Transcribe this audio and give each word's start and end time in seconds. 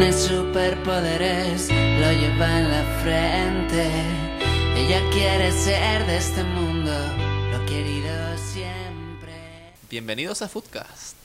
Tiene 0.00 0.14
superpoderes, 0.14 1.68
lo 1.68 2.12
lleva 2.12 2.58
en 2.58 2.70
la 2.70 2.84
frente. 3.02 3.86
Ella 4.74 5.02
quiere 5.12 5.52
ser 5.52 6.06
de 6.06 6.16
este 6.16 6.42
mundo, 6.42 6.90
lo 7.52 7.66
querido 7.66 8.08
siempre. 8.38 9.34
Bienvenidos 9.90 10.40
a 10.40 10.48
Foodcast. 10.48 11.16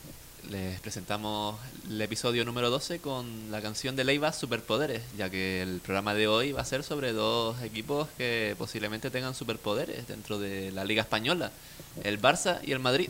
Les 0.50 0.78
presentamos 0.82 1.58
el 1.88 2.02
episodio 2.02 2.44
número 2.44 2.70
12 2.70 3.00
con 3.00 3.50
la 3.50 3.62
canción 3.62 3.96
de 3.96 4.04
Leiva 4.04 4.34
Superpoderes, 4.34 5.04
ya 5.18 5.30
que 5.30 5.62
el 5.62 5.80
programa 5.80 6.14
de 6.14 6.28
hoy 6.28 6.52
va 6.52 6.60
a 6.60 6.66
ser 6.66 6.84
sobre 6.84 7.14
dos 7.14 7.62
equipos 7.62 8.10
que 8.18 8.56
posiblemente 8.58 9.10
tengan 9.10 9.36
superpoderes 9.36 10.06
dentro 10.06 10.38
de 10.38 10.74
la 10.74 10.84
Liga 10.84 11.02
Española, 11.02 11.54
el 12.04 12.22
Barça 12.22 12.60
y 12.62 12.74
el 12.74 12.80
Madrid, 12.80 13.08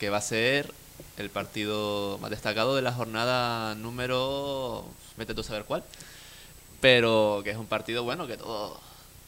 que 0.00 0.10
va 0.10 0.16
a 0.16 0.20
ser 0.20 0.74
el 1.18 1.30
partido 1.30 2.18
más 2.18 2.30
destacado 2.30 2.76
de 2.76 2.82
la 2.82 2.92
jornada 2.92 3.74
número... 3.74 4.84
vete 5.16 5.34
tú 5.34 5.40
a 5.40 5.44
saber 5.44 5.64
cuál, 5.64 5.84
pero 6.80 7.40
que 7.44 7.50
es 7.50 7.56
un 7.56 7.66
partido 7.66 8.04
bueno 8.04 8.26
que 8.26 8.36
todos 8.36 8.78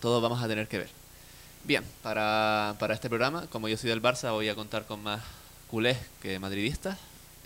todos 0.00 0.22
vamos 0.22 0.42
a 0.42 0.48
tener 0.48 0.68
que 0.68 0.78
ver. 0.78 0.88
Bien, 1.64 1.84
para, 2.02 2.76
para 2.78 2.94
este 2.94 3.08
programa, 3.08 3.46
como 3.48 3.68
yo 3.68 3.76
soy 3.76 3.90
del 3.90 4.02
Barça, 4.02 4.32
voy 4.32 4.48
a 4.48 4.54
contar 4.54 4.86
con 4.86 5.02
más 5.02 5.22
culés 5.68 5.98
que 6.22 6.38
madridistas. 6.38 6.98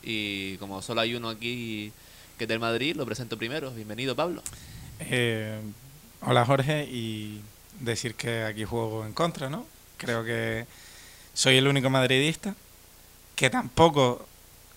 Y 0.02 0.56
como 0.58 0.82
solo 0.82 1.00
hay 1.00 1.14
uno 1.14 1.30
aquí 1.30 1.92
que 2.36 2.44
es 2.44 2.48
del 2.48 2.58
Madrid, 2.58 2.96
lo 2.96 3.06
presento 3.06 3.36
primero. 3.38 3.70
Bienvenido, 3.70 4.14
Pablo. 4.14 4.42
Eh, 5.00 5.60
hola 6.20 6.44
Jorge 6.44 6.84
y 6.84 7.40
decir 7.80 8.14
que 8.14 8.44
aquí 8.44 8.64
juego 8.64 9.04
en 9.06 9.12
contra, 9.12 9.48
¿no? 9.48 9.66
Creo 9.96 10.24
que 10.24 10.66
soy 11.34 11.56
el 11.56 11.66
único 11.66 11.88
madridista, 11.88 12.54
que 13.34 13.48
tampoco 13.50 14.26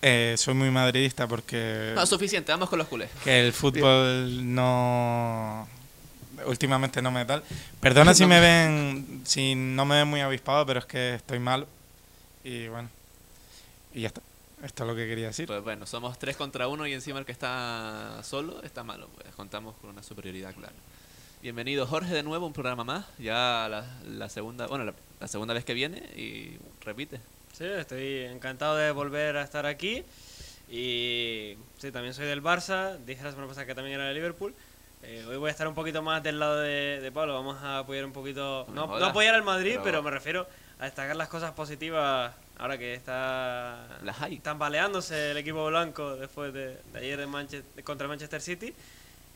eh, 0.01 0.35
soy 0.37 0.53
muy 0.53 0.69
madridista 0.71 1.27
porque 1.27 1.93
No, 1.95 2.05
suficiente, 2.05 2.51
vamos 2.51 2.69
con 2.69 2.79
los 2.79 2.87
culés. 2.87 3.09
que 3.23 3.45
el 3.45 3.53
fútbol 3.53 4.53
no 4.53 5.67
últimamente 6.45 7.01
no 7.01 7.11
me 7.11 7.25
tal. 7.25 7.43
Perdona 7.79 8.13
si 8.13 8.25
me 8.25 8.39
ven 8.39 9.21
si 9.25 9.55
no 9.55 9.85
me 9.85 9.95
ven 9.97 10.07
muy 10.07 10.21
avispado, 10.21 10.65
pero 10.65 10.79
es 10.79 10.85
que 10.85 11.15
estoy 11.15 11.39
malo 11.39 11.67
y 12.43 12.67
bueno 12.67 12.89
y 13.93 14.01
ya 14.01 14.07
está. 14.07 14.21
Esto 14.63 14.83
es 14.83 14.87
lo 14.89 14.95
que 14.95 15.07
quería 15.07 15.27
decir. 15.27 15.47
Pues 15.47 15.61
bueno, 15.63 15.85
somos 15.85 16.17
tres 16.17 16.35
contra 16.37 16.67
uno 16.67 16.87
y 16.87 16.93
encima 16.93 17.19
el 17.19 17.25
que 17.25 17.31
está 17.31 18.21
solo 18.23 18.61
está 18.63 18.83
malo. 18.83 19.07
Pues 19.15 19.33
contamos 19.35 19.75
con 19.81 19.89
una 19.91 20.01
superioridad 20.03 20.53
clara. 20.53 20.73
Bienvenido 21.41 21.85
Jorge 21.85 22.13
de 22.13 22.23
nuevo, 22.23 22.47
un 22.47 22.53
programa 22.53 22.83
más. 22.83 23.05
Ya 23.19 23.67
la, 23.69 23.85
la 24.07 24.29
segunda, 24.29 24.65
bueno, 24.67 24.83
la, 24.85 24.93
la 25.19 25.27
segunda 25.27 25.53
vez 25.53 25.63
que 25.65 25.73
viene 25.73 25.97
y 26.15 26.57
repite. 26.83 27.19
Sí, 27.57 27.63
estoy 27.65 28.19
encantado 28.25 28.75
de 28.75 28.91
volver 28.91 29.37
a 29.37 29.43
estar 29.43 29.65
aquí. 29.65 30.03
Y 30.69 31.55
sí, 31.77 31.91
también 31.91 32.13
soy 32.13 32.25
del 32.25 32.41
Barça. 32.43 32.97
Dije 33.05 33.23
la 33.23 33.29
semana 33.31 33.47
pasada 33.47 33.65
que 33.65 33.75
también 33.75 33.95
era 33.99 34.09
de 34.09 34.13
Liverpool. 34.13 34.53
Eh, 35.03 35.23
hoy 35.27 35.37
voy 35.37 35.49
a 35.49 35.51
estar 35.51 35.67
un 35.67 35.75
poquito 35.75 36.01
más 36.01 36.21
del 36.23 36.39
lado 36.39 36.59
de, 36.59 36.99
de 36.99 37.11
Pablo. 37.11 37.33
Vamos 37.35 37.61
a 37.63 37.79
apoyar 37.79 38.03
un 38.05 38.11
poquito. 38.11 38.65
No 38.69 38.73
No, 38.73 38.87
jodas. 38.87 39.01
no 39.01 39.05
apoyar 39.07 39.35
al 39.35 39.43
Madrid, 39.43 39.73
Pero- 39.73 39.83
pero 39.83 40.03
me 40.03 40.11
refiero 40.11 40.47
a 40.79 40.85
destacar 40.85 41.15
las 41.15 41.29
cosas 41.29 41.51
positivas 41.53 42.33
ahora 42.57 42.77
que 42.77 42.93
está 42.93 43.87
Las 44.03 44.21
hay. 44.21 44.39
tambaleándose 44.39 45.31
el 45.31 45.37
equipo 45.37 45.65
blanco 45.67 46.15
después 46.17 46.51
de, 46.53 46.77
de 46.91 46.99
ayer 46.99 47.19
en 47.21 47.29
Manchester, 47.29 47.83
contra 47.83 48.07
Manchester 48.07 48.41
City. 48.41 48.73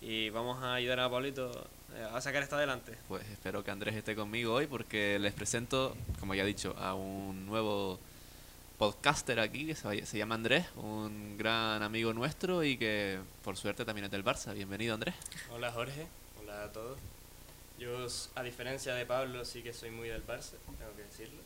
Y 0.01 0.29
vamos 0.31 0.61
a 0.63 0.73
ayudar 0.73 0.99
a 1.01 1.09
Pablito 1.09 1.51
eh, 1.95 2.05
a 2.13 2.19
sacar 2.19 2.41
esto 2.43 2.55
adelante. 2.55 2.95
Pues 3.07 3.23
espero 3.29 3.63
que 3.63 3.71
Andrés 3.71 3.95
esté 3.95 4.15
conmigo 4.15 4.53
hoy 4.55 4.65
porque 4.67 5.19
les 5.19 5.33
presento, 5.33 5.95
como 6.19 6.33
ya 6.35 6.43
he 6.43 6.47
dicho, 6.47 6.75
a 6.79 6.95
un 6.95 7.45
nuevo 7.45 7.99
podcaster 8.79 9.41
aquí 9.41 9.65
que 9.67 9.75
se, 9.75 10.05
se 10.05 10.17
llama 10.17 10.35
Andrés, 10.35 10.65
un 10.77 11.37
gran 11.37 11.83
amigo 11.83 12.13
nuestro 12.13 12.63
y 12.63 12.77
que 12.77 13.19
por 13.43 13.57
suerte 13.57 13.83
también 13.83 14.05
es 14.05 14.11
del 14.11 14.23
Barça. 14.23 14.53
Bienvenido 14.53 14.93
Andrés. 14.93 15.15
Hola 15.51 15.69
Jorge, 15.73 16.07
hola 16.41 16.63
a 16.63 16.71
todos. 16.71 16.97
Yo, 17.77 18.07
a 18.35 18.41
diferencia 18.43 18.95
de 18.95 19.05
Pablo, 19.05 19.43
sí 19.43 19.61
que 19.61 19.73
soy 19.73 19.91
muy 19.91 20.07
del 20.07 20.25
Barça, 20.25 20.53
tengo 20.77 20.95
que 20.95 21.03
decirlo. 21.03 21.41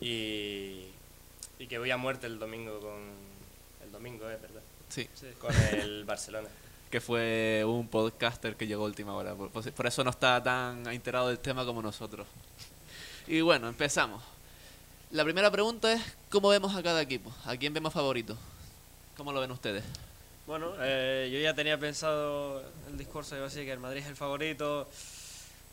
Y, 0.00 0.86
y 1.60 1.66
que 1.68 1.78
voy 1.78 1.92
a 1.92 1.96
muerte 1.96 2.26
el 2.26 2.40
domingo 2.40 2.80
con... 2.80 2.98
El 3.84 3.92
domingo, 3.92 4.28
¿eh? 4.28 4.36
¿Verdad? 4.42 4.60
Sí, 4.88 5.08
Sí. 5.14 5.26
Con 5.40 5.54
el 5.72 6.04
Barcelona. 6.06 6.48
que 6.90 7.00
fue 7.00 7.62
un 7.64 7.86
podcaster 7.86 8.56
que 8.56 8.66
llegó 8.66 8.82
a 8.82 8.86
última 8.86 9.14
hora. 9.14 9.34
Por- 9.36 9.50
por 9.50 9.86
eso 9.86 10.02
no 10.02 10.10
está 10.10 10.42
tan 10.42 10.84
enterado 10.88 11.28
del 11.28 11.38
tema 11.38 11.64
como 11.64 11.80
nosotros. 11.82 12.26
Y 13.28 13.42
bueno, 13.42 13.68
empezamos. 13.68 14.24
La 15.10 15.24
primera 15.24 15.50
pregunta 15.50 15.92
es, 15.92 16.02
¿cómo 16.30 16.48
vemos 16.50 16.74
a 16.76 16.82
cada 16.82 17.00
equipo? 17.00 17.32
¿A 17.46 17.56
quién 17.56 17.72
vemos 17.72 17.92
favorito? 17.92 18.36
¿Cómo 19.16 19.32
lo 19.32 19.40
ven 19.40 19.50
ustedes? 19.50 19.82
Bueno, 20.46 20.72
eh, 20.80 21.30
yo 21.32 21.38
ya 21.40 21.54
tenía 21.54 21.78
pensado 21.78 22.62
el 22.90 22.98
discurso, 22.98 23.34
iba 23.36 23.46
a 23.46 23.48
decir 23.48 23.64
que 23.64 23.72
el 23.72 23.78
Madrid 23.78 24.00
es 24.02 24.06
el 24.06 24.16
favorito 24.16 24.88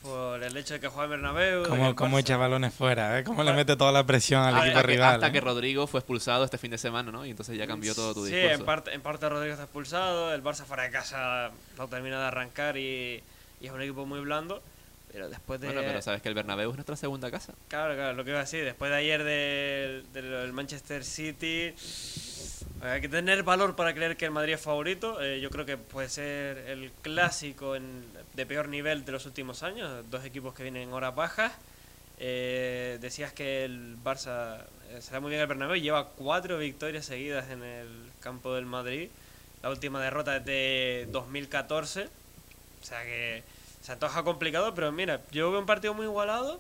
por 0.02 0.42
el 0.44 0.56
hecho 0.56 0.76
de 0.76 0.80
que 0.80 0.88
juega 0.88 1.06
en 1.06 1.10
Bernabéu. 1.12 1.68
Como, 1.68 1.96
como 1.96 2.20
echa 2.20 2.38
balones 2.38 2.74
fuera, 2.74 3.20
¿eh? 3.20 3.24
Cómo 3.24 3.44
le 3.44 3.54
mete 3.54 3.76
toda 3.76 3.92
la 3.92 4.06
presión 4.06 4.42
al 4.42 4.56
hasta 4.56 4.68
equipo 4.68 4.82
que, 4.82 4.88
rival. 4.88 5.16
hasta 5.16 5.28
¿eh? 5.28 5.32
que 5.32 5.42
Rodrigo 5.42 5.88
fue 5.88 6.00
expulsado 6.02 6.44
este 6.46 6.58
fin 6.58 6.72
de 6.72 6.78
semana, 6.78 7.12
¿no? 7.12 7.26
Y 7.26 7.32
entonces 7.32 7.58
ya 7.58 7.68
cambió 7.68 7.94
todo 7.96 8.14
tu 8.14 8.26
Sí, 8.26 8.32
discurso. 8.34 8.56
en 8.60 8.66
parte, 8.66 8.94
en 8.94 9.02
parte 9.02 9.28
Rodrigo 9.30 9.54
está 9.54 9.64
expulsado, 9.64 10.34
el 10.34 10.44
Barça 10.44 10.66
fuera 10.66 10.84
de 10.84 10.92
casa 10.92 11.52
no 11.78 11.88
termina 11.88 12.20
de 12.20 12.26
arrancar 12.28 12.78
y, 12.78 13.22
y 13.62 13.66
es 13.68 13.72
un 13.72 13.82
equipo 13.82 14.06
muy 14.06 14.20
blando. 14.22 14.62
Pero 15.16 15.30
después 15.30 15.62
de... 15.62 15.68
Bueno, 15.68 15.82
pero 15.86 16.02
sabes 16.02 16.22
que 16.22 16.28
el 16.28 16.36
Bernabéu 16.36 16.72
es 16.72 16.76
nuestra 16.76 16.98
segunda 16.98 17.32
casa. 17.32 17.54
Claro, 17.70 17.96
claro, 17.96 18.12
lo 18.18 18.26
que 18.26 18.32
iba 18.32 18.40
a 18.40 18.44
decir, 18.44 18.66
después 18.66 18.92
de 18.92 18.98
ayer 18.98 19.24
del, 19.24 20.12
del- 20.12 20.52
Manchester 20.52 21.06
City, 21.06 21.74
hay 22.82 23.00
que 23.00 23.08
tener 23.08 23.44
valor 23.44 23.78
para 23.78 23.94
creer 23.94 24.18
que 24.18 24.26
el 24.26 24.32
Madrid 24.32 24.56
es 24.56 24.62
favorito. 24.62 25.22
Eh, 25.22 25.40
yo 25.40 25.50
creo 25.50 25.66
que 25.66 25.78
puede 25.78 26.10
ser 26.10 26.58
el 26.68 26.92
clásico 27.02 27.78
en- 27.78 28.04
de 28.34 28.46
peor 28.46 28.68
nivel 28.68 29.06
de 29.06 29.14
los 29.14 29.26
últimos 29.26 29.64
años, 29.64 30.04
dos 30.12 30.26
equipos 30.26 30.54
que 30.54 30.64
vienen 30.64 30.90
en 30.90 30.94
horas 30.94 31.16
bajas. 31.16 31.54
Eh, 32.20 32.98
decías 33.00 33.32
que 33.32 33.64
el 33.64 33.96
Barça 34.04 34.60
eh, 34.90 35.02
se 35.02 35.12
da 35.12 35.22
muy 35.22 35.30
bien 35.30 35.42
el 35.42 35.48
Bernabéu, 35.48 35.78
lleva 35.82 36.10
cuatro 36.10 36.58
victorias 36.58 37.06
seguidas 37.06 37.50
en 37.50 37.64
el 37.64 37.88
campo 38.20 38.54
del 38.54 38.66
Madrid. 38.66 39.08
La 39.64 39.70
última 39.70 40.02
derrota 40.04 40.36
es 40.36 40.46
de 40.46 41.08
2014. 41.12 42.10
O 42.82 42.86
sea 42.86 43.02
que 43.04 43.44
se 43.86 43.92
antoja 43.92 44.24
complicado, 44.24 44.74
pero 44.74 44.92
mira, 44.92 45.22
yo 45.32 45.52
veo 45.52 45.60
un 45.60 45.68
partido 45.68 45.94
muy 45.94 46.08
igualado. 46.08 46.60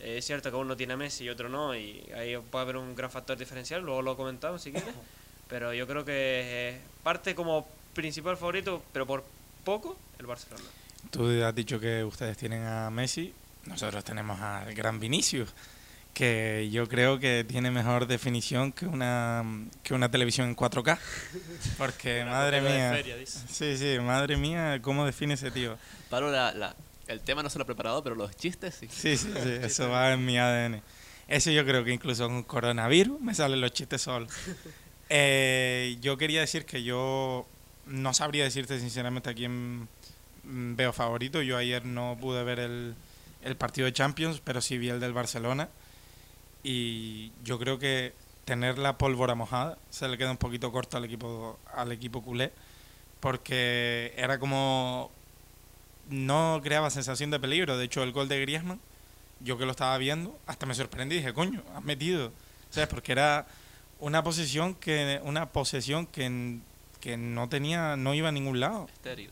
Eh, 0.00 0.18
es 0.18 0.24
cierto 0.24 0.50
que 0.50 0.56
uno 0.56 0.76
tiene 0.76 0.94
a 0.94 0.96
Messi 0.96 1.22
y 1.22 1.28
otro 1.28 1.48
no, 1.48 1.72
y 1.76 2.04
ahí 2.16 2.36
puede 2.36 2.62
haber 2.62 2.76
un 2.78 2.96
gran 2.96 3.12
factor 3.12 3.38
diferencial, 3.38 3.80
luego 3.82 4.02
lo 4.02 4.16
comentamos 4.16 4.60
si 4.60 4.72
quieres. 4.72 4.92
Pero 5.48 5.72
yo 5.72 5.86
creo 5.86 6.04
que 6.04 6.12
eh, 6.14 6.80
parte 7.04 7.36
como 7.36 7.68
principal 7.92 8.36
favorito, 8.36 8.82
pero 8.92 9.06
por 9.06 9.22
poco, 9.62 9.96
el 10.18 10.26
Barcelona. 10.26 10.64
Tú 11.10 11.28
has 11.44 11.54
dicho 11.54 11.78
que 11.78 12.02
ustedes 12.02 12.36
tienen 12.36 12.64
a 12.64 12.90
Messi, 12.90 13.32
nosotros 13.66 14.02
tenemos 14.02 14.40
al 14.40 14.74
gran 14.74 14.98
Vinicius, 14.98 15.50
que 16.14 16.68
yo 16.72 16.88
creo 16.88 17.18
que 17.18 17.44
tiene 17.46 17.70
mejor 17.70 18.06
definición 18.06 18.72
que 18.72 18.86
una, 18.86 19.44
que 19.82 19.94
una 19.94 20.10
televisión 20.10 20.48
en 20.48 20.56
4K. 20.56 20.98
Porque, 21.76 22.22
Una 22.22 22.30
madre 22.30 22.60
mía. 22.60 22.90
feria, 22.92 23.16
dice. 23.16 23.40
Sí, 23.50 23.76
sí, 23.76 23.98
madre 24.00 24.36
mía, 24.36 24.78
¿cómo 24.80 25.04
define 25.04 25.34
ese 25.34 25.50
tío? 25.50 25.76
Pablo, 26.08 26.30
la, 26.30 26.52
la- 26.52 26.76
el 27.08 27.20
tema 27.20 27.42
no 27.42 27.50
se 27.50 27.58
lo 27.58 27.64
ha 27.64 27.66
preparado, 27.66 28.02
pero 28.02 28.14
los 28.14 28.34
chistes 28.36 28.74
sí. 28.76 28.88
Sí, 28.90 29.16
sí, 29.18 29.30
sí, 29.42 29.50
eso 29.62 29.90
va 29.90 30.12
en 30.12 30.24
mi 30.24 30.38
ADN. 30.38 30.80
Eso 31.28 31.50
yo 31.50 31.64
creo 31.66 31.84
que 31.84 31.92
incluso 31.92 32.26
con 32.28 32.42
coronavirus 32.44 33.20
me 33.20 33.34
salen 33.34 33.60
los 33.60 33.72
chistes 33.72 34.00
solos. 34.02 34.32
Eh, 35.10 35.98
yo 36.00 36.16
quería 36.16 36.40
decir 36.40 36.64
que 36.64 36.82
yo 36.82 37.46
no 37.86 38.14
sabría 38.14 38.42
decirte 38.44 38.80
sinceramente 38.80 39.28
a 39.28 39.34
quién 39.34 39.82
mm, 40.44 40.76
veo 40.76 40.94
favorito. 40.94 41.42
Yo 41.42 41.58
ayer 41.58 41.84
no 41.84 42.16
pude 42.18 42.42
ver 42.42 42.58
el, 42.58 42.94
el 43.42 43.54
partido 43.56 43.84
de 43.84 43.92
Champions, 43.92 44.40
pero 44.42 44.62
sí 44.62 44.78
vi 44.78 44.88
el 44.88 45.00
del 45.00 45.12
Barcelona. 45.12 45.68
Y 46.64 47.30
yo 47.44 47.58
creo 47.58 47.78
que 47.78 48.14
tener 48.44 48.78
la 48.78 48.98
pólvora 48.98 49.34
mojada 49.34 49.78
se 49.90 50.08
le 50.08 50.18
queda 50.18 50.30
un 50.30 50.38
poquito 50.38 50.72
corto 50.72 50.96
al 50.96 51.04
equipo, 51.04 51.58
al 51.72 51.92
equipo 51.92 52.22
culé, 52.22 52.52
porque 53.20 54.12
era 54.16 54.38
como 54.38 55.10
no 56.08 56.60
creaba 56.62 56.90
sensación 56.90 57.30
de 57.30 57.38
peligro. 57.38 57.76
De 57.76 57.84
hecho, 57.84 58.02
el 58.02 58.12
gol 58.12 58.28
de 58.28 58.40
Griezmann, 58.40 58.80
yo 59.40 59.58
que 59.58 59.64
lo 59.66 59.70
estaba 59.70 59.96
viendo, 59.98 60.38
hasta 60.46 60.66
me 60.66 60.74
sorprendí. 60.74 61.16
Dije, 61.16 61.32
coño, 61.34 61.62
has 61.74 61.84
metido. 61.84 62.32
¿Sabes? 62.70 62.88
Porque 62.88 63.12
era 63.12 63.46
una 64.00 64.24
posesión 64.24 64.74
que, 64.74 65.20
una 65.22 65.50
posesión 65.50 66.06
que, 66.06 66.58
que 67.00 67.16
no 67.16 67.48
tenía, 67.48 67.96
no 67.96 68.14
iba 68.14 68.30
a 68.30 68.32
ningún 68.32 68.58
lado. 68.58 68.88
Estéril. 68.92 69.30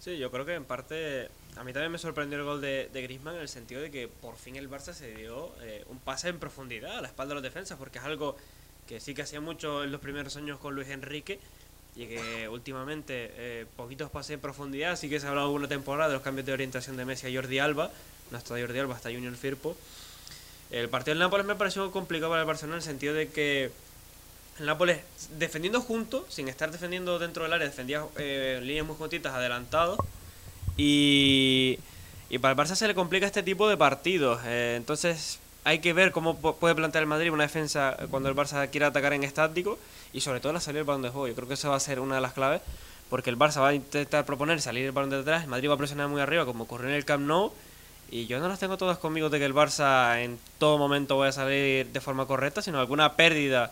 Sí, 0.00 0.18
yo 0.18 0.32
creo 0.32 0.44
que 0.44 0.54
en 0.54 0.64
parte 0.64 1.30
a 1.56 1.64
mí 1.64 1.72
también 1.72 1.92
me 1.92 1.98
sorprendió 1.98 2.38
el 2.38 2.44
gol 2.44 2.60
de, 2.60 2.88
de 2.92 3.02
Griezmann 3.02 3.36
en 3.36 3.42
el 3.42 3.48
sentido 3.48 3.80
de 3.82 3.90
que 3.90 4.08
por 4.08 4.36
fin 4.36 4.56
el 4.56 4.70
Barça 4.70 4.92
se 4.92 5.14
dio 5.14 5.52
eh, 5.62 5.84
un 5.88 5.98
pase 5.98 6.28
en 6.28 6.38
profundidad 6.38 6.98
a 6.98 7.00
la 7.00 7.08
espalda 7.08 7.30
de 7.30 7.34
los 7.36 7.42
defensas, 7.42 7.78
porque 7.78 7.98
es 7.98 8.04
algo 8.04 8.36
que 8.86 9.00
sí 9.00 9.14
que 9.14 9.22
hacía 9.22 9.40
mucho 9.40 9.84
en 9.84 9.92
los 9.92 10.00
primeros 10.00 10.36
años 10.36 10.58
con 10.58 10.74
Luis 10.74 10.88
Enrique 10.88 11.38
y 11.96 12.06
que 12.06 12.48
últimamente 12.48 13.30
eh, 13.34 13.66
poquitos 13.76 14.10
pases 14.10 14.34
en 14.34 14.40
profundidad, 14.40 14.96
sí 14.96 15.08
que 15.08 15.20
se 15.20 15.26
ha 15.26 15.30
hablado 15.30 15.48
alguna 15.48 15.68
temporada 15.68 16.08
de 16.08 16.14
los 16.14 16.22
cambios 16.22 16.46
de 16.46 16.52
orientación 16.52 16.96
de 16.96 17.04
Messi 17.04 17.26
a 17.26 17.40
Jordi 17.40 17.58
Alba, 17.58 17.90
no 18.30 18.38
hasta 18.38 18.58
Jordi 18.58 18.78
Alba, 18.78 18.94
hasta 18.94 19.10
Junior 19.10 19.34
Firpo. 19.34 19.76
El 20.70 20.88
partido 20.88 21.12
del 21.12 21.18
Nápoles 21.18 21.46
me 21.46 21.56
pareció 21.56 21.90
complicado 21.90 22.30
para 22.30 22.42
el 22.42 22.46
Barcelona 22.46 22.76
en 22.76 22.78
el 22.78 22.84
sentido 22.84 23.12
de 23.12 23.28
que 23.28 23.72
El 24.60 24.66
Nápoles 24.66 25.00
defendiendo 25.36 25.80
junto, 25.80 26.24
sin 26.28 26.48
estar 26.48 26.70
defendiendo 26.70 27.18
dentro 27.18 27.42
del 27.42 27.52
área, 27.52 27.66
defendía 27.66 28.04
eh, 28.16 28.60
líneas 28.62 28.86
muy 28.86 28.96
juntitas, 28.96 29.34
adelantado. 29.34 29.98
Y, 30.82 31.78
y 32.30 32.38
para 32.38 32.52
el 32.52 32.58
Barça 32.58 32.74
se 32.74 32.88
le 32.88 32.94
complica 32.94 33.26
este 33.26 33.42
tipo 33.42 33.68
de 33.68 33.76
partidos. 33.76 34.40
eh, 34.46 34.74
entonces 34.78 35.38
hay 35.62 35.80
que 35.80 35.92
ver 35.92 36.10
cómo 36.10 36.40
pu- 36.40 36.56
puede 36.56 36.74
plantear 36.74 37.02
el 37.02 37.08
Madrid 37.08 37.30
una 37.30 37.42
defensa 37.44 37.98
cuando 38.10 38.30
el 38.30 38.34
Barça 38.34 38.66
quiera 38.70 38.86
atacar 38.86 39.12
en 39.12 39.22
estático 39.22 39.78
y 40.14 40.22
sobre 40.22 40.40
todo 40.40 40.54
la 40.54 40.60
salida 40.60 40.78
del 40.78 40.86
balón 40.86 41.02
de 41.02 41.10
juego. 41.10 41.28
Yo 41.28 41.34
creo 41.34 41.48
que 41.48 41.54
esa 41.54 41.68
va 41.68 41.76
a 41.76 41.80
ser 41.80 42.00
una 42.00 42.14
de 42.14 42.22
las 42.22 42.32
claves 42.32 42.62
porque 43.10 43.28
el 43.28 43.36
Barça 43.36 43.60
va 43.60 43.68
a 43.68 43.74
intentar 43.74 44.24
proponer 44.24 44.60
salir 44.62 44.86
el 44.86 44.92
balón 44.92 45.10
de 45.10 45.18
atrás, 45.18 45.42
el 45.42 45.50
Madrid 45.50 45.68
va 45.68 45.74
a 45.74 45.76
presionar 45.76 46.08
muy 46.08 46.20
arriba 46.22 46.46
como 46.46 46.64
ocurrió 46.64 46.88
en 46.88 46.94
el 46.94 47.04
Camp 47.04 47.26
Nou 47.26 47.52
y 48.10 48.26
yo 48.26 48.40
no 48.40 48.48
las 48.48 48.58
tengo 48.58 48.78
todas 48.78 48.96
conmigo 48.98 49.28
de 49.28 49.38
que 49.38 49.44
el 49.44 49.54
Barça 49.54 50.18
en 50.22 50.38
todo 50.58 50.78
momento 50.78 51.18
vaya 51.18 51.28
a 51.28 51.32
salir 51.32 51.86
de 51.88 52.00
forma 52.00 52.24
correcta, 52.26 52.62
sino 52.62 52.80
alguna 52.80 53.14
pérdida, 53.16 53.70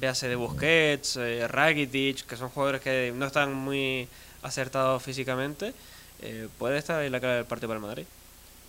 véase 0.00 0.26
de 0.28 0.34
Busquets, 0.36 1.16
eh, 1.18 1.46
Rakitic, 1.46 2.26
que 2.26 2.36
son 2.36 2.48
jugadores 2.50 2.80
que 2.82 3.12
no 3.14 3.26
están 3.26 3.54
muy 3.54 4.08
acertados 4.42 5.02
físicamente, 5.02 5.72
eh, 6.22 6.48
puede 6.58 6.78
estar 6.78 7.00
ahí 7.00 7.10
la 7.10 7.20
clave 7.20 7.36
del 7.36 7.44
partido 7.44 7.68
para 7.68 7.78
el 7.78 7.86
Madrid. 7.86 8.04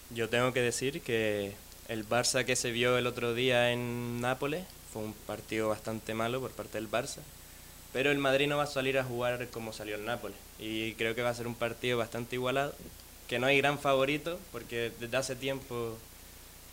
Yo 0.09 0.29
tengo 0.29 0.53
que 0.53 0.61
decir 0.61 1.01
que 1.01 1.53
el 1.87 2.07
Barça 2.07 2.45
que 2.45 2.55
se 2.55 2.71
vio 2.71 2.97
el 2.97 3.07
otro 3.07 3.33
día 3.33 3.71
en 3.71 4.21
Nápoles 4.21 4.65
fue 4.91 5.03
un 5.03 5.13
partido 5.13 5.69
bastante 5.69 6.13
malo 6.13 6.39
por 6.39 6.51
parte 6.51 6.77
del 6.77 6.89
Barça. 6.89 7.19
Pero 7.93 8.09
el 8.11 8.17
Madrid 8.17 8.47
no 8.47 8.57
va 8.57 8.63
a 8.63 8.67
salir 8.67 8.97
a 8.97 9.03
jugar 9.03 9.47
como 9.49 9.71
salió 9.71 9.95
el 9.95 10.05
Nápoles. 10.05 10.37
Y 10.59 10.93
creo 10.93 11.13
que 11.13 11.21
va 11.21 11.29
a 11.29 11.35
ser 11.35 11.47
un 11.47 11.55
partido 11.55 11.97
bastante 11.97 12.35
igualado. 12.35 12.73
Que 13.27 13.39
no 13.39 13.47
hay 13.47 13.57
gran 13.57 13.79
favorito, 13.79 14.39
porque 14.51 14.91
desde 14.99 15.15
hace 15.17 15.35
tiempo 15.35 15.97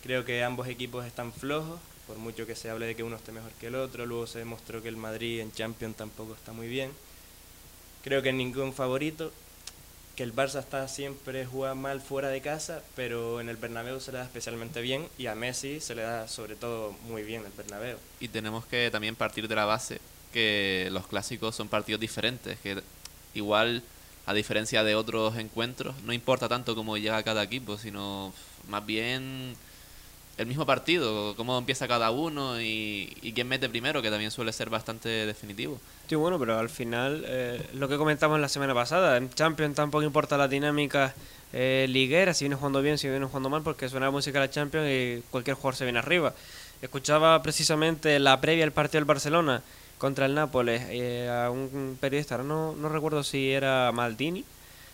creo 0.03 0.25
que 0.25 0.43
ambos 0.43 0.67
equipos 0.67 1.05
están 1.05 1.31
flojos. 1.31 1.79
Por 2.07 2.17
mucho 2.17 2.47
que 2.47 2.55
se 2.55 2.69
hable 2.69 2.87
de 2.87 2.95
que 2.95 3.03
uno 3.03 3.17
esté 3.17 3.31
mejor 3.31 3.51
que 3.59 3.67
el 3.67 3.75
otro. 3.75 4.05
Luego 4.07 4.25
se 4.25 4.39
demostró 4.39 4.81
que 4.81 4.89
el 4.89 4.97
Madrid 4.97 5.41
en 5.41 5.51
Champions 5.51 5.95
tampoco 5.95 6.33
está 6.33 6.53
muy 6.53 6.67
bien. 6.67 6.91
Creo 8.03 8.23
que 8.23 8.33
ningún 8.33 8.73
favorito 8.73 9.31
que 10.21 10.25
el 10.25 10.35
Barça 10.35 10.59
está 10.59 10.87
siempre 10.87 11.47
juega 11.47 11.73
mal 11.73 11.99
fuera 11.99 12.27
de 12.27 12.41
casa, 12.41 12.83
pero 12.95 13.41
en 13.41 13.49
el 13.49 13.57
Bernabéu 13.57 13.99
se 13.99 14.11
le 14.11 14.19
da 14.19 14.23
especialmente 14.23 14.79
bien 14.79 15.07
y 15.17 15.25
a 15.25 15.33
Messi 15.33 15.79
se 15.79 15.95
le 15.95 16.03
da 16.03 16.27
sobre 16.27 16.55
todo 16.55 16.95
muy 17.07 17.23
bien 17.23 17.43
el 17.43 17.51
Bernabéu. 17.51 17.97
Y 18.19 18.27
tenemos 18.27 18.63
que 18.67 18.91
también 18.91 19.15
partir 19.15 19.47
de 19.47 19.55
la 19.55 19.65
base 19.65 19.99
que 20.31 20.89
los 20.91 21.07
clásicos 21.07 21.55
son 21.55 21.69
partidos 21.69 21.99
diferentes, 21.99 22.59
que 22.59 22.83
igual 23.33 23.81
a 24.27 24.35
diferencia 24.35 24.83
de 24.83 24.93
otros 24.93 25.35
encuentros 25.37 25.95
no 26.03 26.13
importa 26.13 26.47
tanto 26.47 26.75
cómo 26.75 26.97
llega 26.97 27.23
cada 27.23 27.41
equipo, 27.41 27.79
sino 27.79 28.31
más 28.67 28.85
bien 28.85 29.55
el 30.37 30.47
mismo 30.47 30.65
partido, 30.65 31.35
cómo 31.35 31.57
empieza 31.57 31.87
cada 31.87 32.09
uno 32.11 32.59
y, 32.59 33.15
y 33.21 33.33
quién 33.33 33.47
mete 33.47 33.69
primero, 33.69 34.01
que 34.01 34.09
también 34.09 34.31
suele 34.31 34.53
ser 34.53 34.69
bastante 34.69 35.09
definitivo. 35.09 35.79
Sí, 36.07 36.15
bueno, 36.15 36.39
pero 36.39 36.57
al 36.57 36.69
final, 36.69 37.23
eh, 37.27 37.65
lo 37.73 37.87
que 37.87 37.97
comentamos 37.97 38.39
la 38.39 38.49
semana 38.49 38.73
pasada, 38.73 39.17
en 39.17 39.29
Champions 39.29 39.75
tampoco 39.75 40.03
importa 40.03 40.37
la 40.37 40.47
dinámica 40.47 41.13
eh, 41.53 41.85
liguera, 41.89 42.33
si 42.33 42.45
viene 42.45 42.55
jugando 42.55 42.81
bien, 42.81 42.97
si 42.97 43.07
viene 43.07 43.25
jugando 43.25 43.49
mal, 43.49 43.61
porque 43.61 43.87
suena 43.89 44.07
la 44.07 44.11
música 44.11 44.39
de 44.39 44.47
la 44.47 44.51
Champions 44.51 44.87
y 44.89 45.23
cualquier 45.29 45.55
jugador 45.55 45.75
se 45.75 45.83
viene 45.83 45.99
arriba. 45.99 46.33
Escuchaba 46.81 47.41
precisamente 47.43 48.19
la 48.19 48.41
previa 48.41 48.63
del 48.63 48.71
partido 48.71 48.99
del 48.99 49.05
Barcelona 49.05 49.61
contra 49.97 50.25
el 50.25 50.33
Nápoles 50.33 50.81
eh, 50.89 51.29
a 51.29 51.51
un 51.51 51.97
periodista, 52.01 52.37
no 52.39 52.89
recuerdo 52.89 53.23
si 53.23 53.51
era 53.51 53.91
Maldini, 53.91 54.43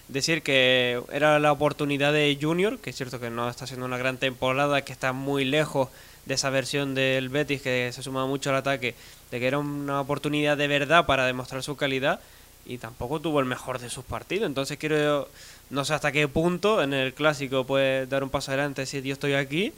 decir 0.07 0.41
que 0.41 1.01
era 1.11 1.39
la 1.39 1.51
oportunidad 1.51 2.13
de 2.13 2.37
Junior, 2.39 2.79
que 2.79 2.91
es 2.91 2.95
cierto 2.95 3.19
que 3.19 3.29
no 3.29 3.49
está 3.49 3.65
haciendo 3.65 3.85
una 3.85 3.97
gran 3.97 4.17
temporada, 4.17 4.81
que 4.83 4.93
está 4.93 5.13
muy 5.13 5.45
lejos 5.45 5.89
de 6.25 6.33
esa 6.33 6.49
versión 6.49 6.93
del 6.95 7.29
Betis 7.29 7.61
que 7.61 7.91
se 7.93 8.03
suma 8.03 8.25
mucho 8.25 8.49
al 8.49 8.57
ataque, 8.57 8.95
de 9.31 9.39
que 9.39 9.47
era 9.47 9.59
una 9.59 10.01
oportunidad 10.01 10.57
de 10.57 10.67
verdad 10.67 11.05
para 11.05 11.25
demostrar 11.25 11.63
su 11.63 11.75
calidad 11.77 12.19
y 12.65 12.77
tampoco 12.77 13.21
tuvo 13.21 13.39
el 13.39 13.45
mejor 13.45 13.79
de 13.79 13.89
sus 13.89 14.03
partidos. 14.03 14.47
Entonces 14.47 14.77
quiero, 14.77 15.29
no 15.69 15.85
sé 15.85 15.93
hasta 15.93 16.11
qué 16.11 16.27
punto 16.27 16.83
en 16.83 16.93
el 16.93 17.13
clásico 17.13 17.65
puede 17.65 18.07
dar 18.07 18.23
un 18.23 18.29
paso 18.29 18.51
adelante, 18.51 18.81
decir 18.81 19.03
yo 19.03 19.13
estoy 19.13 19.33
aquí 19.33 19.71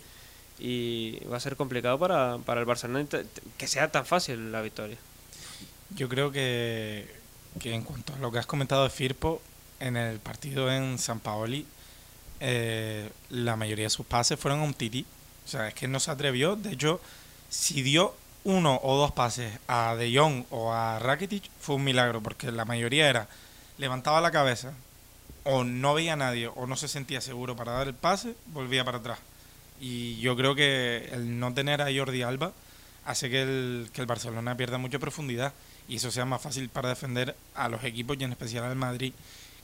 y 0.59 1.19
va 1.31 1.37
a 1.37 1.39
ser 1.39 1.55
complicado 1.55 1.99
para, 1.99 2.37
para 2.39 2.59
el 2.59 2.65
Barcelona 2.65 3.05
que 3.57 3.67
sea 3.67 3.91
tan 3.91 4.05
fácil 4.05 4.51
la 4.51 4.61
victoria. 4.61 4.97
Yo 5.95 6.09
creo 6.09 6.31
que, 6.31 7.07
que 7.59 7.73
en 7.73 7.83
cuanto 7.83 8.13
a 8.13 8.17
lo 8.17 8.31
que 8.31 8.39
has 8.39 8.45
comentado 8.45 8.83
de 8.83 8.89
Firpo, 8.89 9.41
en 9.79 9.97
el 9.97 10.19
partido 10.19 10.71
en 10.71 10.97
San 10.97 11.19
Paoli, 11.19 11.65
eh, 12.39 13.09
la 13.29 13.55
mayoría 13.55 13.85
de 13.85 13.89
sus 13.89 14.05
pases 14.05 14.39
fueron 14.39 14.61
a 14.61 14.63
un 14.63 14.73
tití. 14.73 15.05
O 15.45 15.47
sea, 15.47 15.67
es 15.67 15.73
que 15.73 15.87
no 15.87 15.99
se 15.99 16.11
atrevió. 16.11 16.55
De 16.55 16.73
hecho, 16.73 17.01
si 17.49 17.81
dio 17.81 18.15
uno 18.43 18.79
o 18.83 18.97
dos 18.97 19.11
pases 19.11 19.59
a 19.67 19.95
De 19.95 20.15
Jong 20.15 20.45
o 20.49 20.71
a 20.73 20.99
Rakitic, 20.99 21.49
fue 21.59 21.75
un 21.75 21.83
milagro, 21.83 22.21
porque 22.21 22.51
la 22.51 22.65
mayoría 22.65 23.09
era 23.09 23.27
levantaba 23.77 24.21
la 24.21 24.31
cabeza, 24.31 24.73
o 25.43 25.63
no 25.63 25.93
veía 25.93 26.13
a 26.13 26.17
nadie, 26.17 26.47
o 26.47 26.67
no 26.67 26.75
se 26.75 26.87
sentía 26.87 27.21
seguro 27.21 27.55
para 27.55 27.71
dar 27.71 27.87
el 27.87 27.93
pase, 27.93 28.35
volvía 28.47 28.83
para 28.83 28.97
atrás. 28.99 29.19
Y 29.79 30.19
yo 30.19 30.35
creo 30.35 30.53
que 30.55 31.09
el 31.13 31.39
no 31.39 31.53
tener 31.53 31.81
a 31.81 31.87
Jordi 31.95 32.21
Alba 32.21 32.51
hace 33.05 33.29
que 33.29 33.41
el, 33.41 33.89
que 33.93 34.01
el 34.01 34.07
Barcelona 34.07 34.55
pierda 34.55 34.77
mucha 34.77 34.99
profundidad 34.99 35.53
y 35.87 35.95
eso 35.95 36.11
sea 36.11 36.25
más 36.25 36.41
fácil 36.41 36.69
para 36.69 36.89
defender 36.89 37.35
a 37.55 37.69
los 37.69 37.83
equipos 37.83 38.17
y 38.19 38.23
en 38.23 38.31
especial 38.31 38.65
al 38.65 38.75
Madrid, 38.75 39.13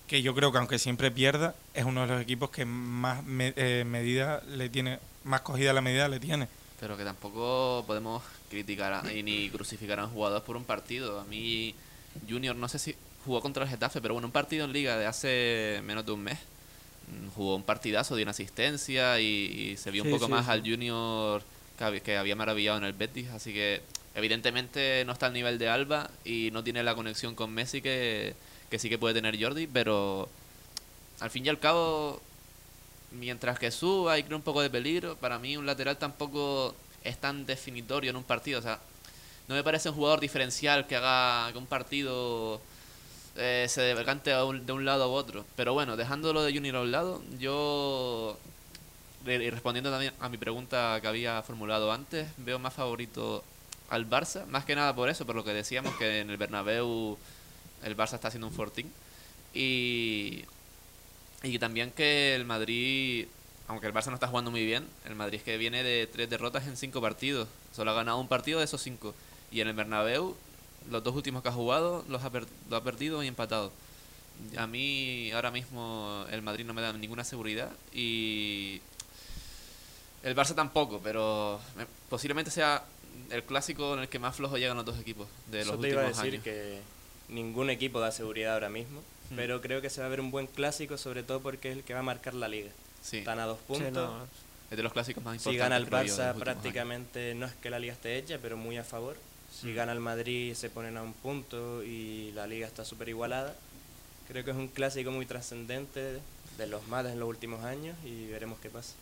que 0.07 0.21
yo 0.21 0.35
creo 0.35 0.51
que 0.51 0.57
aunque 0.59 0.77
siempre 0.79 1.09
pierda, 1.11 1.55
es 1.73 1.83
uno 1.85 2.01
de 2.01 2.07
los 2.07 2.21
equipos 2.21 2.49
que 2.51 2.65
más 2.65 3.23
me- 3.23 3.53
eh, 3.55 3.83
medida 3.85 4.41
le 4.47 4.69
tiene, 4.69 4.99
más 5.23 5.41
cogida 5.41 5.73
la 5.73 5.81
medida 5.81 6.07
le 6.07 6.19
tiene. 6.19 6.47
Pero 6.79 6.95
que 6.97 7.03
tampoco 7.03 7.83
podemos 7.87 8.21
criticar 8.49 8.93
a- 9.05 9.13
y 9.13 9.23
ni 9.23 9.49
crucificar 9.49 9.99
a 9.99 10.05
un 10.05 10.11
jugador 10.11 10.43
por 10.43 10.57
un 10.57 10.63
partido. 10.65 11.19
A 11.19 11.23
mí, 11.25 11.73
Junior, 12.29 12.55
no 12.55 12.67
sé 12.69 12.77
si 12.79 12.95
jugó 13.25 13.41
contra 13.41 13.63
el 13.63 13.69
Getafe, 13.69 14.01
pero 14.01 14.13
bueno, 14.13 14.27
un 14.27 14.31
partido 14.31 14.65
en 14.65 14.73
liga 14.73 14.97
de 14.97 15.05
hace 15.07 15.81
menos 15.85 16.05
de 16.05 16.11
un 16.11 16.21
mes. 16.23 16.37
mm, 17.07 17.29
Jugó 17.35 17.55
un 17.55 17.63
partidazo, 17.63 18.15
dio 18.15 18.23
una 18.23 18.31
asistencia 18.31 19.19
y, 19.19 19.25
y 19.73 19.77
se 19.77 19.89
vio 19.91 20.03
un 20.03 20.11
poco 20.11 20.25
sí, 20.25 20.31
más 20.31 20.45
sí. 20.45 20.51
al 20.51 20.61
Junior 20.61 21.41
que, 21.79 22.01
que 22.01 22.17
había 22.17 22.35
maravillado 22.35 22.77
en 22.77 22.83
el 22.83 22.93
Betis. 22.93 23.29
Así 23.29 23.53
que, 23.53 23.81
evidentemente, 24.13 25.03
no 25.05 25.13
está 25.13 25.25
al 25.27 25.33
nivel 25.33 25.57
de 25.57 25.69
Alba 25.69 26.09
y 26.23 26.49
no 26.51 26.63
tiene 26.63 26.83
la 26.83 26.93
conexión 26.95 27.35
con 27.35 27.51
Messi 27.51 27.81
que, 27.81 28.35
que 28.75 28.79
sí 28.79 28.89
que 28.89 28.97
puede 28.97 29.13
tener 29.13 29.41
Jordi, 29.41 29.67
pero 29.67 30.27
al 31.21 31.29
fin 31.29 31.45
y 31.45 31.49
al 31.49 31.59
cabo, 31.59 32.21
mientras 33.11 33.57
que 33.57 33.71
suba 33.71 34.19
y 34.19 34.23
crea 34.23 34.35
un 34.35 34.43
poco 34.43 34.61
de 34.61 34.69
peligro, 34.69 35.15
para 35.15 35.39
mí 35.39 35.55
un 35.55 35.65
lateral 35.65 35.97
tampoco 35.97 36.75
es 37.01 37.17
tan 37.17 37.45
definitorio 37.45 38.09
en 38.09 38.17
un 38.17 38.25
partido. 38.25 38.59
O 38.59 38.61
sea, 38.61 38.81
no 39.47 39.55
me 39.55 39.63
parece 39.63 39.87
un 39.87 39.95
jugador 39.95 40.19
diferencial 40.19 40.87
que 40.87 40.97
haga 40.97 41.53
que 41.53 41.57
un 41.57 41.67
partido 41.67 42.59
eh, 43.37 43.65
se 43.69 43.79
decante 43.79 44.31
de 44.31 44.73
un 44.73 44.83
lado 44.83 45.05
a 45.05 45.07
otro. 45.07 45.45
Pero 45.55 45.73
bueno, 45.73 45.95
dejándolo 45.95 46.43
de 46.43 46.53
Junior 46.53 46.75
a 46.75 46.81
un 46.81 46.91
lado, 46.91 47.23
yo, 47.39 48.37
y 49.25 49.49
respondiendo 49.51 49.89
también 49.89 50.11
a 50.19 50.27
mi 50.27 50.37
pregunta 50.37 50.99
que 50.99 51.07
había 51.07 51.41
formulado 51.43 51.93
antes, 51.93 52.27
veo 52.35 52.59
más 52.59 52.73
favorito 52.73 53.41
al 53.89 54.09
Barça, 54.09 54.45
más 54.47 54.65
que 54.65 54.75
nada 54.75 54.93
por 54.93 55.07
eso, 55.07 55.25
por 55.25 55.37
lo 55.37 55.45
que 55.45 55.53
decíamos 55.53 55.95
que 55.95 56.19
en 56.19 56.29
el 56.29 56.35
Bernabéu 56.35 57.17
el 57.83 57.95
Barça 57.97 58.15
está 58.15 58.27
haciendo 58.29 58.47
un 58.47 58.53
fortín. 58.53 58.91
Y, 59.53 60.43
y 61.43 61.59
también 61.59 61.91
que 61.91 62.35
el 62.35 62.45
Madrid, 62.45 63.27
aunque 63.67 63.87
el 63.87 63.93
Barça 63.93 64.07
no 64.07 64.15
está 64.15 64.27
jugando 64.27 64.51
muy 64.51 64.65
bien, 64.65 64.85
el 65.05 65.15
Madrid 65.15 65.37
es 65.39 65.43
que 65.43 65.57
viene 65.57 65.83
de 65.83 66.07
tres 66.07 66.29
derrotas 66.29 66.67
en 66.67 66.77
cinco 66.77 67.01
partidos. 67.01 67.47
Solo 67.75 67.91
ha 67.91 67.93
ganado 67.93 68.19
un 68.19 68.27
partido 68.27 68.59
de 68.59 68.65
esos 68.65 68.81
cinco. 68.81 69.13
Y 69.51 69.61
en 69.61 69.67
el 69.67 69.73
Bernabéu, 69.75 70.35
los 70.89 71.03
dos 71.03 71.15
últimos 71.15 71.41
que 71.43 71.49
ha 71.49 71.53
jugado, 71.53 72.03
los 72.09 72.23
ha, 72.23 72.29
per- 72.31 72.47
lo 72.69 72.75
ha 72.75 72.83
perdido 72.83 73.23
y 73.23 73.27
empatado. 73.27 73.71
A 74.57 74.67
mí 74.67 75.31
ahora 75.31 75.49
mismo 75.49 76.25
el 76.29 76.41
Madrid 76.41 76.65
no 76.65 76.73
me 76.73 76.81
da 76.81 76.91
ninguna 76.91 77.23
seguridad 77.23 77.71
y 77.93 78.81
el 80.23 80.35
Barça 80.35 80.53
tampoco, 80.55 80.99
pero 81.01 81.59
eh, 81.79 81.85
posiblemente 82.09 82.51
sea 82.51 82.83
el 83.29 83.43
clásico 83.43 83.93
en 83.93 84.01
el 84.01 84.09
que 84.09 84.19
más 84.19 84.35
flojo 84.35 84.57
llegan 84.57 84.75
los 84.75 84.85
dos 84.85 84.99
equipos 84.99 85.29
de 85.49 85.63
los 85.63 85.79
te 85.79 85.89
iba 85.89 86.01
últimos 86.01 86.19
a 86.19 86.23
decir 86.23 86.33
años. 86.33 86.43
que 86.43 86.81
ningún 87.29 87.69
equipo 87.69 87.99
da 87.99 88.11
seguridad 88.11 88.53
ahora 88.53 88.69
mismo, 88.69 89.01
Hmm. 89.29 89.35
pero 89.37 89.59
creo 89.61 89.81
que 89.81 89.89
se 89.89 90.01
va 90.01 90.07
a 90.07 90.09
ver 90.09 90.21
un 90.21 90.29
buen 90.31 90.45
clásico, 90.47 90.97
sobre 90.97 91.23
todo 91.23 91.39
porque 91.41 91.71
es 91.71 91.77
el 91.77 91.83
que 91.83 91.93
va 91.95 92.01
a 92.01 92.03
marcar 92.03 92.33
la 92.35 92.47
liga. 92.47 92.69
Sí, 93.01 93.17
Están 93.19 93.39
a 93.39 93.45
dos 93.45 93.57
Sí, 93.59 93.63
puntos. 93.67 93.91
no, 93.93 94.23
es 94.71 94.77
de 94.77 94.83
los 94.83 94.93
clásicos 94.93 95.23
más 95.23 95.41
Si 95.41 95.49
importantes. 95.49 95.59
gana 95.59 95.77
el 95.77 95.89
Barça 96.09 96.29
años. 96.31 96.41
prácticamente 96.43 97.33
no 97.35 97.45
es 97.47 97.53
que 97.53 97.69
la 97.69 97.79
liga 97.79 97.93
esté 97.93 98.17
hecha, 98.17 98.37
pero 98.41 98.55
muy 98.57 98.77
a 98.77 98.83
favor. 98.83 99.15
Si 99.51 99.67
Mm. 99.67 99.75
gana 99.75 99.91
el 99.93 99.99
Madrid 99.99 100.53
se 100.53 100.69
ponen 100.69 100.97
a 100.97 101.01
un 101.03 101.13
punto 101.13 101.83
y 101.83 102.31
la 102.33 102.45
liga 102.45 102.67
está 102.67 102.83
súper 102.85 103.09
igualada. 103.09 103.55
Creo 104.27 104.43
que 104.43 104.51
es 104.51 104.57
un 104.57 104.67
clásico 104.67 105.11
muy 105.11 105.25
trascendente 105.25 106.19
de 106.57 106.67
los 106.67 106.87
más 106.87 107.05
en 107.05 107.19
los 107.19 107.29
últimos 107.29 107.63
años 107.63 107.95
y 108.05 108.27
veremos 108.27 108.59
qué 108.59 108.69
pasa. 108.69 108.93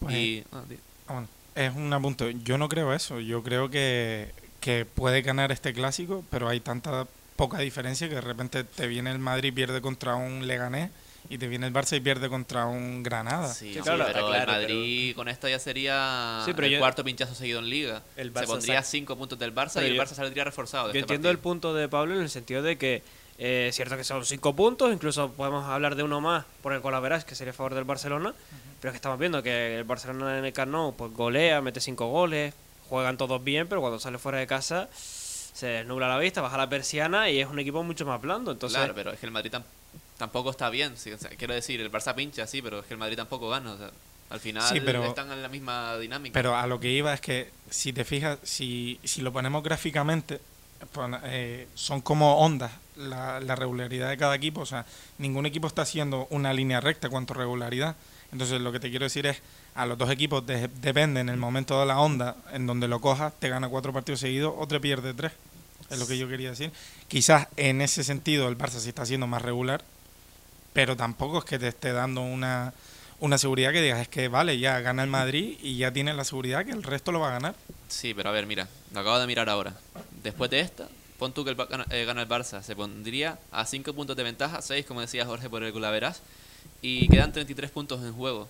Pues, 0.00 0.14
Y, 0.14 0.44
ah, 0.52 0.62
Ah, 1.08 1.24
es 1.56 1.74
un 1.74 1.92
apunto. 1.92 2.28
Yo 2.30 2.58
no 2.58 2.68
creo 2.68 2.92
eso. 2.94 3.18
Yo 3.20 3.42
creo 3.42 3.68
que, 3.70 4.30
que 4.60 4.84
puede 4.84 5.22
ganar 5.22 5.50
este 5.52 5.72
clásico, 5.72 6.24
pero 6.30 6.48
hay 6.48 6.60
tanta 6.60 7.06
poca 7.36 7.58
diferencia 7.58 8.08
que 8.08 8.14
de 8.16 8.20
repente 8.20 8.64
te 8.64 8.86
viene 8.86 9.10
el 9.10 9.18
Madrid, 9.18 9.52
pierde 9.54 9.80
contra 9.80 10.14
un 10.14 10.46
Leganés 10.46 10.90
y 11.28 11.38
te 11.38 11.46
viene 11.48 11.66
el 11.66 11.72
Barça 11.72 11.96
y 11.96 12.00
pierde 12.00 12.28
contra 12.28 12.66
un 12.66 13.02
Granada. 13.02 13.52
Sí, 13.54 13.72
Sí, 13.74 13.80
claro, 13.80 14.04
pero 14.12 14.26
claro, 14.28 14.52
el 14.54 14.60
Madrid 14.60 15.14
con 15.16 15.28
esto 15.28 15.48
ya 15.48 15.58
sería 15.58 16.42
Sí, 16.44 16.52
pero 16.54 16.66
el 16.66 16.72
yo- 16.74 16.78
cuarto 16.78 17.04
pinchazo 17.04 17.34
seguido 17.34 17.60
en 17.60 17.70
Liga. 17.70 18.02
El 18.16 18.28
Se 18.32 18.34
Barça 18.40 18.46
pondría 18.46 18.74
saca- 18.82 18.90
5 18.90 19.16
puntos 19.16 19.38
del 19.38 19.54
Barça 19.54 19.74
Pero 19.74 19.86
y 19.86 19.90
el 19.90 19.96
yo- 19.96 20.02
Barça 20.02 20.14
saldría 20.14 20.44
reforzado. 20.44 20.88
De 20.88 20.94
Yo 20.94 21.00
este 21.00 21.14
entiendo 21.14 21.30
el 21.30 21.38
punto 21.38 21.74
de 21.74 21.88
Pablo 21.88 22.14
en 22.14 22.22
el 22.22 22.30
sentido 22.30 22.62
de 22.62 22.76
que 22.76 23.02
eh, 23.38 23.68
es 23.70 23.74
cierto 23.76 23.96
que 23.96 24.04
son 24.04 24.24
cinco 24.26 24.54
puntos, 24.54 24.92
incluso 24.92 25.32
podemos 25.32 25.64
hablar 25.66 25.96
de 25.96 26.02
uno 26.02 26.20
más 26.20 26.44
por 26.62 26.74
el 26.74 26.80
colaveras, 26.82 27.24
que 27.24 27.34
sería 27.34 27.50
a 27.52 27.54
favor 27.54 27.74
del 27.74 27.84
Barcelona, 27.84 28.34
pero 28.80 28.90
es 28.90 28.92
que 28.92 28.96
estamos 28.96 29.18
viendo 29.18 29.42
que 29.42 29.78
el 29.78 29.84
Barcelona 29.84 30.38
en 30.38 30.44
el 30.44 30.52
Camp 30.52 30.70
Nou 30.70 30.94
pues 30.94 31.12
golea, 31.12 31.60
mete 31.62 31.80
cinco 31.80 32.06
goles, 32.08 32.52
juegan 32.88 33.16
todos 33.16 33.42
bien, 33.42 33.66
pero 33.68 33.80
cuando 33.80 33.98
sale 33.98 34.18
fuera 34.18 34.38
de 34.38 34.46
casa 34.46 34.88
se 35.54 35.66
desnubla 35.66 36.08
la 36.08 36.18
vista, 36.18 36.40
baja 36.40 36.56
la 36.56 36.68
persiana 36.68 37.28
y 37.30 37.40
es 37.40 37.46
un 37.48 37.58
equipo 37.58 37.82
mucho 37.82 38.04
más 38.06 38.20
blando. 38.20 38.50
Entonces, 38.52 38.78
Claro, 38.78 38.94
pero 38.94 39.12
es 39.12 39.18
que 39.20 39.26
el 39.26 39.32
Madrid 39.32 39.52
tam- 39.52 39.64
tampoco 40.18 40.50
está 40.50 40.70
bien. 40.70 40.96
sí, 40.96 41.12
o 41.12 41.18
sea, 41.18 41.30
quiero 41.30 41.54
decir, 41.54 41.80
el 41.80 41.90
Barça 41.90 42.14
pincha, 42.14 42.46
sí, 42.46 42.62
pero 42.62 42.80
es 42.80 42.86
que 42.86 42.94
el 42.94 42.98
Madrid 42.98 43.16
tampoco 43.16 43.48
gana. 43.48 43.72
o 43.72 43.76
sea, 43.78 43.90
al 44.30 44.40
final 44.40 44.62
Sí, 44.66 44.80
pero- 44.80 45.04
están 45.04 45.30
en 45.30 45.42
la 45.42 45.48
misma 45.48 45.96
dinámica. 45.98 46.32
Pero 46.32 46.56
a 46.56 46.66
lo 46.66 46.80
que 46.80 46.90
iba 46.90 47.12
es 47.12 47.20
que, 47.20 47.50
si 47.70 47.92
te 47.92 48.04
fijas, 48.04 48.38
si, 48.42 48.98
si 49.04 49.20
lo 49.20 49.32
ponemos 49.32 49.62
gráficamente, 49.62 50.40
eh, 51.24 51.68
son 51.74 52.00
como 52.00 52.38
ondas 52.38 52.72
la, 52.96 53.40
la 53.40 53.54
regularidad 53.54 54.08
de 54.10 54.16
cada 54.16 54.34
equipo. 54.34 54.62
O 54.62 54.66
sea, 54.66 54.84
ningún 55.18 55.46
equipo 55.46 55.66
está 55.66 55.82
haciendo 55.82 56.26
una 56.30 56.52
línea 56.52 56.80
recta 56.80 57.08
cuanto 57.08 57.34
a 57.34 57.36
regularidad. 57.36 57.94
Entonces, 58.32 58.60
lo 58.60 58.72
que 58.72 58.80
te 58.80 58.90
quiero 58.90 59.04
decir 59.04 59.26
es, 59.26 59.40
a 59.74 59.84
los 59.86 59.98
dos 59.98 60.10
equipos 60.10 60.44
de- 60.46 60.68
depende 60.80 61.20
en 61.20 61.28
el 61.28 61.36
momento 61.36 61.78
de 61.78 61.86
la 61.86 61.98
onda, 62.00 62.36
en 62.52 62.66
donde 62.66 62.88
lo 62.88 63.00
cojas, 63.00 63.32
te 63.38 63.48
gana 63.50 63.68
cuatro 63.68 63.92
partidos 63.92 64.20
seguidos 64.20 64.54
o 64.56 64.66
te 64.66 64.80
pierde 64.80 65.12
tres. 65.14 65.32
Es 65.90 65.98
lo 65.98 66.06
que 66.06 66.16
yo 66.16 66.26
quería 66.28 66.50
decir. 66.50 66.72
Quizás 67.08 67.48
en 67.56 67.82
ese 67.82 68.02
sentido 68.04 68.48
el 68.48 68.56
Barça 68.56 68.78
sí 68.80 68.88
está 68.88 69.04
siendo 69.04 69.26
más 69.26 69.42
regular, 69.42 69.84
pero 70.72 70.96
tampoco 70.96 71.38
es 71.38 71.44
que 71.44 71.58
te 71.58 71.68
esté 71.68 71.92
dando 71.92 72.22
una, 72.22 72.72
una 73.20 73.36
seguridad 73.36 73.72
que 73.72 73.82
digas, 73.82 74.00
es 74.00 74.08
que 74.08 74.28
vale, 74.28 74.58
ya 74.58 74.80
gana 74.80 75.02
el 75.02 75.10
Madrid 75.10 75.58
y 75.62 75.76
ya 75.76 75.92
tienes 75.92 76.16
la 76.16 76.24
seguridad 76.24 76.64
que 76.64 76.72
el 76.72 76.82
resto 76.82 77.12
lo 77.12 77.20
va 77.20 77.28
a 77.28 77.32
ganar. 77.32 77.54
Sí, 77.88 78.14
pero 78.14 78.30
a 78.30 78.32
ver, 78.32 78.46
mira, 78.46 78.66
lo 78.94 79.00
acabo 79.00 79.18
de 79.18 79.26
mirar 79.26 79.50
ahora. 79.50 79.74
Después 80.22 80.50
de 80.50 80.60
esta, 80.60 80.88
pon 81.18 81.34
tú 81.34 81.44
que 81.44 81.50
el, 81.50 81.56
eh, 81.90 82.04
gana 82.06 82.22
el 82.22 82.28
Barça, 82.28 82.62
se 82.62 82.74
pondría 82.74 83.38
a 83.50 83.66
5 83.66 83.92
puntos 83.92 84.16
de 84.16 84.22
ventaja, 84.22 84.62
6 84.62 84.86
como 84.86 85.02
decía 85.02 85.26
Jorge 85.26 85.50
por 85.50 85.62
el 85.62 85.72
Gulaveras, 85.72 86.22
y 86.82 87.08
quedan 87.08 87.32
33 87.32 87.70
puntos 87.70 88.02
en 88.02 88.12
juego. 88.12 88.48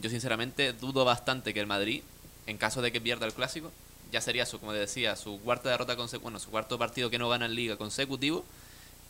Yo 0.00 0.10
sinceramente 0.10 0.72
dudo 0.72 1.04
bastante 1.04 1.54
que 1.54 1.60
el 1.60 1.66
Madrid, 1.66 2.02
en 2.46 2.58
caso 2.58 2.82
de 2.82 2.90
que 2.90 3.00
pierda 3.00 3.26
el 3.26 3.34
Clásico, 3.34 3.70
ya 4.10 4.20
sería 4.20 4.46
su, 4.46 4.58
como 4.58 4.72
decía, 4.72 5.14
su 5.16 5.38
cuarta 5.40 5.70
derrota 5.70 5.94
bueno, 6.20 6.38
su 6.38 6.50
cuarto 6.50 6.78
partido 6.78 7.10
que 7.10 7.18
no 7.18 7.28
gana 7.28 7.46
en 7.46 7.54
Liga 7.54 7.76
consecutivo, 7.76 8.44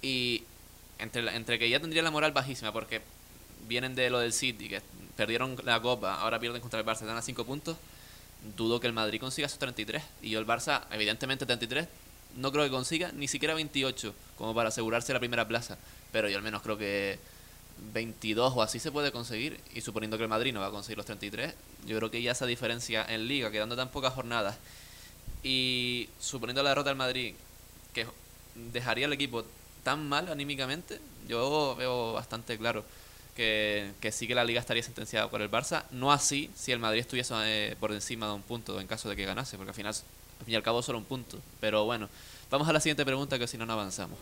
y 0.03 0.43
entre, 0.99 1.35
entre 1.35 1.59
que 1.59 1.71
ya 1.71 1.81
tendría 1.81 2.03
la 2.03 2.11
moral 2.11 2.33
bajísima, 2.33 2.73
porque 2.73 3.03
vienen 3.69 3.95
de 3.95 4.11
lo 4.11 4.19
del 4.19 4.33
City, 4.33 4.69
que 4.69 4.83
perdieron 5.17 5.57
la 5.65 5.81
Copa, 5.81 6.21
ahora 6.21 6.39
pierden 6.39 6.61
contra 6.61 6.81
el 6.81 6.87
Barça, 6.87 7.03
están 7.03 7.17
a 7.17 7.23
5 7.23 7.45
puntos, 7.45 7.77
dudo 8.57 8.81
que 8.81 8.87
el 8.87 8.93
Madrid 8.93 9.21
consiga 9.21 9.47
esos 9.47 9.59
33. 9.59 10.03
Y 10.23 10.31
yo 10.31 10.39
el 10.39 10.47
Barça, 10.47 10.83
evidentemente 10.91 11.47
33, 11.47 11.89
no 12.37 12.53
creo 12.53 12.65
que 12.65 12.71
consiga 12.71 13.13
ni 13.13 13.29
siquiera 13.29 13.55
28 13.55 14.15
como 14.37 14.55
para 14.55 14.69
asegurarse 14.69 15.13
la 15.13 15.19
primera 15.19 15.49
plaza. 15.49 15.79
Pero 16.13 16.29
yo 16.29 16.37
al 16.37 16.43
menos 16.43 16.63
creo 16.63 16.77
que 16.77 17.19
22 17.93 18.53
o 18.57 18.63
así 18.63 18.79
se 18.79 18.93
puede 18.93 19.13
conseguir. 19.13 19.61
Y 19.75 19.81
suponiendo 19.81 20.17
que 20.17 20.25
el 20.25 20.29
Madrid 20.29 20.53
no 20.53 20.61
va 20.61 20.67
a 20.67 20.71
conseguir 20.71 20.99
los 20.99 21.07
33, 21.07 21.55
yo 21.87 21.97
creo 21.97 22.11
que 22.11 22.23
ya 22.23 22.33
esa 22.33 22.47
diferencia 22.47 23.05
en 23.09 23.29
liga, 23.29 23.51
quedando 23.51 23.77
tan 23.77 23.91
pocas 23.91 24.15
jornadas, 24.15 24.57
y 25.43 26.09
suponiendo 26.21 26.63
la 26.63 26.71
derrota 26.71 26.91
del 26.91 26.99
Madrid, 26.99 27.35
que 27.95 28.07
dejaría 28.73 29.07
al 29.07 29.13
equipo 29.13 29.45
tan 29.85 30.09
mal 30.09 30.29
anímicamente, 30.29 31.01
yo 31.29 31.77
veo 31.77 32.13
bastante 32.15 32.59
claro 32.59 32.85
que, 33.37 33.93
que 34.01 34.11
sí 34.11 34.27
que 34.27 34.35
la 34.35 34.45
liga 34.45 34.59
estaría 34.59 34.83
sentenciada 34.83 35.31
por 35.31 35.43
el 35.43 35.51
Barça. 35.51 35.85
No 35.91 36.11
así 36.11 36.51
si 36.57 36.73
el 36.73 36.81
Madrid 36.81 37.01
estuviese 37.01 37.35
eh, 37.45 37.77
por 37.79 37.93
encima 37.93 38.27
de 38.27 38.33
un 38.33 38.43
punto 38.43 38.81
en 38.81 38.87
caso 38.87 39.09
de 39.09 39.15
que 39.15 39.25
ganase, 39.25 39.57
porque 39.57 39.71
al 39.71 39.77
final, 39.77 39.95
al 39.95 40.45
fin 40.45 40.55
y 40.55 40.57
al 40.57 40.63
cabo, 40.63 40.83
solo 40.83 40.99
un 40.99 41.05
punto. 41.05 41.39
Pero 41.61 41.85
bueno, 41.85 42.09
vamos 42.51 42.69
a 42.69 42.73
la 42.73 42.81
siguiente 42.81 43.05
pregunta 43.05 43.39
que 43.39 43.47
si 43.47 43.57
no, 43.57 43.67
no 43.67 43.75
avanzamos. 43.75 44.19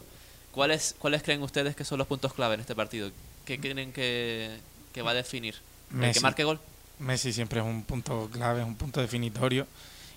¿Cuáles, 0.53 0.95
¿Cuáles 0.99 1.23
creen 1.23 1.43
ustedes 1.43 1.75
que 1.75 1.85
son 1.85 1.99
los 1.99 2.07
puntos 2.07 2.35
clave 2.35 2.55
en 2.55 2.61
este 2.61 2.75
partido? 2.75 3.11
¿Qué 3.45 3.61
creen 3.61 3.93
que, 3.93 4.59
que 4.93 5.03
va 5.03 5.11
a 5.13 5.15
definir? 5.15 5.55
¿El 6.01 6.13
que 6.13 6.21
Messi. 6.21 6.21
marque 6.21 6.45
gol? 6.45 6.61
Messi 6.99 7.33
siempre 7.33 7.61
es 7.61 7.67
un 7.67 7.83
punto 7.85 8.29
clave, 8.33 8.61
es 8.61 8.67
un 8.67 8.77
punto 8.77 9.01
definitorio. 9.01 9.67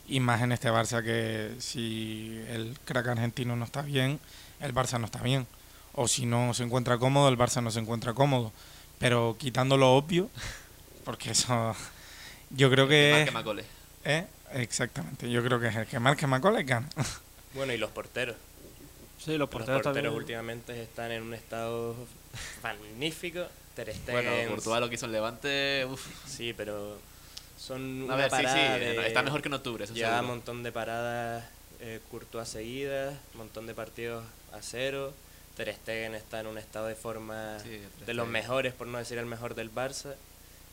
Y 0.07 0.19
más 0.22 0.41
en 0.41 0.53
este 0.53 0.69
Barça 0.69 1.03
que 1.03 1.55
si 1.60 2.41
el 2.48 2.77
crack 2.86 3.07
argentino 3.07 3.55
no 3.55 3.65
está 3.65 3.81
bien, 3.81 4.19
el 4.62 4.74
Barça 4.74 5.00
no 5.00 5.05
está 5.05 5.22
bien. 5.22 5.46
O 5.93 6.07
si 6.07 6.25
no 6.25 6.53
se 6.53 6.63
encuentra 6.63 6.98
cómodo, 6.98 7.27
el 7.29 7.38
Barça 7.38 7.62
no 7.62 7.72
se 7.72 7.79
encuentra 7.79 8.13
cómodo. 8.13 8.53
Pero 9.00 9.36
quitando 9.38 9.75
lo 9.77 9.93
obvio, 9.96 10.29
porque 11.03 11.31
eso 11.31 11.75
yo 12.51 12.69
creo 12.72 12.86
El 12.86 12.89
que 12.89 13.25
que... 13.25 13.31
marque 13.31 13.51
es-. 13.62 13.65
¿eh? 14.05 14.27
Exactamente, 14.53 15.29
yo 15.29 15.43
creo 15.43 15.60
que 15.60 15.67
es 15.67 15.75
el 15.75 15.88
que 15.88 16.00
marque 16.00 16.25
más 16.25 16.39
goles 16.41 16.65
gana. 16.65 16.88
Bueno, 17.53 17.74
y 17.74 17.77
los 17.77 17.91
porteros. 17.91 18.38
sí, 19.17 19.31
los 19.38 19.39
Los 19.39 19.50
porteros, 19.50 19.81
porteros 19.84 20.13
también. 20.13 20.13
últimamente 20.13 20.81
están 20.81 21.12
en 21.12 21.24
un 21.24 21.34
estado 21.34 21.96
magnífico. 22.63 23.46
Ter 23.75 23.94
Bueno, 24.10 24.32
Courtois 24.50 24.79
lo 24.79 24.89
que 24.89 24.96
hizo 24.96 25.06
en 25.06 25.12
Levante, 25.12 25.86
uff. 25.89 26.03
Sí, 26.25 26.53
pero 26.58 26.98
son 27.60 28.01
A 28.01 28.06
una 28.06 28.15
ver, 28.15 28.32
sí, 28.32 28.38
sí, 28.38 28.44
parada 28.44 28.77
eh, 28.77 28.79
de- 28.79 29.08
está 29.08 29.22
mejor 29.22 29.41
que 29.41 29.48
en 29.50 29.53
octubre, 29.53 29.84
eso 29.84 29.94
Lleva 29.94 30.20
un 30.22 30.27
montón 30.27 30.63
de 30.63 30.72
paradas 30.72 31.46
eh, 31.79 32.00
Courtois 32.10 32.48
seguidas, 32.50 33.13
un 33.34 33.38
montón 33.39 33.67
de 33.67 33.74
partidos 33.75 34.24
a 34.53 34.62
cero. 34.62 35.13
Ter 35.56 35.74
Stegen 35.74 36.13
está 36.15 36.39
en 36.39 36.48
un 36.48 36.58
estado 36.58 36.88
de 36.88 36.96
forma 36.96 37.58
Sí, 37.63 37.79
de 38.06 38.13
los 38.13 38.27
mejores, 38.27 38.74
por 38.74 38.88
no 38.88 38.98
decir 38.98 39.17
el 39.20 39.25
mejor 39.27 39.53
del 39.56 39.74
Barça. 39.74 40.15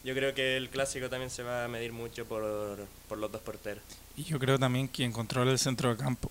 Yo 0.03 0.15
creo 0.15 0.35
que 0.35 0.57
el 0.59 0.69
clásico 0.69 1.09
también 1.09 1.31
se 1.31 1.43
va 1.43 1.65
a 1.65 1.69
medir 1.69 1.93
mucho 1.93 2.27
por, 2.27 2.87
por 3.09 3.17
los 3.19 3.33
dos 3.33 3.41
porteros. 3.41 3.83
Y 4.17 4.25
yo 4.25 4.39
creo 4.39 4.59
también 4.59 4.89
quien 4.89 5.13
controla 5.13 5.51
el 5.53 5.59
centro 5.59 5.89
de 5.91 5.97
campo. 6.03 6.31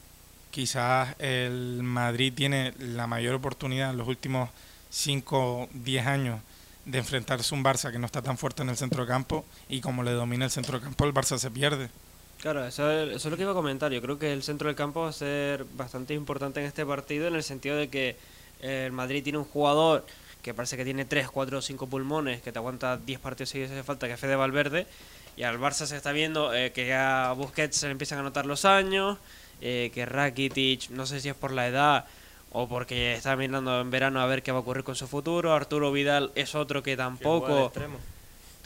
Quizás 0.51 1.15
el 1.19 1.81
Madrid 1.81 2.31
tiene 2.35 2.73
la 2.77 3.07
mayor 3.07 3.33
oportunidad 3.35 3.89
en 3.89 3.97
los 3.97 4.07
últimos 4.07 4.49
5 4.93 5.69
10 5.73 6.05
años 6.05 6.39
de 6.85 6.99
enfrentarse 6.99 7.53
a 7.53 7.57
un 7.57 7.63
Barça 7.63 7.91
que 7.91 7.97
no 7.97 8.05
está 8.05 8.21
tan 8.21 8.37
fuerte 8.37 8.61
en 8.61 8.69
el 8.69 8.77
centro 8.77 9.01
de 9.01 9.07
campo 9.07 9.43
y 9.67 9.81
como 9.81 10.03
le 10.03 10.11
domina 10.11 10.45
el 10.45 10.51
centro 10.51 10.77
de 10.77 10.83
campo 10.83 11.05
el 11.05 11.13
Barça 11.13 11.37
se 11.39 11.49
pierde. 11.49 11.89
Claro, 12.39 12.63
eso 12.67 12.91
es, 12.91 13.09
eso 13.09 13.27
es 13.27 13.31
lo 13.31 13.37
que 13.37 13.43
iba 13.43 13.53
a 13.53 13.55
comentar. 13.55 13.91
Yo 13.91 14.01
creo 14.01 14.19
que 14.19 14.31
el 14.31 14.43
centro 14.43 14.67
del 14.67 14.75
campo 14.75 15.01
va 15.01 15.09
a 15.09 15.13
ser 15.13 15.65
bastante 15.75 16.13
importante 16.13 16.59
en 16.59 16.67
este 16.67 16.85
partido 16.85 17.27
en 17.27 17.35
el 17.35 17.43
sentido 17.43 17.75
de 17.75 17.89
que 17.89 18.17
eh, 18.61 18.83
el 18.85 18.91
Madrid 18.91 19.23
tiene 19.23 19.39
un 19.39 19.45
jugador 19.45 20.05
que 20.43 20.53
parece 20.53 20.77
que 20.77 20.83
tiene 20.83 21.05
3, 21.05 21.29
4 21.31 21.57
o 21.57 21.61
5 21.61 21.87
pulmones, 21.87 22.41
que 22.41 22.51
te 22.51 22.59
aguanta 22.59 22.97
10 22.97 23.19
partidos 23.19 23.49
seguidos 23.49 23.71
si 23.71 23.77
hace 23.77 23.83
falta, 23.83 24.07
que 24.07 24.13
es 24.13 24.19
Fede 24.19 24.35
Valverde. 24.35 24.85
Y 25.37 25.43
al 25.43 25.57
Barça 25.57 25.87
se 25.87 25.97
está 25.97 26.11
viendo 26.11 26.53
eh, 26.53 26.71
que 26.71 26.93
a 26.93 27.31
Busquets 27.31 27.77
se 27.77 27.87
le 27.87 27.93
empiezan 27.93 28.19
a 28.19 28.23
notar 28.23 28.45
los 28.45 28.65
años, 28.65 29.17
eh, 29.61 29.89
que 29.93 30.05
Rakitic, 30.05 30.91
no 30.91 31.07
sé 31.07 31.19
si 31.19 31.29
es 31.29 31.35
por 31.35 31.51
la 31.51 31.67
edad 31.67 32.05
o 32.53 32.67
porque 32.67 33.13
está 33.13 33.35
mirando 33.35 33.81
en 33.81 33.91
verano 33.91 34.21
a 34.21 34.25
ver 34.25 34.43
qué 34.43 34.51
va 34.51 34.59
a 34.59 34.61
ocurrir 34.61 34.83
con 34.83 34.95
su 34.95 35.07
futuro. 35.07 35.53
Arturo 35.53 35.91
Vidal 35.91 36.31
es 36.35 36.55
otro 36.55 36.81
que 36.81 36.95
tampoco 36.95 37.71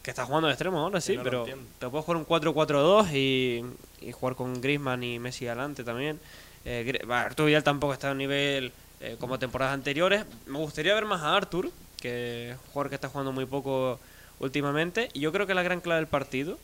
que 0.03 0.11
está 0.11 0.25
jugando 0.25 0.47
de 0.47 0.53
extremo 0.53 0.79
ahora, 0.79 1.01
sí, 1.01 1.17
no 1.17 1.23
pero 1.23 1.43
te 1.43 1.89
puedes 1.89 2.05
jugar 2.05 2.17
un 2.17 2.25
4-4-2 2.25 3.11
y, 3.13 3.65
y 4.05 4.11
jugar 4.13 4.35
con 4.35 4.61
Griezmann 4.61 5.03
y 5.03 5.19
Messi 5.19 5.47
adelante 5.47 5.83
también. 5.83 6.19
Eh, 6.63 6.99
Arturo 7.09 7.47
Vidal 7.47 7.63
tampoco 7.63 7.93
está 7.93 8.09
a 8.09 8.11
un 8.11 8.17
nivel 8.17 8.71
eh, 8.99 9.15
como 9.19 9.37
temporadas 9.39 9.73
anteriores. 9.73 10.25
Me 10.45 10.57
gustaría 10.57 10.93
ver 10.93 11.05
más 11.05 11.21
a 11.21 11.35
Artur, 11.35 11.71
que 12.01 12.51
es 12.51 12.55
un 12.55 12.71
jugador 12.71 12.89
que 12.89 12.95
está 12.95 13.09
jugando 13.09 13.31
muy 13.31 13.45
poco 13.45 13.99
últimamente. 14.39 15.09
Y 15.13 15.21
yo 15.21 15.31
creo 15.31 15.47
que 15.47 15.53
la 15.53 15.63
gran 15.63 15.81
clave 15.81 15.99
del 15.99 16.07
partido 16.07 16.57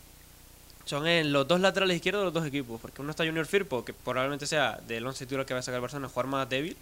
son 0.85 1.07
en 1.07 1.31
los 1.31 1.47
dos 1.47 1.59
laterales 1.59 1.95
izquierdos 1.95 2.21
de 2.21 2.25
los 2.25 2.33
dos 2.33 2.45
equipos. 2.45 2.81
Porque 2.81 3.01
uno 3.01 3.11
está 3.11 3.25
Junior 3.25 3.45
Firpo, 3.45 3.85
que 3.85 3.93
probablemente 3.93 4.45
sea 4.45 4.79
del 4.87 5.05
11 5.05 5.25
titular 5.25 5.45
que 5.45 5.53
va 5.53 5.59
a 5.59 5.63
sacar 5.63 5.75
el 5.77 5.81
Barcelona, 5.81 6.09
jugar 6.09 6.27
más 6.27 6.49
débil. 6.49 6.75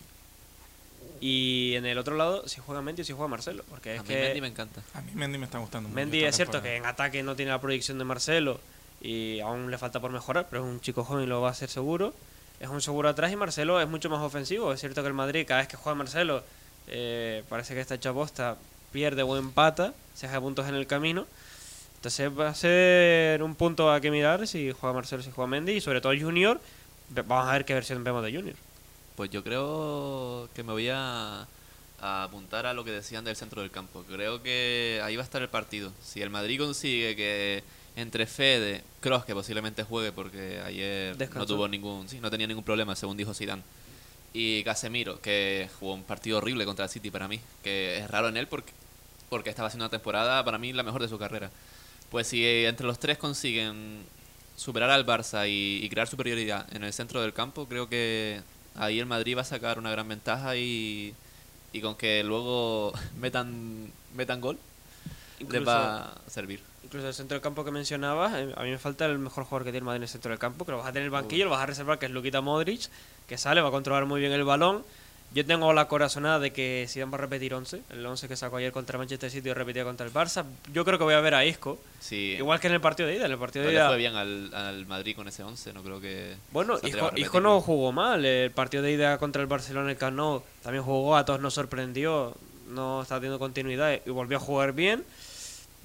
Y 1.22 1.76
en 1.76 1.86
el 1.86 2.00
otro 2.00 2.18
lado, 2.18 2.48
si 2.48 2.60
juega 2.60 2.82
Mendy 2.82 3.04
o 3.04 3.06
si 3.06 3.14
juega 3.14 3.28
Marcelo. 3.28 3.64
Porque 3.70 3.94
es 3.94 4.00
A 4.00 4.04
mí 4.04 4.10
que 4.10 4.22
Mendy 4.22 4.42
me 4.42 4.48
encanta. 4.48 4.82
A 4.96 5.02
mí 5.02 5.12
Mendy 5.14 5.38
me 5.38 5.46
está 5.46 5.60
gustando 5.60 5.88
mucho. 5.88 5.96
Mendy 5.96 6.24
es 6.24 6.36
cierto 6.36 6.62
que 6.64 6.76
en 6.76 6.86
ataque 6.86 7.22
no 7.22 7.36
tiene 7.36 7.52
la 7.52 7.62
proyección 7.62 8.00
de 8.00 8.04
Marcelo 8.04 8.60
y 9.02 9.40
aún 9.40 9.70
le 9.70 9.78
falta 9.78 10.00
por 10.00 10.12
mejorar, 10.12 10.48
pero 10.50 10.64
es 10.66 10.70
un 10.70 10.82
chico 10.82 11.04
joven 11.04 11.26
y 11.26 11.28
lo 11.28 11.40
va 11.40 11.50
a 11.50 11.52
hacer 11.52 11.70
seguro. 11.70 12.16
Es 12.60 12.70
un 12.70 12.82
seguro 12.82 13.08
atrás 13.08 13.32
y 13.32 13.36
Marcelo 13.36 13.80
es 13.80 13.88
mucho 13.88 14.10
más 14.10 14.22
ofensivo. 14.22 14.74
Es 14.74 14.80
cierto 14.80 15.04
que 15.04 15.08
el 15.08 15.14
Madrid, 15.14 15.46
cada 15.48 15.62
vez 15.62 15.68
que 15.68 15.78
juega 15.78 15.96
Marcelo, 15.96 16.44
eh, 16.88 17.44
parece 17.50 17.76
que 17.76 17.82
está 17.82 17.96
hecho 17.96 18.10
aposta, 18.10 18.58
pierde 18.92 19.22
o 19.22 19.38
empata, 19.38 19.94
se 20.16 20.26
deja 20.26 20.42
puntos 20.42 20.68
en 20.68 20.76
el 20.76 20.88
camino. 20.88 21.28
Entonces 21.98 22.32
va 22.36 22.50
a 22.50 22.56
ser 22.56 23.44
un 23.44 23.54
punto 23.54 23.92
a 23.92 24.02
que 24.02 24.10
mirar 24.10 24.48
si 24.48 24.72
juega 24.72 24.94
Marcelo, 24.94 25.22
si 25.22 25.30
juega 25.30 25.48
Mendy 25.48 25.74
y 25.74 25.82
sobre 25.82 26.02
todo 26.02 26.14
Junior. 26.20 26.60
Vamos 27.10 27.48
a 27.48 27.52
ver 27.52 27.66
qué 27.66 27.76
versión 27.76 28.04
vemos 28.04 28.24
de 28.24 28.34
Junior. 28.34 28.56
Pues 29.16 29.30
yo 29.30 29.44
creo 29.44 30.50
que 30.54 30.64
me 30.64 30.72
voy 30.72 30.90
a, 30.90 31.48
a 32.00 32.24
apuntar 32.24 32.66
a 32.66 32.74
lo 32.74 32.84
que 32.84 32.92
decían 32.92 33.24
del 33.24 33.36
centro 33.36 33.62
del 33.62 33.72
campo. 33.72 34.04
Creo 34.10 34.42
que 34.42 35.02
ahí 35.04 35.16
va 35.16 35.22
a 35.22 35.26
estar 35.26 35.42
el 35.42 35.50
partido. 35.50 35.92
Si 36.02 36.22
el 36.22 36.30
Madrid 36.30 36.60
consigue 36.60 37.16
que 37.16 37.64
entre 37.96 38.26
Fede, 38.26 38.84
Kroos, 39.00 39.26
que 39.26 39.34
posiblemente 39.34 39.84
juegue 39.84 40.12
porque 40.12 40.62
ayer 40.66 41.16
no 41.36 41.46
tuvo 41.46 41.68
ningún, 41.68 42.08
sí, 42.08 42.20
no 42.20 42.32
tenía 42.32 42.48
ningún 42.48 42.64
problema, 42.64 42.96
según 42.96 43.18
dijo 43.18 43.34
Zidane. 43.34 43.64
Y 44.34 44.64
Casemiro, 44.64 45.20
que 45.20 45.70
jugó 45.80 45.94
un 45.94 46.04
partido 46.04 46.38
horrible 46.38 46.66
contra 46.66 46.86
el 46.86 46.92
City 46.92 47.12
para 47.12 47.28
mí, 47.28 47.42
que 47.64 47.98
es 47.98 48.10
raro 48.10 48.30
en 48.30 48.38
él 48.38 48.48
porque 48.48 48.72
porque 49.30 49.50
estaba 49.50 49.70
haciendo 49.70 49.86
una 49.86 49.90
temporada 49.90 50.44
para 50.44 50.58
mí 50.58 50.74
la 50.74 50.84
mejor 50.84 51.02
de 51.02 51.08
su 51.08 51.18
carrera. 51.18 51.50
Pues 52.10 52.28
si 52.28 52.46
entre 52.66 52.86
los 52.86 53.00
tres 53.00 53.18
consiguen 53.18 54.04
superar 54.58 54.90
al 54.90 55.06
Barça 55.06 55.48
y, 55.50 55.80
y 55.84 55.90
crear 55.90 56.08
superioridad 56.08 56.68
en 56.76 56.84
el 56.84 56.92
centro 56.92 57.22
del 57.22 57.32
campo, 57.32 57.66
creo 57.66 57.88
que 57.88 58.42
ahí 58.76 59.00
el 59.00 59.06
Madrid 59.06 59.38
va 59.38 59.42
a 59.42 59.46
sacar 59.46 59.80
una 59.80 59.92
gran 59.92 60.08
ventaja 60.08 60.56
y, 60.56 61.14
y 61.74 61.82
con 61.82 61.96
que 61.96 62.24
luego 62.24 62.94
metan, 63.20 63.92
metan 64.16 64.42
gol, 64.42 64.58
les 65.40 65.48
Incluso- 65.48 65.66
va 65.66 66.06
a 66.06 66.14
servir. 66.28 66.62
Incluso 66.84 67.08
el 67.08 67.14
centro 67.14 67.36
del 67.36 67.42
campo 67.42 67.64
que 67.64 67.72
mencionabas, 67.72 68.34
eh, 68.36 68.54
a 68.58 68.64
mí 68.64 68.70
me 68.72 68.78
falta 68.78 69.06
el 69.06 69.18
mejor 69.20 69.44
jugador 69.46 69.64
que 69.64 69.72
tiene 69.72 69.78
el 69.80 69.86
Madrid 69.86 69.98
en 69.98 70.04
el 70.04 70.10
centro 70.10 70.30
del 70.32 70.40
campo, 70.40 70.66
que 70.66 70.72
lo 70.72 70.80
vas 70.80 70.88
a 70.88 70.90
tener 70.90 71.04
en 71.04 71.06
el 71.06 71.12
banquillo, 71.12 71.46
lo 71.46 71.52
vas 71.52 71.62
a 71.62 71.66
reservar, 71.68 72.00
que 72.00 72.08
es 72.08 72.12
Luquita 72.12 72.42
Modric, 72.42 72.82
que 73.28 73.38
sale, 73.38 73.62
va 73.62 73.70
a 73.70 73.72
controlar 73.72 74.06
muy 74.06 74.20
bien 74.20 74.34
el 74.34 74.44
balón. 74.44 74.84
Yo 75.34 75.46
tengo 75.46 75.72
la 75.72 75.88
corazonada 75.88 76.40
de 76.40 76.52
que 76.52 76.86
Zidane 76.90 77.12
va 77.12 77.18
a 77.18 77.22
repetir 77.22 77.54
11, 77.54 77.82
el 77.90 78.06
11 78.06 78.28
que 78.28 78.36
sacó 78.36 78.58
ayer 78.58 78.74
contra 78.74 78.98
Manchester 78.98 79.32
City 79.32 79.50
y 79.50 79.54
repetía 79.54 79.86
contra 79.86 80.06
el 80.06 80.12
Barça. 80.12 80.44
Yo 80.74 80.84
creo 80.84 80.98
que 80.98 81.06
voy 81.06 81.14
a 81.14 81.22
ver 81.22 81.36
a 81.36 81.46
Isco, 81.46 81.80
Sí, 82.02 82.36
igual 82.38 82.60
que 82.60 82.68
en 82.68 82.74
el 82.74 82.82
partido 82.82 83.08
de 83.08 83.16
ida, 83.16 83.28
en 83.28 83.32
el 83.32 83.38
partido 83.38 83.64
de 83.64 83.72
pero 83.72 83.80
ida... 83.80 83.88
fue 83.88 83.98
bien 83.98 84.16
al, 84.16 84.54
al 84.54 84.86
Madrid 84.88 85.16
con 85.16 85.28
ese 85.30 85.44
11, 85.44 85.72
no 85.72 85.84
creo 85.84 86.02
que... 86.02 86.36
Bueno, 86.52 86.78
Isco, 87.16 87.40
no 87.40 87.62
jugó 87.62 87.92
mal. 87.94 88.26
El 88.26 88.52
partido 88.52 88.84
de 88.84 88.92
ida 88.92 89.18
contra 89.20 89.42
el 89.42 89.48
Barcelona 89.48 89.92
el 89.92 89.98
Camp 89.98 90.18
Nou 90.18 90.44
también 90.64 90.84
jugó, 90.84 91.16
a 91.16 91.24
todos 91.24 91.40
nos 91.40 91.54
sorprendió. 91.54 92.36
No 92.68 93.02
está 93.02 93.16
teniendo 93.16 93.40
continuidad 93.40 94.00
y 94.06 94.10
volvió 94.10 94.38
a 94.38 94.42
jugar 94.42 94.74
bien. 94.74 95.06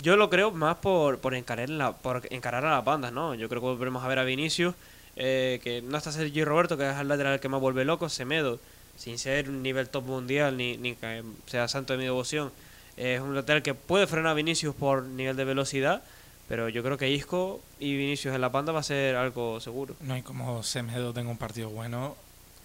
Yo 0.03 0.17
lo 0.17 0.29
creo 0.29 0.50
más 0.50 0.76
por, 0.79 1.19
por, 1.19 1.35
encarar, 1.35 1.71
en 1.71 1.79
la, 1.79 1.93
por 1.93 2.23
encarar 2.31 2.65
a 2.65 2.71
las 2.71 2.85
bandas, 2.85 3.12
¿no? 3.12 3.35
Yo 3.35 3.49
creo 3.49 3.61
que 3.61 3.67
volveremos 3.69 4.03
a 4.05 4.09
ver 4.09 4.19
a 4.19 4.25
Vinicius, 4.25 4.75
eh, 5.17 5.61
que 5.62 5.83
no 5.83 5.97
está 5.97 6.12
Sergio 6.12 6.45
Roberto, 6.45 6.76
que 6.76 6.88
es 6.88 6.97
el 6.97 7.09
lateral 7.09 7.41
que 7.41 7.49
más 7.49 7.61
vuelve 7.61 7.85
loco, 7.85 8.09
Semedo, 8.09 8.59
sin 8.97 9.19
ser 9.19 9.49
un 9.49 9.62
nivel 9.62 9.88
top 9.88 10.05
mundial 10.05 10.57
ni, 10.57 10.76
ni 10.76 10.95
que 10.95 11.23
sea 11.47 11.69
santo 11.69 11.93
de 11.93 11.99
mi 11.99 12.05
devoción. 12.05 12.53
Es 12.97 13.21
un 13.21 13.35
lateral 13.35 13.62
que 13.62 13.75
puede 13.75 14.07
frenar 14.07 14.33
a 14.33 14.35
Vinicius 14.35 14.75
por 14.75 15.03
nivel 15.05 15.37
de 15.37 15.45
velocidad, 15.45 16.03
pero 16.49 16.69
yo 16.69 16.83
creo 16.83 16.97
que 16.97 17.11
Isco 17.11 17.61
y 17.79 17.97
Vinicius 17.97 18.35
en 18.35 18.41
la 18.41 18.49
banda 18.49 18.73
va 18.73 18.81
a 18.81 18.85
ser 18.85 19.17
algo 19.17 19.61
seguro. 19.61 19.97
No, 20.00 20.17
y 20.17 20.23
como 20.23 20.62
Semedo 20.62 21.12
tenga 21.12 21.31
un 21.31 21.37
partido 21.37 21.69
bueno, 21.71 22.17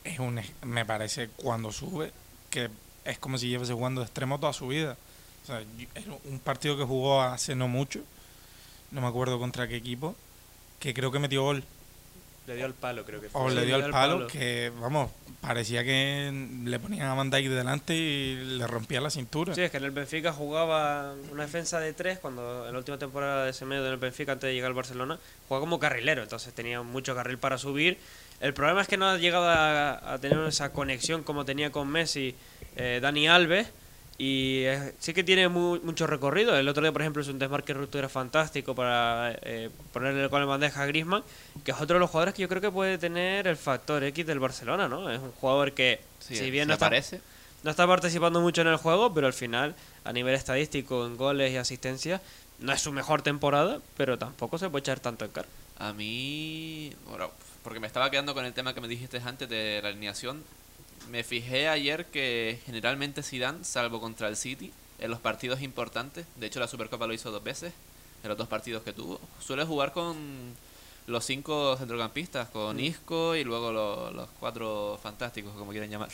es 0.04 0.20
un, 0.20 0.40
me 0.64 0.86
parece 0.86 1.30
cuando 1.30 1.72
sube, 1.72 2.12
que 2.50 2.70
es 3.04 3.18
como 3.18 3.38
si 3.38 3.50
llevase 3.50 3.74
jugando 3.74 4.02
de 4.02 4.06
extremo 4.06 4.40
toda 4.40 4.54
su 4.54 4.68
vida. 4.68 4.98
O 5.44 5.46
sea, 5.46 5.64
un 6.26 6.40
partido 6.40 6.78
que 6.78 6.84
jugó 6.84 7.22
hace 7.22 7.56
no 7.56 7.68
mucho, 7.68 8.02
no 8.92 9.02
me 9.02 9.08
acuerdo 9.08 9.40
contra 9.40 9.68
qué 9.68 9.76
equipo, 9.76 10.16
que 10.80 10.94
creo 10.94 11.12
que 11.12 11.20
metió 11.20 11.44
gol. 11.44 11.64
Le 12.48 12.56
dio 12.56 12.66
el 12.66 12.74
palo, 12.74 13.06
creo 13.06 13.22
que 13.22 13.30
fue. 13.30 13.42
O 13.42 13.50
le 13.50 13.66
dio 13.66 13.66
le 13.66 13.72
el 13.76 13.78
dio 13.78 13.86
el 13.88 13.92
palo, 13.92 14.16
palo. 14.16 14.28
que, 14.28 14.72
vamos, 14.82 15.12
parecía 15.42 15.84
que 15.84 16.32
le 16.64 16.80
ponían 16.80 17.08
a 17.08 17.14
Van 17.14 17.30
Dijk 17.30 17.50
delante 17.50 17.96
y 17.96 18.36
le 18.36 18.68
rompía 18.68 19.00
la 19.00 19.10
cintura. 19.10 19.54
Sí, 19.56 19.62
es 19.62 19.72
que 19.72 19.78
en 19.78 19.84
el 19.84 19.92
Benfica 19.92 20.34
jugaba 20.34 21.14
una 21.32 21.44
defensa 21.44 21.80
de 21.80 21.94
tres 21.94 22.20
cuando 22.20 22.66
en 22.68 22.74
la 22.74 22.80
última 22.80 22.98
temporada 22.98 23.46
de 23.46 23.54
Semedo 23.54 23.86
en 23.86 23.94
el 23.94 23.98
Benfica 24.00 24.34
antes 24.34 24.48
de 24.48 24.54
llegar 24.54 24.70
al 24.70 24.76
Barcelona 24.76 25.20
jugaba 25.48 25.62
como 25.62 25.80
carrilero, 25.80 26.24
entonces 26.24 26.54
tenía 26.54 26.82
mucho 26.82 27.16
carril 27.16 27.38
para 27.38 27.58
subir. 27.58 27.98
El 28.40 28.54
problema 28.54 28.82
es 28.82 28.88
que 28.88 28.98
no 28.98 29.08
ha 29.08 29.18
llegado 29.18 29.46
a, 29.48 30.14
a 30.14 30.18
tener 30.18 30.40
esa 30.48 30.72
conexión 30.74 31.22
como 31.24 31.46
tenía 31.46 31.72
con 31.72 31.88
Messi 31.90 32.36
eh, 32.76 33.00
Dani 33.02 33.28
Alves 33.28 33.68
y 34.24 34.66
eh, 34.66 34.94
sí 35.00 35.16
que 35.16 35.24
tiene 35.24 35.48
mu- 35.50 35.80
mucho 35.82 36.06
recorrido. 36.06 36.56
El 36.56 36.68
otro 36.70 36.84
día, 36.84 36.92
por 36.92 37.02
ejemplo, 37.02 37.24
es 37.24 37.28
un 37.28 37.40
desmarque 37.40 37.74
de 37.74 37.80
ruptura 37.80 38.08
fantástico 38.08 38.76
para 38.76 39.36
eh, 39.42 39.72
ponerle 39.92 40.30
con 40.30 40.42
el 40.42 40.48
bandeja 40.48 40.84
a 40.84 40.86
Griezmann, 40.86 41.24
que 41.66 41.72
es 41.72 41.82
otro 41.82 41.96
de 41.96 42.00
los 42.02 42.10
jugadores 42.12 42.36
que 42.36 42.44
yo 42.44 42.48
creo 42.48 42.62
que 42.62 42.70
puede 42.70 43.00
tener 43.00 43.48
el 43.48 43.58
factor 43.58 44.04
X 44.04 44.26
del 44.28 44.40
Barcelona, 44.40 44.88
¿no? 44.88 45.10
Es 45.10 45.20
un 45.20 45.32
jugador 45.32 45.72
que, 45.74 46.00
Sí, 46.20 46.36
si 46.36 46.52
bien 46.52 46.68
no 46.68 46.76
está, 46.76 46.86
no 47.64 47.72
está 47.72 47.88
participando 47.88 48.42
mucho 48.42 48.62
en 48.62 48.68
el 48.68 48.76
juego, 48.78 49.12
pero 49.12 49.26
al 49.26 49.34
final, 49.34 49.74
a 50.04 50.14
nivel 50.14 50.36
estadístico, 50.36 51.08
en 51.08 51.18
goles 51.18 51.52
y 51.52 51.58
asistencias, 51.58 52.22
no 52.60 52.74
es 52.74 52.82
su 52.82 52.92
mejor 52.92 53.24
temporada, 53.24 53.80
pero 53.98 54.20
tampoco 54.20 54.60
se 54.60 54.70
puede 54.70 54.82
echar 54.82 55.00
tanto 55.00 55.26
en 55.26 55.32
cara. 55.32 55.48
A 55.80 55.94
mí, 55.94 56.94
bueno, 57.10 57.32
porque 57.64 57.80
me 57.80 57.88
estaba 57.88 58.12
quedando 58.12 58.36
con 58.36 58.46
el 58.46 58.54
tema 58.54 58.76
que 58.76 58.82
me 58.82 58.88
dijiste 58.88 59.20
antes 59.26 59.50
de 59.50 59.80
la 59.82 59.90
alineación, 59.90 60.44
me 61.10 61.24
fijé 61.24 61.68
ayer 61.68 62.06
que 62.06 62.60
generalmente 62.66 63.24
Zidane, 63.24 63.64
salvo 63.64 64.00
contra 64.00 64.28
el 64.28 64.36
City, 64.36 64.72
en 65.00 65.10
los 65.10 65.20
partidos 65.20 65.62
importantes, 65.62 66.26
de 66.38 66.48
hecho 66.48 66.60
la 66.60 66.68
Supercopa 66.68 67.08
lo 67.08 67.14
hizo 67.14 67.32
dos 67.32 67.44
veces, 67.44 67.74
en 68.24 68.30
los 68.30 68.38
dos 68.38 68.48
partidos 68.48 68.84
que 68.84 68.94
tuvo, 68.94 69.20
suele 69.40 69.66
jugar 69.66 69.94
con 69.94 70.16
los 71.08 71.26
cinco 71.26 71.76
centrocampistas, 71.78 72.50
con 72.50 72.80
Isco 72.80 73.36
y 73.36 73.44
luego 73.44 73.72
lo- 73.72 74.12
los 74.12 74.30
cuatro 74.40 75.00
fantásticos, 75.02 75.54
como 75.58 75.72
quieren 75.72 75.90
llamar. 75.90 76.10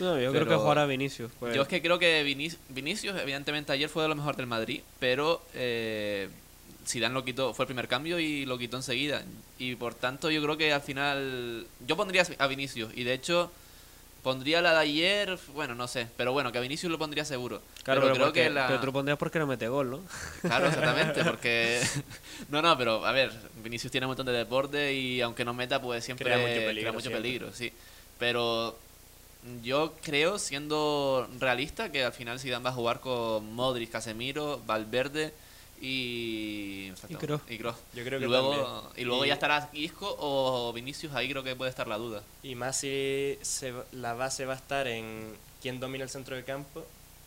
No, 0.00 0.18
yo 0.20 0.32
creo 0.32 0.46
que 0.48 0.54
jugará 0.56 0.86
Vinicius. 0.86 1.30
pues. 1.38 1.54
Yo 1.54 1.62
es 1.62 1.68
que 1.68 1.80
creo 1.80 1.98
que 1.98 2.24
Vinic- 2.24 2.56
Vinicius, 2.68 3.16
evidentemente, 3.20 3.72
ayer 3.72 3.88
fue 3.88 4.02
de 4.02 4.08
lo 4.08 4.16
mejor 4.16 4.34
del 4.36 4.46
Madrid, 4.48 4.80
pero 4.98 5.42
eh, 5.54 6.28
Zidane 6.86 7.14
lo 7.14 7.24
quitó, 7.24 7.54
fue 7.54 7.64
el 7.64 7.68
primer 7.68 7.86
cambio 7.86 8.18
y 8.18 8.44
lo 8.44 8.58
quitó 8.58 8.76
enseguida. 8.76 9.22
Y 9.58 9.76
por 9.76 9.94
tanto, 9.94 10.30
yo 10.30 10.42
creo 10.42 10.56
que 10.56 10.72
al 10.72 10.82
final. 10.82 11.66
Yo 11.86 11.96
pondría 11.96 12.26
a 12.38 12.46
Vinicius, 12.48 12.90
y 12.96 13.04
de 13.04 13.12
hecho, 13.14 13.52
pondría 14.22 14.62
la 14.62 14.72
de 14.72 14.78
ayer, 14.78 15.38
bueno, 15.54 15.74
no 15.74 15.88
sé, 15.88 16.06
pero 16.16 16.32
bueno, 16.32 16.52
que 16.52 16.58
a 16.58 16.60
Vinicius 16.60 16.90
lo 16.90 16.98
pondría 16.98 17.24
seguro. 17.24 17.60
Claro, 17.82 18.00
pero 18.00 18.12
pero, 18.12 18.14
creo 18.14 18.26
porque, 18.26 18.42
que 18.44 18.50
la. 18.50 18.66
pero 18.68 18.80
tú 18.80 18.86
lo 18.86 18.92
pondrías 18.92 19.18
porque 19.18 19.38
no 19.38 19.46
mete 19.46 19.68
gol, 19.68 19.90
¿no? 19.90 20.00
Claro, 20.42 20.66
exactamente, 20.66 21.24
porque... 21.24 21.80
No, 22.48 22.60
no, 22.62 22.76
pero 22.76 23.04
a 23.04 23.12
ver, 23.12 23.32
Vinicius 23.62 23.90
tiene 23.90 24.06
un 24.06 24.10
montón 24.10 24.26
de 24.26 24.32
deporte 24.32 24.92
y 24.94 25.20
aunque 25.20 25.44
no 25.44 25.54
meta, 25.54 25.80
pues 25.80 26.04
siempre 26.04 26.24
Crea 26.26 26.38
mucho 26.38 26.48
peligro, 26.54 26.80
crea 26.80 26.92
mucho 26.92 27.08
siempre. 27.08 27.22
peligro, 27.22 27.52
sí. 27.52 27.72
Pero 28.18 28.76
yo 29.62 29.94
creo, 30.02 30.38
siendo 30.38 31.28
realista, 31.38 31.90
que 31.90 32.04
al 32.04 32.12
final 32.12 32.38
Zidane 32.38 32.64
va 32.64 32.70
a 32.70 32.74
jugar 32.74 33.00
con 33.00 33.52
Modric, 33.54 33.90
Casemiro, 33.90 34.60
Valverde 34.66 35.32
y... 35.82 36.92
Y. 36.92 37.08
Yo 37.10 37.18
creo 37.18 37.40
y 37.46 37.58
que 38.22 38.26
luego, 38.28 38.50
también. 38.84 38.92
y 38.96 39.04
luego 39.04 39.24
Y- 39.24 39.28
ya 39.28 39.34
estará 39.34 39.68
Isco 39.72 40.16
o 40.18 40.72
Vinicius, 40.72 41.12
ahí 41.14 41.28
creo 41.28 41.42
que 41.42 41.56
puede 41.56 41.70
estar 41.70 41.88
la 41.88 41.98
duda. 41.98 42.22
Y 42.42 42.54
más 42.54 42.76
si 42.78 43.38
se- 43.42 43.74
la 43.92 44.14
base 44.14 44.46
va 44.46 44.54
a 44.54 44.56
estar 44.56 44.86
en 44.86 45.34
quién 45.60 45.80
domina 45.80 46.04
el 46.04 46.10
centro 46.10 46.36
del 46.36 46.44
campo. 46.44 46.84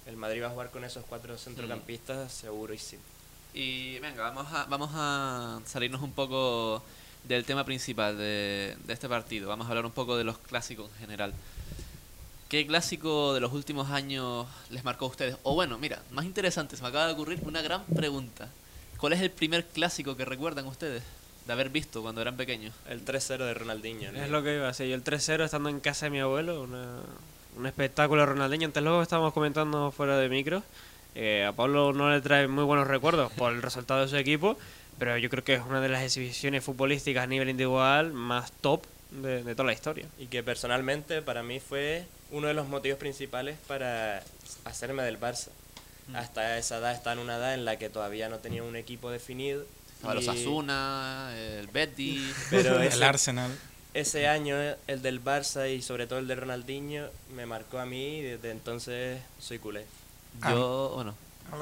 El 0.07 0.17
Madrid 0.17 0.41
va 0.43 0.47
a 0.47 0.51
jugar 0.51 0.69
con 0.71 0.83
esos 0.83 1.03
cuatro 1.07 1.37
centrocampistas, 1.37 2.31
seguro 2.31 2.73
y 2.73 2.77
sí. 2.77 2.97
Y 3.53 3.99
venga, 3.99 4.21
vamos 4.23 4.51
a, 4.53 4.65
vamos 4.65 4.91
a 4.93 5.59
salirnos 5.65 6.01
un 6.01 6.11
poco 6.11 6.83
del 7.23 7.43
tema 7.45 7.63
principal 7.65 8.17
de, 8.17 8.75
de 8.85 8.93
este 8.93 9.09
partido. 9.09 9.49
Vamos 9.49 9.65
a 9.65 9.69
hablar 9.69 9.85
un 9.85 9.91
poco 9.91 10.15
de 10.17 10.23
los 10.23 10.37
clásicos 10.37 10.89
en 10.95 10.99
general. 10.99 11.33
¿Qué 12.49 12.65
clásico 12.67 13.34
de 13.34 13.39
los 13.39 13.51
últimos 13.53 13.89
años 13.89 14.45
les 14.69 14.84
marcó 14.84 15.05
a 15.05 15.10
ustedes? 15.10 15.36
O 15.43 15.55
bueno, 15.55 15.77
mira, 15.77 16.01
más 16.12 16.25
interesante, 16.25 16.75
se 16.77 16.84
me 16.84 16.89
acaba 16.89 17.08
de 17.08 17.13
ocurrir 17.13 17.39
una 17.43 17.62
gran 17.62 17.84
pregunta. 17.86 18.49
¿Cuál 18.97 19.13
es 19.13 19.21
el 19.21 19.31
primer 19.31 19.65
clásico 19.65 20.15
que 20.15 20.25
recuerdan 20.25 20.65
ustedes 20.67 21.03
de 21.47 21.53
haber 21.53 21.69
visto 21.69 22.01
cuando 22.01 22.21
eran 22.21 22.38
pequeños? 22.38 22.73
El 22.88 23.03
3-0 23.03 23.45
de 23.45 23.53
Ronaldinho. 23.55 24.12
¿no? 24.12 24.21
Es 24.23 24.29
lo 24.29 24.43
que 24.43 24.55
iba 24.55 24.65
a 24.65 24.67
decir. 24.67 24.88
Yo 24.88 24.95
el 24.95 25.03
3-0 25.03 25.43
estando 25.43 25.69
en 25.69 25.79
casa 25.79 26.05
de 26.05 26.12
mi 26.12 26.19
abuelo, 26.19 26.62
una- 26.63 26.99
un 27.58 27.65
espectáculo 27.65 28.21
de 28.21 28.27
Ronaldinho. 28.27 28.67
Antes 28.67 28.84
luego 28.84 29.01
estábamos 29.01 29.34
comentando 29.34 29.91
fuera 29.91 30.17
de 30.17 30.29
micro. 30.29 30.63
eh, 31.17 31.45
a 31.45 31.53
Pablo 31.53 31.93
no 31.93 32.12
le 32.12 32.19
trae 32.19 32.45
muy 32.49 32.65
buenos 32.65 32.88
recuerdos 32.88 33.31
por 33.31 33.53
el 33.53 33.62
resultado 33.62 34.01
de 34.01 34.10
su 34.10 34.17
equipo, 34.17 34.58
pero 34.99 35.17
yo 35.17 35.29
creo 35.29 35.45
que 35.45 35.53
es 35.53 35.62
una 35.65 35.79
de 35.79 35.88
las 35.88 36.03
exhibiciones 36.03 36.62
futbolísticas 36.62 37.23
a 37.23 37.27
nivel 37.27 37.47
individual 37.49 38.12
más 38.12 38.51
top 38.51 38.84
de, 39.21 39.43
de 39.43 39.56
toda 39.56 39.67
la 39.67 39.73
historia. 39.73 40.08
Y 40.17 40.28
que 40.28 40.43
personalmente 40.43 41.21
para 41.21 41.43
mí 41.43 41.60
fue 41.60 42.06
uno 42.32 42.47
de 42.47 42.54
los 42.54 42.67
motivos 42.67 42.97
principales 42.99 43.58
para 43.67 44.23
hacerme 44.65 45.04
del 45.04 45.19
Barça. 45.19 45.49
Mm. 46.08 46.15
Hasta 46.15 46.58
esa 46.58 46.78
edad 46.78 46.91
estaba 46.93 47.13
en 47.13 47.19
una 47.19 47.38
edad 47.38 47.54
en 47.54 47.65
la 47.65 47.78
que 47.78 47.89
todavía 47.89 48.30
no 48.30 48.38
tenía 48.39 48.63
un 48.63 48.75
equipo 48.75 49.10
definido. 49.12 49.63
Estaba 49.95 50.13
los 50.13 50.28
Asuna, 50.28 51.32
el 51.36 51.67
Betis. 51.67 52.36
Pero 52.49 52.80
el 52.80 52.88
ese, 52.88 53.04
Arsenal. 53.04 53.58
ese 53.93 54.28
año, 54.28 54.56
el 54.88 55.01
del 55.01 55.23
Barça 55.23 55.73
y 55.73 55.82
sobre 55.82 56.06
todo 56.06 56.19
el 56.19 56.28
de 56.28 56.36
Ronaldinho, 56.36 57.08
me 57.34 57.45
marcó 57.45 57.80
a 57.80 57.86
mí 57.86 58.17
y 58.17 58.21
desde 58.21 58.51
entonces 58.51 59.19
soy 59.39 59.58
culé. 59.60 59.86
Ah. 60.41 60.51
Yo, 60.51 60.91
bueno, 60.95 61.15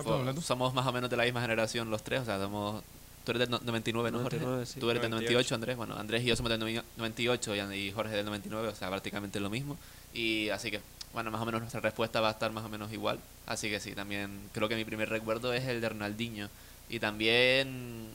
fue- 0.03 0.13
habla 0.15 0.33
tú. 0.33 0.41
somos 0.41 0.73
más 0.73 0.85
o 0.87 0.91
menos 0.91 1.09
de 1.09 1.15
la 1.17 1.23
misma 1.23 1.41
generación 1.41 1.89
los 1.91 2.03
tres, 2.03 2.21
o 2.21 2.25
sea, 2.25 2.39
somos... 2.39 2.83
Tú 3.23 3.31
eres 3.31 3.39
del 3.41 3.49
no- 3.51 3.59
99, 3.63 4.11
¿no, 4.11 4.19
Jorge? 4.19 4.37
99, 4.37 4.65
sí. 4.65 4.79
Tú 4.79 4.89
eres 4.89 5.01
del 5.01 5.11
98. 5.11 5.33
98, 5.33 5.55
Andrés. 5.55 5.77
Bueno, 5.77 5.95
Andrés 5.97 6.23
y 6.23 6.25
yo 6.25 6.35
somos 6.35 6.49
del 6.49 6.59
novi- 6.61 6.83
98 6.97 7.55
y 7.55 7.59
And- 7.59 7.73
y 7.73 7.91
Jorge 7.91 8.15
del 8.15 8.25
99, 8.25 8.67
o 8.67 8.75
sea, 8.75 8.89
prácticamente 8.89 9.39
lo 9.39 9.49
mismo. 9.49 9.77
Y 10.13 10.49
así 10.49 10.69
que, 10.71 10.81
bueno, 11.13 11.31
más 11.31 11.41
o 11.41 11.45
menos 11.45 11.61
nuestra 11.61 11.79
respuesta 11.81 12.19
va 12.21 12.29
a 12.29 12.31
estar 12.31 12.51
más 12.51 12.65
o 12.65 12.69
menos 12.69 12.91
igual. 12.91 13.19
Así 13.45 13.69
que 13.69 13.79
sí, 13.79 13.93
también 13.93 14.29
creo 14.53 14.67
que 14.67 14.75
mi 14.75 14.83
primer 14.85 15.09
recuerdo 15.09 15.53
es 15.53 15.63
el 15.65 15.79
de 15.81 15.89
Ronaldinho. 15.89 16.49
Y 16.89 16.99
también, 16.99 18.09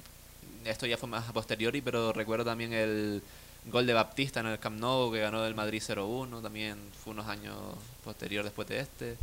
esto 0.65 0.87
ya 0.87 0.97
fue 0.99 1.09
más 1.09 1.29
a 1.29 1.33
posteriori, 1.33 1.81
pero 1.81 2.13
recuerdo 2.13 2.45
también 2.45 2.73
el 2.73 3.23
gol 3.67 3.87
de 3.87 3.95
Baptista 3.95 4.41
en 4.41 4.47
el 4.47 4.59
Camp 4.59 4.79
Nou 4.79 5.11
que 5.13 5.21
ganó 5.21 5.45
el 5.47 5.55
Madrid 5.55 5.83
0-1, 5.85 6.41
también 6.43 6.77
fue 7.03 7.13
unos 7.13 7.27
años 7.27 7.57
posterior 8.05 8.45
después 8.45 8.69
de 8.69 8.81
este. 8.81 9.17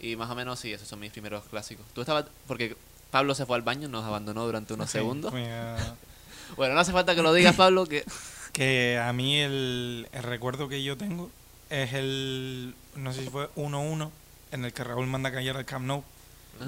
Y 0.00 0.16
más 0.16 0.30
o 0.30 0.34
menos 0.34 0.58
sí, 0.58 0.72
esos 0.72 0.88
son 0.88 0.98
mis 1.00 1.12
primeros 1.12 1.44
clásicos. 1.44 1.84
Tú 1.94 2.00
estabas, 2.00 2.24
porque 2.48 2.76
Pablo 3.12 3.34
se 3.36 3.46
fue 3.46 3.54
al 3.56 3.62
baño, 3.62 3.86
nos 3.88 4.04
abandonó 4.04 4.44
durante 4.44 4.74
unos 4.74 4.90
Sí, 4.90 4.98
segundos. 4.98 5.30
fui 5.30 5.44
a- 5.44 5.76
Bueno, 6.56 6.74
no 6.74 6.80
hace 6.80 6.90
falta 6.92 7.14
que 7.14 7.22
lo 7.22 7.32
digas, 7.32 7.54
Pablo, 7.54 7.86
que... 7.86 8.04
Que 8.52 8.98
a 9.02 9.10
mí 9.14 9.38
el, 9.38 10.08
el 10.12 10.22
recuerdo 10.24 10.68
que 10.68 10.82
yo 10.82 10.98
tengo 10.98 11.30
es 11.70 11.94
el, 11.94 12.74
no 12.96 13.12
sé 13.14 13.22
si 13.22 13.30
fue 13.30 13.48
1-1, 13.54 14.10
en 14.50 14.64
el 14.66 14.74
que 14.74 14.84
Raúl 14.84 15.06
manda 15.06 15.30
a 15.30 15.32
callar 15.32 15.56
al 15.56 15.64
Camp 15.64 15.86
Nou. 15.86 16.02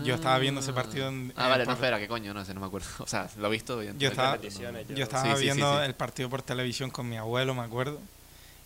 Yo 0.02 0.14
estaba 0.14 0.38
viendo 0.38 0.62
ese 0.62 0.72
partido 0.72 1.08
en- 1.08 1.34
Ah, 1.36 1.46
eh, 1.46 1.50
vale, 1.50 1.66
no, 1.66 1.72
espera, 1.72 1.98
qué 1.98 2.08
coño, 2.08 2.32
no 2.32 2.42
sé, 2.46 2.54
no 2.54 2.60
me 2.60 2.66
acuerdo. 2.68 2.88
O 3.00 3.06
sea, 3.06 3.28
lo 3.36 3.48
he 3.48 3.50
visto 3.50 3.76
bien. 3.78 3.98
Yo 3.98 4.08
estaba, 4.08 4.40
yo- 4.40 4.48
yo 4.48 5.02
estaba 5.04 5.24
Sí, 5.24 5.30
sí, 5.32 5.36
sí, 5.36 5.42
viendo 5.44 5.78
sí. 5.78 5.84
el 5.84 5.94
partido 5.94 6.30
por 6.30 6.40
televisión 6.40 6.88
con 6.90 7.06
mi 7.06 7.18
abuelo, 7.18 7.52
me 7.54 7.60
acuerdo. 7.62 8.00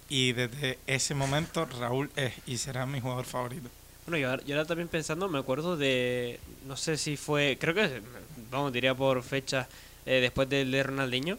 Y 0.08 0.32
desde 0.32 0.78
ese 0.86 1.14
momento 1.16 1.66
Raúl 1.66 2.10
es 2.14 2.34
y 2.46 2.58
será 2.58 2.86
mi 2.86 3.00
jugador 3.00 3.24
favorito. 3.24 3.68
Bueno, 4.08 4.16
yo, 4.22 4.30
ahora- 4.30 4.42
yo 4.44 4.54
ahora 4.56 4.66
también 4.66 4.88
pensando, 4.88 5.28
me 5.28 5.38
acuerdo 5.38 5.76
de. 5.76 6.40
No 6.66 6.76
sé 6.76 6.96
si 6.96 7.16
fue. 7.16 7.58
Creo 7.60 7.74
que. 7.74 8.00
Vamos, 8.50 8.72
diría 8.72 8.94
por 8.94 9.22
fecha. 9.22 9.68
eh, 10.06 10.20
después 10.22 10.48
del 10.48 10.70
de 10.70 10.82
Ronaldinho. 10.82 11.36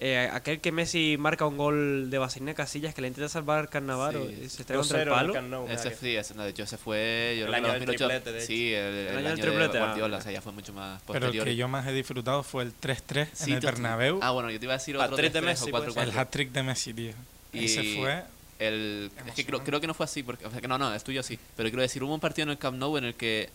eh, 0.00 0.28
aquel 0.32 0.60
que 0.60 0.70
Messi 0.72 1.16
marca 1.18 1.44
un 1.46 1.56
gol 1.56 2.08
de 2.10 2.18
Vaselina 2.18 2.54
Casillas 2.54 2.94
que 2.94 3.00
le 3.02 3.08
intenta 3.08 3.28
salvar 3.28 3.68
Cannavaro 3.68 4.26
Sí, 4.26 4.42
y 4.44 4.48
se 4.48 4.62
estrella 4.62 4.80
contra 4.80 5.02
el 5.02 5.08
2-0 5.08 5.36
en 5.36 5.50
palo. 5.50 5.68
Ese 5.68 5.88
que- 5.90 5.94
sí, 5.96 6.16
ese, 6.16 6.34
no, 6.34 6.42
de 6.44 6.50
hecho 6.50 6.62
ese 6.64 6.78
fue 6.78 7.36
yo 7.38 7.46
El 7.46 7.50
creo 7.52 7.56
año 7.64 7.72
del 7.74 7.86
2008. 7.86 8.06
triplete, 8.08 8.32
de. 8.32 8.40
Sí, 8.46 8.72
el, 8.74 8.82
el 8.94 9.08
año 9.08 9.18
año, 9.18 9.26
del 9.28 9.36
de 9.36 9.42
triplete, 9.42 9.78
ah, 9.78 9.94
o 10.18 10.20
sea, 10.20 10.32
ya 10.32 10.40
fue 10.40 10.52
mucho 10.52 10.72
más 10.72 11.00
Pero 11.06 11.16
el 11.18 11.22
posterior. 11.22 11.44
que 11.44 11.56
yo 11.56 11.68
más 11.68 11.86
he 11.86 11.92
disfrutado 11.92 12.42
fue 12.44 12.62
el 12.64 12.72
3-3 12.74 13.28
Sí, 13.34 13.50
en 13.50 13.56
el 13.58 13.60
Bernabéu. 13.64 14.18
Ah, 14.22 14.30
bueno, 14.32 14.50
yo 14.50 14.58
te 14.58 14.64
iba 14.66 14.74
a 14.74 14.78
decir 14.78 14.96
otro 14.96 15.14
Hat-trick 15.16 15.32
de 15.32 15.40
3-3 15.40 15.44
Messi, 15.44 15.64
o 15.68 15.70
puede 15.70 15.86
4-4. 15.92 16.02
el 16.02 16.18
hat-trick 16.18 16.50
de 16.52 16.62
Messi, 16.64 16.94
tío. 16.94 17.12
Y- 17.52 17.64
Ese 17.64 17.96
fue... 17.96 18.22
El, 18.58 19.10
es 19.26 19.34
que 19.34 19.46
creo, 19.46 19.62
creo 19.62 19.80
que 19.80 19.86
no 19.86 19.94
fue 19.94 20.04
así, 20.04 20.22
porque, 20.22 20.46
o 20.46 20.50
sea, 20.50 20.60
que 20.60 20.68
no, 20.68 20.78
no, 20.78 20.92
es 20.92 21.04
tuyo 21.04 21.22
sí. 21.22 21.38
Pero 21.56 21.68
quiero 21.68 21.82
decir, 21.82 22.02
hubo 22.02 22.12
un 22.12 22.20
partido 22.20 22.44
en 22.44 22.50
el 22.50 22.58
Camp 22.58 22.76
Nou 22.76 22.96
en 22.98 23.04
el 23.04 23.14
que 23.14 23.50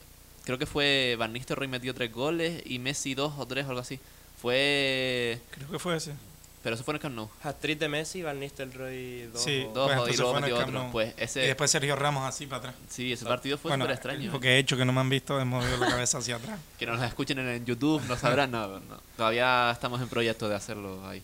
creo 0.46 0.58
que 0.58 0.66
fue 0.66 1.16
Van 1.18 1.34
Nistelrooy 1.34 1.68
metió 1.68 1.94
tres 1.94 2.12
goles 2.12 2.62
y 2.66 2.80
Messi 2.80 3.14
dos 3.16 3.34
o 3.38 3.46
tres 3.46 3.66
o 3.66 3.70
algo 3.70 3.82
así. 3.82 4.00
Fue... 4.42 5.40
Creo 5.52 5.70
que 5.70 5.80
fue 5.80 5.96
ese. 5.98 6.14
Pero 6.64 6.76
eso 6.76 6.86
fue 6.86 6.94
en 6.94 6.96
el 6.96 7.02
Camp 7.02 7.16
Nou. 7.16 7.30
Hat-trick 7.44 7.78
de 7.78 7.90
Messi, 7.90 8.22
Van 8.22 8.40
Nistelrooy 8.40 9.24
2. 9.34 9.44
Sí. 9.44 9.68
Dos 9.74 9.92
Pues 9.98 10.14
y 10.14 10.18
luego 10.18 10.40
metió 10.40 10.58
otro. 10.58 10.90
Pues 10.94 11.14
Y 11.18 11.24
ese... 11.24 11.40
después 11.42 11.70
Sergio 11.70 11.98
Ramos 11.98 12.24
así 12.26 12.48
para 12.48 12.60
atrás. 12.60 12.76
Sí, 12.88 13.12
ese 13.12 13.26
partido 13.26 13.58
fue 13.58 13.72
bueno, 13.72 13.84
súper 13.84 13.96
extraño. 13.96 14.32
lo 14.32 14.40
que 14.40 14.56
he 14.56 14.58
hecho 14.60 14.78
que 14.78 14.86
no 14.86 14.94
me 14.94 15.02
han 15.02 15.10
visto 15.10 15.38
es 15.38 15.46
movido 15.46 15.76
la 15.76 15.90
cabeza 15.90 16.20
hacia 16.20 16.38
atrás. 16.38 16.58
Que 16.80 16.86
nos 16.86 17.02
escuchen 17.04 17.40
en, 17.40 17.50
en 17.50 17.66
YouTube 17.66 18.02
no 18.08 18.16
sabrán 18.16 18.52
nada. 18.52 18.80
no. 18.88 19.02
Todavía 19.18 19.72
estamos 19.72 20.02
en 20.02 20.08
proyecto 20.08 20.48
de 20.48 20.56
hacerlo 20.56 21.06
ahí. 21.06 21.22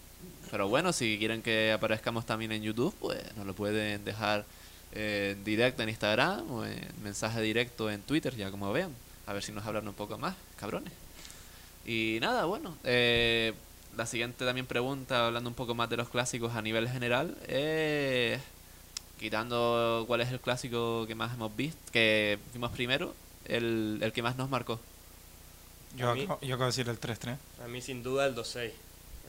Pero 0.51 0.67
bueno, 0.67 0.91
si 0.93 1.17
quieren 1.19 1.41
que 1.41 1.71
aparezcamos 1.71 2.25
también 2.25 2.51
en 2.51 2.63
YouTube, 2.63 2.93
pues 2.99 3.19
nos 3.37 3.45
lo 3.45 3.53
pueden 3.53 4.03
dejar 4.03 4.45
eh, 4.93 5.35
en 5.37 5.43
directo 5.43 5.83
en 5.83 5.89
Instagram 5.89 6.49
o 6.51 6.65
en 6.65 6.79
mensaje 7.03 7.41
directo 7.41 7.89
en 7.91 8.01
Twitter, 8.01 8.35
ya 8.35 8.49
como 8.51 8.71
vean. 8.73 8.91
A 9.27 9.33
ver 9.33 9.43
si 9.43 9.51
nos 9.51 9.65
hablan 9.65 9.87
un 9.87 9.93
poco 9.93 10.17
más, 10.17 10.35
cabrones. 10.59 10.91
Y 11.85 12.17
nada, 12.21 12.45
bueno. 12.45 12.75
eh, 12.83 13.53
la 13.97 14.05
siguiente 14.05 14.45
también 14.45 14.65
pregunta, 14.65 15.27
hablando 15.27 15.49
un 15.49 15.55
poco 15.55 15.75
más 15.75 15.89
de 15.89 15.97
los 15.97 16.09
clásicos 16.09 16.55
a 16.55 16.61
nivel 16.61 16.87
general, 16.89 17.35
es 17.47 18.39
quitando 19.19 20.05
cuál 20.07 20.21
es 20.21 20.31
el 20.31 20.39
clásico 20.39 21.05
que 21.07 21.15
más 21.15 21.33
hemos 21.33 21.53
visto, 21.55 21.79
que 21.91 22.39
vimos 22.53 22.71
primero, 22.71 23.13
el, 23.45 23.99
el 24.01 24.11
que 24.13 24.21
más 24.21 24.37
nos 24.37 24.49
marcó. 24.49 24.79
Yo 25.97 26.13
mí- 26.15 26.27
yo 26.41 26.55
acabo 26.55 26.71
de 26.71 26.77
decir 26.77 26.87
el 26.87 26.99
3-3. 26.99 27.35
A 27.63 27.67
mí 27.67 27.81
sin 27.81 28.03
duda 28.03 28.25
el 28.27 28.35
2-6. 28.35 28.71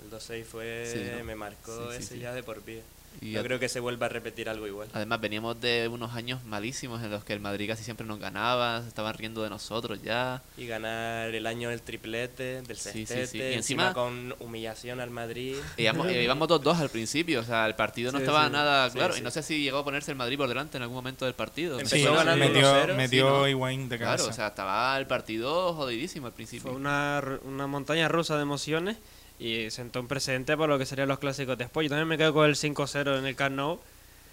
El 0.02 0.10
2-6 0.10 0.44
fue... 0.44 0.90
Sí, 0.92 1.10
¿no? 1.18 1.24
Me 1.24 1.34
marcó 1.34 1.90
Sí, 1.90 1.96
sí, 1.98 2.02
ese 2.04 2.14
sí. 2.14 2.20
ya 2.20 2.32
de 2.32 2.42
por 2.42 2.64
vida. 2.64 2.82
Y 3.20 3.32
Yo 3.32 3.42
creo 3.42 3.58
que 3.58 3.68
se 3.68 3.80
vuelva 3.80 4.06
a 4.06 4.08
repetir 4.08 4.48
algo 4.48 4.68
igual. 4.68 4.88
Además, 4.92 5.20
veníamos 5.20 5.60
de 5.60 5.88
unos 5.88 6.14
años 6.14 6.44
malísimos 6.44 7.02
en 7.02 7.10
los 7.10 7.24
que 7.24 7.32
el 7.32 7.40
Madrid 7.40 7.68
casi 7.68 7.82
siempre 7.82 8.06
nos 8.06 8.20
ganaba, 8.20 8.80
se 8.82 8.88
estaban 8.88 9.12
riendo 9.14 9.42
de 9.42 9.50
nosotros 9.50 10.00
ya. 10.00 10.40
Y 10.56 10.66
ganar 10.68 11.34
el 11.34 11.44
año 11.46 11.70
del 11.70 11.82
triplete, 11.82 12.62
del 12.62 12.76
Sí, 12.76 12.90
sí, 12.90 12.98
sí. 13.00 13.06
sextete, 13.06 13.50
Y 13.50 13.54
encima, 13.54 13.88
encima- 13.88 13.94
con 13.94 14.34
humillación 14.38 15.00
al 15.00 15.10
Madrid. 15.10 15.56
Íbamos, 15.76 16.06
eh, 16.06 16.22
íbamos 16.22 16.48
2-2 16.48 16.78
al 16.78 16.88
principio, 16.88 17.40
o 17.40 17.44
sea, 17.44 17.66
el 17.66 17.74
partido 17.74 18.12
no 18.12 18.18
Sí, 18.18 18.22
estaba 18.24 18.46
sí. 18.46 18.52
nada 18.52 18.88
Sí, 18.88 18.96
claro. 18.96 19.14
sí. 19.14 19.20
Y 19.20 19.22
no 19.24 19.30
sé 19.32 19.42
si 19.42 19.60
llegó 19.60 19.78
a 19.78 19.84
ponerse 19.84 20.12
el 20.12 20.16
Madrid 20.16 20.36
por 20.38 20.48
delante 20.48 20.76
en 20.76 20.84
algún 20.84 20.96
momento 20.96 21.24
del 21.24 21.34
partido. 21.34 21.78
Empezó 21.80 21.96
Sí, 21.96 22.04
ganando 22.04 22.36
metió, 22.36 22.60
1-0, 22.72 22.94
metió 22.96 23.44
sí. 23.44 23.50
Higuaín 23.50 23.88
de 23.88 23.98
cabeza. 23.98 24.16
Claro, 24.18 24.30
o 24.30 24.32
sea, 24.34 24.46
estaba 24.46 24.96
el 24.96 25.08
partido 25.08 25.74
jodidísimo 25.74 26.28
al 26.28 26.32
principio. 26.32 26.62
Fue 26.70 26.76
una, 26.76 27.18
r- 27.18 27.40
una 27.42 27.66
montaña 27.66 28.06
rusa 28.08 28.36
de 28.36 28.42
emociones 28.42 28.96
y 29.40 29.70
sentó 29.70 30.00
un 30.00 30.06
precedente 30.06 30.54
para 30.54 30.74
lo 30.74 30.78
que 30.78 30.84
serían 30.84 31.08
los 31.08 31.18
clásicos 31.18 31.56
después. 31.56 31.84
Yo 31.86 31.88
también 31.88 32.06
me 32.06 32.18
quedo 32.18 32.34
con 32.34 32.46
el 32.46 32.54
5-0 32.54 33.18
en 33.18 33.24
el 33.24 33.34
Camp 33.34 33.56
Nou, 33.56 33.80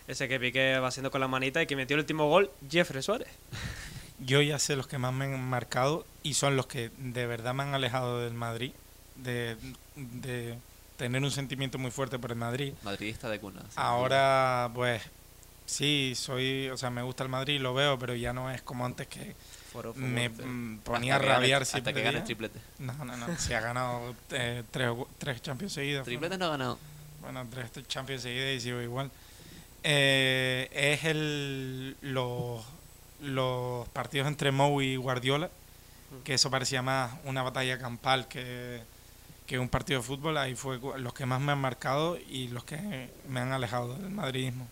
ese 0.07 0.27
que 0.27 0.37
Piqué 0.37 0.77
va 0.79 0.89
haciendo 0.89 1.09
con 1.11 1.21
la 1.21 1.29
manita 1.29 1.61
y 1.61 1.65
que 1.65 1.77
metió 1.77 1.95
el 1.95 2.01
último 2.01 2.27
gol 2.27 2.51
Jeffrey 2.69 3.01
Suárez. 3.01 3.29
Yo 4.19 4.41
ya 4.41 4.59
sé 4.59 4.75
los 4.75 4.87
que 4.87 4.97
más 4.97 5.13
me 5.13 5.25
han 5.25 5.41
marcado 5.41 6.05
y 6.23 6.33
son 6.33 6.57
los 6.57 6.67
que 6.67 6.91
de 6.97 7.25
verdad 7.25 7.53
me 7.53 7.63
han 7.63 7.73
alejado 7.73 8.19
del 8.19 8.33
Madrid, 8.33 8.73
de, 9.15 9.55
de 9.95 10.57
tener 10.97 11.23
un 11.23 11.31
sentimiento 11.31 11.77
muy 11.77 11.91
fuerte 11.91 12.19
por 12.19 12.31
el 12.31 12.37
Madrid. 12.37 12.73
Madridista 12.83 13.29
de 13.29 13.39
cuna. 13.39 13.61
Ahora, 13.75 14.71
pues, 14.73 15.03
sí, 15.67 16.13
soy, 16.15 16.69
o 16.69 16.77
sea, 16.77 16.89
me 16.89 17.03
gusta 17.03 17.23
el 17.23 17.29
Madrid, 17.29 17.61
lo 17.61 17.73
veo, 17.73 17.97
pero 17.97 18.15
ya 18.15 18.33
no 18.33 18.51
es 18.51 18.61
como 18.63 18.85
antes 18.85 19.07
que 19.07 19.35
Me 19.95 20.29
mm, 20.29 20.79
ponía 20.79 21.13
a 21.13 21.17
Hasta 21.17 21.27
rabiar 21.27 21.61
Hasta 21.63 21.73
siempre. 21.75 21.93
que 21.93 22.01
gane 22.01 22.21
triplete. 22.21 22.59
No, 22.79 22.93
no, 23.05 23.15
no, 23.17 23.37
si 23.37 23.53
ha 23.53 23.59
ganado 23.61 24.15
eh, 24.31 24.63
tres, 24.71 24.91
tres 25.17 25.41
Champions 25.41 25.73
seguidas. 25.73 26.03
fue. 26.03 26.11
Triplete 26.11 26.37
no 26.37 26.45
ha 26.45 26.49
ganado. 26.49 26.79
Bueno, 27.21 27.45
tres 27.49 27.71
Champions 27.87 28.21
seguidas 28.23 28.53
y 28.55 28.59
sigo 28.61 28.81
igual. 28.81 29.11
Eh, 29.83 30.69
es 30.73 31.05
el 31.05 31.95
los, 32.01 32.63
los 33.21 33.87
partidos 33.89 34.27
entre 34.27 34.51
Mou 34.51 34.81
y 34.81 34.95
Guardiola, 34.95 35.49
que 36.23 36.33
eso 36.33 36.49
parecía 36.51 36.81
más 36.81 37.13
una 37.23 37.43
batalla 37.43 37.77
campal 37.77 38.27
que, 38.27 38.81
que 39.45 39.59
un 39.59 39.69
partido 39.69 39.99
de 40.01 40.05
fútbol. 40.07 40.37
Ahí 40.37 40.55
fue 40.55 40.79
los 40.97 41.13
que 41.13 41.25
más 41.25 41.39
me 41.39 41.51
han 41.53 41.59
marcado 41.61 42.17
y 42.17 42.47
los 42.49 42.63
que 42.63 43.09
me 43.29 43.39
han 43.39 43.51
alejado 43.51 43.95
del 43.95 44.09
madridismo. 44.09 44.67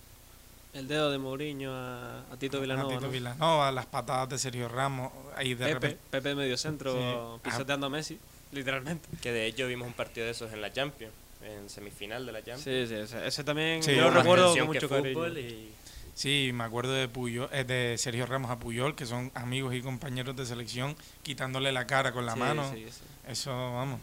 El 0.75 0.88
dedo 0.88 1.09
de 1.09 1.17
Mourinho 1.17 1.73
a, 1.73 2.19
a 2.31 2.38
Tito 2.38 2.59
Villanova. 2.59 2.89
A 2.91 2.95
Tito 2.95 3.07
¿no? 3.07 3.11
Villanova, 3.11 3.71
las 3.71 3.85
patadas 3.85 4.29
de 4.29 4.38
Sergio 4.38 4.67
Ramos. 4.67 5.11
Ahí 5.35 5.53
de 5.55 5.65
Pepe, 5.65 5.73
repente. 5.73 5.97
Pepe 6.11 6.29
de 6.29 6.35
medio 6.35 6.57
centro 6.57 7.39
Sí. 7.43 7.49
pisoteando 7.49 7.88
a 7.88 7.89
Messi, 7.89 8.19
literalmente. 8.51 9.07
Que 9.21 9.31
de 9.31 9.45
hecho 9.47 9.67
vimos 9.67 9.88
un 9.88 9.93
partido 9.93 10.25
de 10.25 10.33
esos 10.33 10.51
en 10.51 10.61
la 10.61 10.71
Champions, 10.73 11.13
en 11.43 11.69
semifinal 11.69 12.25
de 12.25 12.31
la 12.33 12.39
Champions. 12.43 12.63
Sí, 12.63 12.88
sí, 12.88 12.93
ese, 13.01 13.25
ese 13.25 13.43
también 13.45 13.81
Sí, 13.83 13.95
yo 13.95 14.03
lo 14.03 14.11
recuerdo 14.11 14.45
Atención 14.51 14.67
con 14.67 14.73
que 14.77 14.81
mucho 14.85 14.95
fútbol 15.13 15.33
cariño. 15.33 15.49
y 15.49 15.71
Sí, 16.13 16.51
me 16.53 16.63
acuerdo 16.63 16.93
de 16.93 17.07
Puyol, 17.09 17.49
eh, 17.51 17.63
de 17.65 17.97
Sergio 17.97 18.25
Ramos 18.25 18.49
a 18.51 18.57
Puyol, 18.59 18.95
que 18.95 19.05
son 19.05 19.31
amigos 19.35 19.73
y 19.75 19.81
compañeros 19.81 20.35
de 20.35 20.45
selección, 20.45 20.95
quitándole 21.23 21.71
la 21.73 21.88
cara 21.88 22.11
con 22.13 22.25
la 22.25 22.33
Sí, 22.33 22.39
mano. 22.39 22.71
sí, 22.73 22.85
sí. 22.89 23.01
Eso, 23.27 23.51
vamos. 23.51 23.99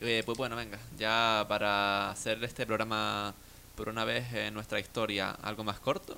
Eh, 0.00 0.22
pues 0.26 0.36
bueno, 0.36 0.56
venga, 0.56 0.78
ya 0.98 1.44
para 1.48 2.10
hacer 2.10 2.42
este 2.44 2.66
programa 2.66 3.34
por 3.76 3.88
una 3.88 4.04
vez 4.04 4.32
en 4.32 4.54
nuestra 4.54 4.80
historia 4.80 5.30
algo 5.30 5.62
más 5.62 5.78
corto, 5.78 6.16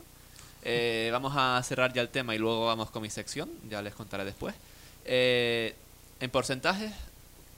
eh, 0.62 1.09
vamos 1.12 1.35
a 1.37 1.62
cerrar 1.62 1.92
ya 1.92 2.03
el 2.03 2.09
tema 2.09 2.35
y 2.35 2.38
luego 2.38 2.66
vamos 2.66 2.90
con 2.90 3.03
mi 3.03 3.11
sección, 3.11 3.51
ya 3.68 3.83
les 3.83 3.94
contaré 3.94 4.25
después. 4.25 4.55
Eh, 5.05 5.75
en 6.21 6.31
porcentajes, 6.31 6.92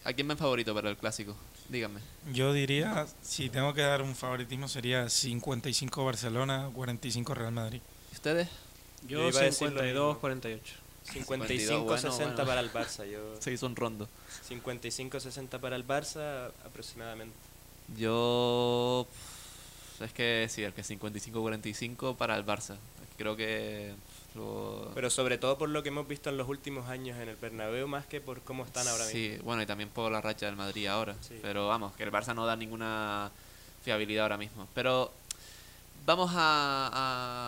¿a 0.04 0.12
quién 0.12 0.28
ven 0.28 0.38
favorito 0.38 0.74
para 0.74 0.90
el 0.90 0.96
clásico? 0.96 1.36
Díganme. 1.68 2.00
Yo 2.32 2.52
diría, 2.52 3.06
si 3.22 3.48
tengo 3.48 3.72
que 3.74 3.82
dar 3.82 4.02
un 4.02 4.16
favoritismo, 4.16 4.68
sería 4.68 5.08
55 5.08 6.04
Barcelona, 6.04 6.68
45 6.74 7.34
Real 7.34 7.52
Madrid. 7.52 7.80
¿Y 8.10 8.14
ustedes? 8.14 8.48
Yo 9.06 9.20
Yo 9.20 9.28
iba 9.28 9.40
a 9.40 9.44
decir 9.44 9.68
lo 9.68 9.80
52, 9.80 10.06
mismo. 10.08 10.20
48. 10.20 10.74
55-60 11.06 11.84
bueno, 11.84 12.12
bueno. 12.12 12.36
para 12.36 12.60
el 12.60 12.72
Barça. 12.72 13.10
Yo 13.10 13.36
Se 13.40 13.52
hizo 13.52 13.66
un 13.66 13.76
rondo. 13.76 14.08
55-60 14.48 15.60
para 15.60 15.76
el 15.76 15.86
Barça 15.86 16.50
aproximadamente. 16.64 17.34
Yo... 17.96 19.06
Es 20.00 20.12
que 20.12 20.46
sí, 20.50 20.62
el 20.62 20.72
que 20.72 20.82
55-45 20.82 22.16
para 22.16 22.36
el 22.36 22.44
Barça. 22.46 22.76
Creo 23.18 23.36
que... 23.36 23.92
lo- 24.34 24.90
Pero 24.94 25.10
sobre 25.10 25.36
todo 25.36 25.58
por 25.58 25.68
lo 25.68 25.82
que 25.82 25.90
hemos 25.90 26.08
visto 26.08 26.30
en 26.30 26.36
los 26.38 26.48
últimos 26.48 26.88
años 26.88 27.18
en 27.18 27.28
el 27.28 27.36
Bernabéu, 27.36 27.86
más 27.86 28.06
que 28.06 28.20
por 28.20 28.40
cómo 28.40 28.64
están 28.64 28.88
ahora 28.88 29.04
sí, 29.04 29.30
mismo. 29.32 29.44
bueno, 29.44 29.62
y 29.62 29.66
también 29.66 29.90
por 29.90 30.10
la 30.10 30.20
racha 30.22 30.46
del 30.46 30.56
Madrid 30.56 30.86
ahora. 30.86 31.14
Sí. 31.20 31.38
Pero 31.42 31.68
vamos, 31.68 31.94
que 31.96 32.02
el 32.04 32.10
Barça 32.10 32.34
no 32.34 32.46
da 32.46 32.56
ninguna 32.56 33.30
fiabilidad 33.84 34.22
ahora 34.24 34.38
mismo. 34.38 34.66
Pero 34.74 35.12
vamos 36.06 36.30
a, 36.34 36.90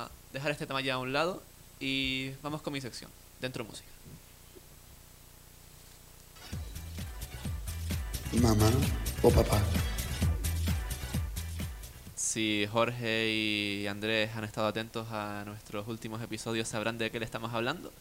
a 0.07 0.11
dejar 0.35 0.51
este 0.51 0.67
tema 0.67 0.81
ya 0.83 0.95
a 0.95 0.99
un 0.99 1.13
lado 1.15 1.43
y 1.81 2.31
vamos 2.43 2.61
con 2.61 2.73
mi 2.75 2.81
sección, 2.83 3.11
Dentro 3.41 3.65
Música. 3.65 3.89
mamá 8.41 8.71
o 9.23 9.31
papá. 9.31 9.61
Si 12.33 12.67
Jorge 12.73 13.29
y 13.31 13.87
Andrés 13.87 14.31
han 14.35 14.45
estado 14.45 14.67
atentos 14.67 15.07
a 15.11 15.43
nuestros 15.45 15.87
últimos 15.87 16.23
episodios 16.23 16.67
sabrán 16.67 16.97
de 16.97 17.11
qué 17.11 17.19
le 17.19 17.27
estamos 17.27 17.53
hablando. 17.53 17.93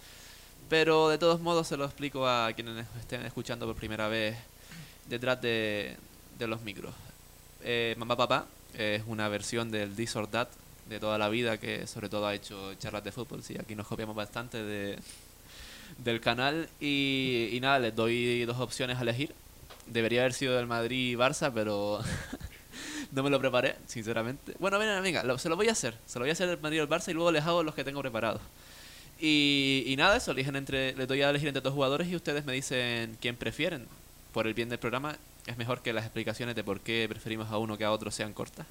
Pero 0.70 1.10
de 1.10 1.18
todos 1.18 1.42
modos 1.42 1.68
se 1.68 1.76
lo 1.76 1.84
explico 1.84 2.26
a 2.26 2.54
quienes 2.54 2.86
estén 2.98 3.26
escuchando 3.26 3.68
por 3.68 3.76
primera 3.76 4.08
vez 4.08 4.38
detrás 5.10 5.42
de, 5.42 5.98
los 6.40 6.62
micros. 6.62 6.94
Eh, 7.62 7.94
Mamá 7.98 8.16
Papá 8.16 8.46
es 8.74 9.04
una 9.06 9.28
versión 9.28 9.70
del 9.70 9.98
This 9.98 10.16
de 10.88 11.00
toda 11.02 11.18
la 11.18 11.28
vida 11.28 11.58
que 11.58 11.86
sobre 11.86 12.08
todo 12.08 12.26
ha 12.26 12.34
hecho 12.34 12.74
charlas 12.76 13.04
de 13.04 13.12
fútbol. 13.12 13.44
Sí, 13.44 13.58
aquí 13.60 13.76
nos 13.76 13.86
copiamos 13.86 14.16
bastante 14.16 14.64
de, 14.64 14.98
del 15.98 16.22
canal. 16.22 16.70
Y, 16.80 17.50
y 17.52 17.60
nada, 17.60 17.80
les 17.80 17.94
doy 17.94 18.46
dos 18.46 18.62
opciones 18.62 18.98
a 18.98 19.02
elegir. 19.02 19.36
Debería 19.88 20.22
haber 20.22 20.32
sido 20.32 20.56
del 20.56 20.68
Madrid 20.68 21.12
y 21.12 21.16
Barça, 21.16 21.52
pero 21.54 22.00
no 23.16 23.24
me 23.24 23.30
lo 23.30 23.40
preparé, 23.40 23.76
sinceramente. 23.88 24.54
Bueno, 24.60 24.80
venga, 24.80 25.00
venga, 25.02 25.24
lo- 25.24 25.38
se 25.38 25.50
lo 25.50 25.56
voy 25.56 25.68
a 25.70 25.74
hacer. 25.74 25.96
Se 26.06 26.20
lo 26.20 26.24
voy 26.24 26.30
a 26.30 26.34
hacer 26.34 26.48
del 26.50 26.60
Madrid 26.60 26.80
el 26.80 26.90
Barça 26.90 27.10
y 27.10 27.14
luego 27.14 27.32
les 27.32 27.44
hago 27.46 27.64
los 27.64 27.76
que 27.76 27.84
tengo 27.84 28.02
preparados. 28.02 28.42
Y, 29.20 29.84
y 29.88 29.96
nada, 29.98 30.18
eso, 30.18 30.32
eligen 30.32 30.56
entre, 30.56 30.96
les 30.96 31.08
doy 31.08 31.22
a 31.22 31.30
elegir 31.30 31.48
entre 31.48 31.62
dos 31.62 31.74
jugadores 31.74 32.08
y 32.08 32.16
ustedes 32.16 32.46
me 32.46 32.54
dicen 32.54 33.18
quién 33.22 33.36
prefieren. 33.36 33.86
Por 34.34 34.48
el 34.48 34.54
bien 34.54 34.70
del 34.70 34.80
programa, 34.80 35.18
es 35.46 35.58
mejor 35.58 35.82
que 35.82 35.94
las 35.94 36.06
explicaciones 36.06 36.56
de 36.56 36.64
por 36.64 36.80
qué 36.80 37.06
preferimos 37.10 37.52
a 37.52 37.58
uno 37.58 37.78
que 37.78 37.84
a 37.86 37.92
otro 37.92 38.10
sean 38.12 38.34
cortas. 38.34 38.66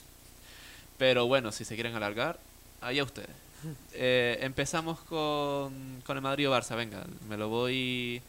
Pero 0.98 1.26
bueno, 1.26 1.52
si 1.52 1.64
se 1.64 1.74
quieren 1.74 1.94
alargar, 1.94 2.38
allá 2.80 3.04
ustedes. 3.04 3.30
Eh, 3.92 4.38
empezamos 4.40 4.98
con, 5.00 6.00
con 6.06 6.16
el 6.16 6.22
Madrid 6.22 6.48
o 6.48 6.52
Barça, 6.56 6.74
venga, 6.76 7.04
me 7.28 7.36
lo 7.36 7.50
voy 7.50 8.22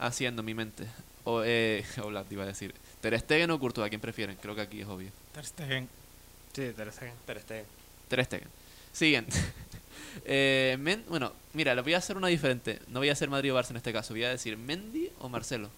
haciendo 0.00 0.40
en 0.42 0.46
mi 0.46 0.54
mente. 0.54 0.88
O, 1.22 1.42
eh, 1.44 1.84
hola, 2.02 2.24
te 2.24 2.34
iba 2.34 2.42
a 2.42 2.48
decir. 2.48 2.74
¿Ter 3.02 3.18
Stegen 3.20 3.50
o 3.50 3.58
Courtois? 3.58 3.90
¿Quién 3.90 4.00
prefieren? 4.00 4.36
Creo 4.40 4.54
que 4.54 4.62
aquí 4.62 4.80
es 4.80 4.86
obvio. 4.88 5.10
Ter 5.34 5.44
Stegen. 5.44 5.88
Sí, 6.54 6.72
Ter 6.74 6.92
Stegen. 6.92 7.14
Ter 7.26 7.40
Stegen. 7.40 7.66
Ter 8.08 8.24
Stegen. 8.24 8.48
Siguiente. 8.92 9.36
Eh, 10.26 10.76
Men- 10.78 11.04
bueno, 11.08 11.32
mira, 11.54 11.74
le 11.74 11.80
voy 11.80 11.94
a 11.94 11.98
hacer 11.98 12.18
una 12.18 12.28
diferente. 12.28 12.80
No 12.88 13.00
voy 13.00 13.08
a 13.08 13.12
hacer 13.12 13.30
Madrid 13.30 13.50
o 13.54 13.56
Barça 13.58 13.70
en 13.70 13.78
este 13.78 13.94
caso. 13.94 14.12
Voy 14.12 14.24
a 14.24 14.28
decir 14.28 14.58
Mendy 14.58 15.10
o 15.20 15.30
Marcelo. 15.30 15.70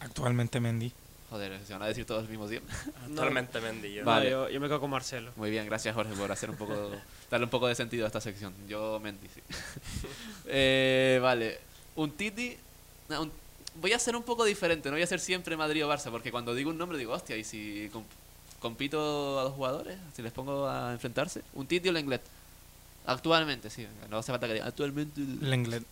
Actualmente 0.00 0.58
Mendy. 0.58 0.92
Joder, 1.30 1.60
se 1.64 1.72
van 1.72 1.82
a 1.82 1.86
decir 1.86 2.04
todos 2.04 2.24
al 2.24 2.28
mismo 2.28 2.48
tiempo. 2.48 2.68
Actualmente 3.06 3.60
Mendy. 3.60 3.92
yo. 3.94 4.00
No, 4.02 4.06
Vale. 4.10 4.30
yo, 4.30 4.48
yo 4.48 4.60
me 4.60 4.66
quedo 4.66 4.80
con 4.80 4.90
Marcelo. 4.90 5.30
Muy 5.36 5.50
bien, 5.50 5.66
gracias 5.66 5.94
Jorge 5.94 6.12
por 6.14 6.32
hacer 6.32 6.50
un 6.50 6.56
poco, 6.56 6.90
darle 7.30 7.44
un 7.44 7.50
poco 7.50 7.68
de 7.68 7.76
sentido 7.76 8.04
a 8.04 8.08
esta 8.08 8.20
sección. 8.20 8.52
Yo 8.68 8.98
Mendy, 9.00 9.28
sí. 9.28 9.40
Eh, 10.46 11.20
vale, 11.22 11.60
un 11.94 12.10
Titi. 12.16 12.56
un- 13.10 13.30
voy 13.76 13.92
a 13.92 13.98
ser 13.98 14.16
un 14.16 14.22
poco 14.22 14.44
diferente. 14.44 14.88
No 14.88 14.94
voy 14.96 15.02
a 15.02 15.06
ser 15.06 15.20
siempre 15.20 15.56
Madrid 15.56 15.84
o 15.84 15.88
Barça, 15.88 16.10
porque 16.10 16.30
cuando 16.30 16.54
digo 16.54 16.70
un 16.70 16.78
nombre 16.78 16.98
digo, 16.98 17.12
hostia, 17.12 17.36
y 17.36 17.44
si 17.44 17.88
comp- 17.92 18.04
compito 18.60 19.38
a 19.40 19.44
dos 19.44 19.54
jugadores, 19.54 19.98
si 20.14 20.22
les 20.22 20.32
pongo 20.32 20.68
a 20.68 20.92
enfrentarse, 20.92 21.42
un 21.54 21.66
Titi 21.66 21.88
o 21.88 21.92
Lenglet. 21.92 22.22
Actualmente, 23.06 23.70
sí, 23.70 23.86
no 24.10 24.18
hace 24.18 24.32
falta 24.32 24.46
que 24.46 24.54
diga 24.54 24.66
actualmente. 24.66 25.20
Lenglet. 25.40 25.82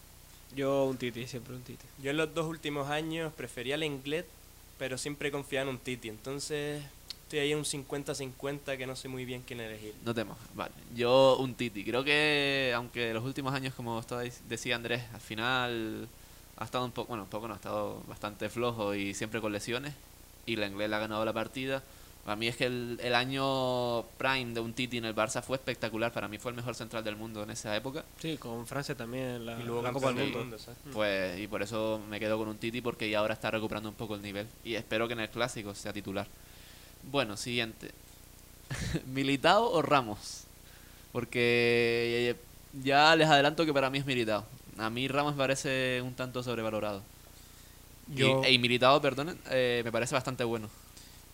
Yo 0.54 0.84
un 0.84 0.96
Titi, 0.96 1.26
siempre 1.26 1.54
un 1.54 1.62
Titi. 1.62 1.84
Yo 2.02 2.10
en 2.10 2.16
los 2.16 2.32
dos 2.34 2.46
últimos 2.46 2.88
años 2.90 3.32
prefería 3.34 3.74
el 3.74 3.82
Englet, 3.82 4.26
pero 4.78 4.96
siempre 4.98 5.30
confiaba 5.30 5.64
en 5.64 5.68
un 5.76 5.78
Titi. 5.78 6.08
Entonces 6.08 6.82
estoy 7.24 7.40
ahí 7.40 7.52
en 7.52 7.58
un 7.58 7.64
50-50 7.64 8.76
que 8.78 8.86
no 8.86 8.96
sé 8.96 9.08
muy 9.08 9.24
bien 9.24 9.42
quién 9.46 9.60
elegir. 9.60 9.94
No 10.04 10.14
te 10.14 10.24
mojas, 10.24 10.46
vale. 10.54 10.72
Yo 10.94 11.36
un 11.38 11.54
Titi. 11.54 11.84
Creo 11.84 12.04
que, 12.04 12.72
aunque 12.74 13.12
los 13.12 13.24
últimos 13.24 13.52
años, 13.54 13.74
como 13.74 14.02
decía 14.48 14.76
Andrés, 14.76 15.02
al 15.12 15.20
final 15.20 16.08
ha 16.58 16.64
estado 16.64 16.84
un 16.84 16.92
poco, 16.92 17.08
bueno, 17.08 17.24
un 17.24 17.28
poco 17.28 17.46
no, 17.46 17.54
ha 17.54 17.56
estado 17.56 18.02
bastante 18.08 18.48
flojo 18.48 18.94
y 18.94 19.14
siempre 19.14 19.40
con 19.40 19.52
lesiones. 19.52 19.94
Y 20.46 20.56
la 20.56 20.66
inglés 20.66 20.90
le 20.90 20.96
ha 20.96 20.98
ganado 20.98 21.24
la 21.24 21.32
partida. 21.32 21.82
Para 22.24 22.36
mí 22.36 22.48
es 22.48 22.56
que 22.56 22.66
el, 22.66 22.98
el 23.02 23.14
año 23.14 24.02
prime 24.18 24.52
de 24.52 24.60
un 24.60 24.74
Titi 24.74 24.98
en 24.98 25.04
el 25.04 25.14
Barça 25.14 25.42
fue 25.42 25.56
espectacular. 25.56 26.12
Para 26.12 26.28
mí 26.28 26.38
fue 26.38 26.50
el 26.50 26.56
mejor 26.56 26.74
central 26.74 27.04
del 27.04 27.16
mundo 27.16 27.42
en 27.42 27.50
esa 27.50 27.74
época. 27.76 28.04
Sí, 28.20 28.36
con 28.38 28.66
Francia 28.66 28.94
también 28.94 29.46
la, 29.46 29.58
y 29.58 29.62
luego 29.62 29.82
la 29.82 29.92
Copa 29.92 30.12
del 30.12 30.24
Mundo. 30.24 30.38
mundo, 30.40 30.58
¿sabes? 30.58 30.78
Pues, 30.92 31.38
y 31.40 31.46
por 31.46 31.62
eso 31.62 32.00
me 32.08 32.18
quedo 32.18 32.36
con 32.36 32.48
un 32.48 32.58
Titi 32.58 32.80
porque 32.80 33.08
ya 33.08 33.20
ahora 33.20 33.34
está 33.34 33.50
recuperando 33.50 33.88
un 33.88 33.94
poco 33.94 34.16
el 34.16 34.22
nivel. 34.22 34.46
Y 34.64 34.74
espero 34.74 35.06
que 35.06 35.14
en 35.14 35.20
el 35.20 35.30
clásico 35.30 35.74
sea 35.74 35.92
titular. 35.92 36.26
Bueno, 37.04 37.36
siguiente. 37.36 37.92
¿Militao 39.06 39.70
o 39.70 39.80
Ramos? 39.80 40.44
Porque 41.12 42.36
ya 42.82 43.14
les 43.16 43.28
adelanto 43.28 43.64
que 43.64 43.72
para 43.72 43.90
mí 43.90 43.98
es 43.98 44.06
Militao. 44.06 44.44
A 44.78 44.90
mí 44.90 45.08
Ramos 45.08 45.34
me 45.34 45.38
parece 45.38 46.00
un 46.02 46.14
tanto 46.14 46.42
sobrevalorado. 46.42 47.02
Yo, 48.08 48.42
Y, 48.44 48.54
y 48.54 48.58
Militao, 48.58 49.00
perdonen, 49.02 49.38
eh, 49.50 49.82
me 49.84 49.92
parece 49.92 50.14
bastante 50.14 50.42
bueno. 50.44 50.68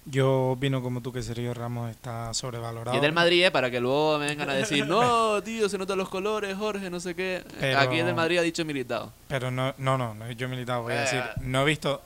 yo 0.07 0.51
opino 0.51 0.83
como 0.83 1.01
tú 1.01 1.13
que 1.13 1.23
Sergio 1.23 1.55
Ramos 1.55 1.91
está 1.91 2.35
sobrevalorado. 2.35 2.95
Y 2.95 2.97
es 2.99 3.03
del 3.03 3.13
Madrid, 3.13 3.45
eh, 3.45 3.51
para 3.51 3.71
que 3.71 3.81
luego 3.81 4.19
me 4.19 4.27
vengan 4.27 4.51
a 4.51 4.55
decir, 4.55 4.87
no, 4.87 5.43
tío, 5.43 5.69
se 5.69 5.79
notan 5.79 5.97
los 5.99 6.09
colores, 6.11 6.57
Jorge, 6.57 6.91
no 6.91 7.01
sé 7.01 7.15
qué. 7.15 7.43
Pero- 7.61 7.79
Aquí 7.79 7.99
es 7.99 8.05
del 8.07 8.15
Madrid 8.15 8.39
ha 8.39 8.43
dicho 8.43 8.65
Militao. 8.65 9.13
Pero 9.29 9.51
no, 9.51 9.73
no, 9.79 9.97
no, 9.97 10.15
no, 10.15 10.31
yo 10.33 10.49
militado, 10.49 10.83
voy 10.83 10.93
a 10.95 10.97
Eh. 10.97 11.01
decir, 11.03 11.23
no 11.43 11.63
he 11.63 11.65
visto, 11.65 12.03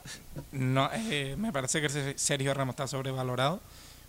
no, 0.53 0.89
eh, 0.93 1.35
me 1.37 1.51
parece 1.51 1.81
que 1.81 1.89
Ser- 1.89 2.17
Sergio 2.19 2.53
Ramos 2.53 2.73
está 2.73 2.87
sobrevalorado, 2.87 3.59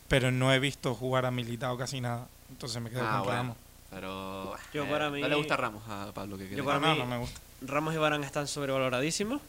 pero 0.09 0.31
no 0.31 0.53
he 0.53 0.59
visto 0.61 0.95
jugar 0.95 1.25
a 1.27 1.31
militado 1.31 1.77
casi 1.79 2.01
nada, 2.01 2.29
entonces 2.51 2.81
me 2.83 2.91
quedo 2.91 3.03
Ah, 3.05 3.11
con 3.17 3.23
bueno. 3.25 3.37
Ramos. 3.39 3.57
Pero 3.91 4.55
Yo 4.73 4.85
eh, 4.85 4.89
para 4.89 5.11
mí- 5.11 5.21
no 5.21 5.29
le 5.29 5.35
gusta 5.35 5.57
Ramos 5.57 5.83
a 5.89 6.13
Pablo 6.15 6.39
que 6.39 6.49
Yo 6.49 6.65
para 6.65 6.79
mí- 6.79 6.99
no 6.99 7.07
me 7.07 7.19
gusta. 7.19 7.41
Ramos 7.63 7.95
y 7.95 7.97
Varane 7.99 8.25
están 8.27 8.47
sobrevaloradísimos. 8.49 9.41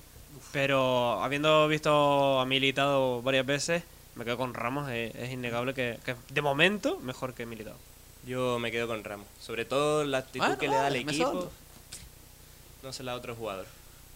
Pero 0.52 1.22
habiendo 1.24 1.68
visto 1.68 2.40
a 2.40 2.46
Militado 2.46 3.22
varias 3.22 3.46
veces, 3.46 3.84
me 4.16 4.26
quedo 4.26 4.38
con 4.38 4.54
Ramos. 4.54 4.90
Es, 4.90 5.14
es 5.16 5.32
innegable 5.32 5.74
que, 5.74 6.00
que 6.06 6.16
de 6.30 6.42
momento 6.42 6.98
mejor 7.00 7.34
que 7.34 7.46
Militado. 7.46 7.78
Yo 8.26 8.60
me 8.60 8.72
quedo 8.72 8.88
con 8.88 9.04
Ramos. 9.04 9.28
Sobre 9.40 9.66
todo 9.66 10.04
la 10.06 10.20
actitud 10.20 10.40
Bueno, 10.46 10.58
que 10.58 10.68
le 10.68 10.76
da 10.76 10.88
al 10.88 10.96
equipo. 10.96 11.52
No 12.84 12.94
se 12.94 13.04
la 13.04 13.12
da 13.12 13.18
otro 13.18 13.36
jugador. 13.36 13.66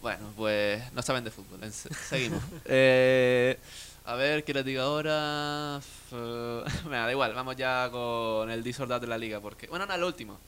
Bueno, 0.02 0.32
pues 0.36 0.92
no 0.92 1.02
saben 1.02 1.24
de 1.24 1.30
fútbol. 1.30 1.60
Seguimos. 1.72 2.42
Eh, 2.66 3.58
a 4.06 4.14
ver, 4.14 4.44
¿qué 4.44 4.54
les 4.54 4.64
digo 4.64 4.82
ahora? 4.82 5.80
Venga, 6.10 7.04
da 7.06 7.10
igual, 7.12 7.34
vamos 7.34 7.56
ya 7.56 7.88
con 7.90 8.50
el 8.50 8.62
disordat 8.62 9.00
de 9.00 9.06
la 9.08 9.18
liga. 9.18 9.40
porque 9.40 9.66
Bueno, 9.66 9.86
no, 9.86 9.94
el 9.94 10.02
último. 10.04 10.38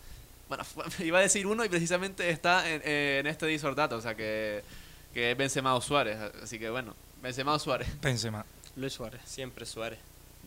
Bueno, 0.48 0.64
iba 1.00 1.18
a 1.18 1.22
decir 1.22 1.46
uno 1.46 1.64
y 1.64 1.68
precisamente 1.68 2.30
está 2.30 2.68
en, 2.70 2.80
en 2.86 3.26
este 3.26 3.46
disordato, 3.46 3.96
o 3.96 4.00
sea 4.00 4.14
que, 4.14 4.62
que 5.12 5.32
es 5.32 5.36
Benzema 5.36 5.74
o 5.74 5.80
Suárez. 5.80 6.18
Así 6.42 6.58
que 6.58 6.70
bueno, 6.70 6.94
Benzema 7.22 7.52
o 7.54 7.58
Suárez. 7.58 7.88
Benzema. 8.00 8.44
Luis 8.76 8.92
Suárez. 8.92 9.20
Siempre 9.24 9.66
Suárez. 9.66 9.98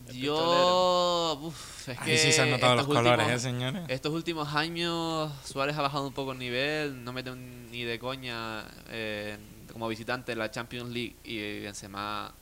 El 0.08 0.16
Yo... 0.16 1.38
uf, 1.42 1.88
es 1.88 1.98
que 2.00 2.10
Ahí 2.12 2.18
sí 2.18 2.32
se 2.32 2.40
han 2.42 2.50
notado 2.50 2.74
los 2.74 2.82
estos 2.82 2.96
colores, 2.96 3.18
últimos- 3.26 3.40
¿eh, 3.40 3.48
señores? 3.48 3.82
Estos 3.88 4.12
últimos 4.12 4.48
años 4.54 5.30
Suárez 5.44 5.76
ha 5.76 5.82
bajado 5.82 6.08
un 6.08 6.12
poco 6.14 6.32
el 6.32 6.38
nivel, 6.38 7.04
no 7.04 7.12
mete 7.12 7.30
un- 7.30 7.70
ni 7.70 7.84
de 7.84 7.98
coña 8.00 8.64
eh, 8.88 9.36
como 9.72 9.86
visitante 9.86 10.32
en 10.32 10.38
la 10.38 10.50
Champions 10.50 10.90
League 10.90 11.14
y 11.22 11.60
Benzema 11.60 12.32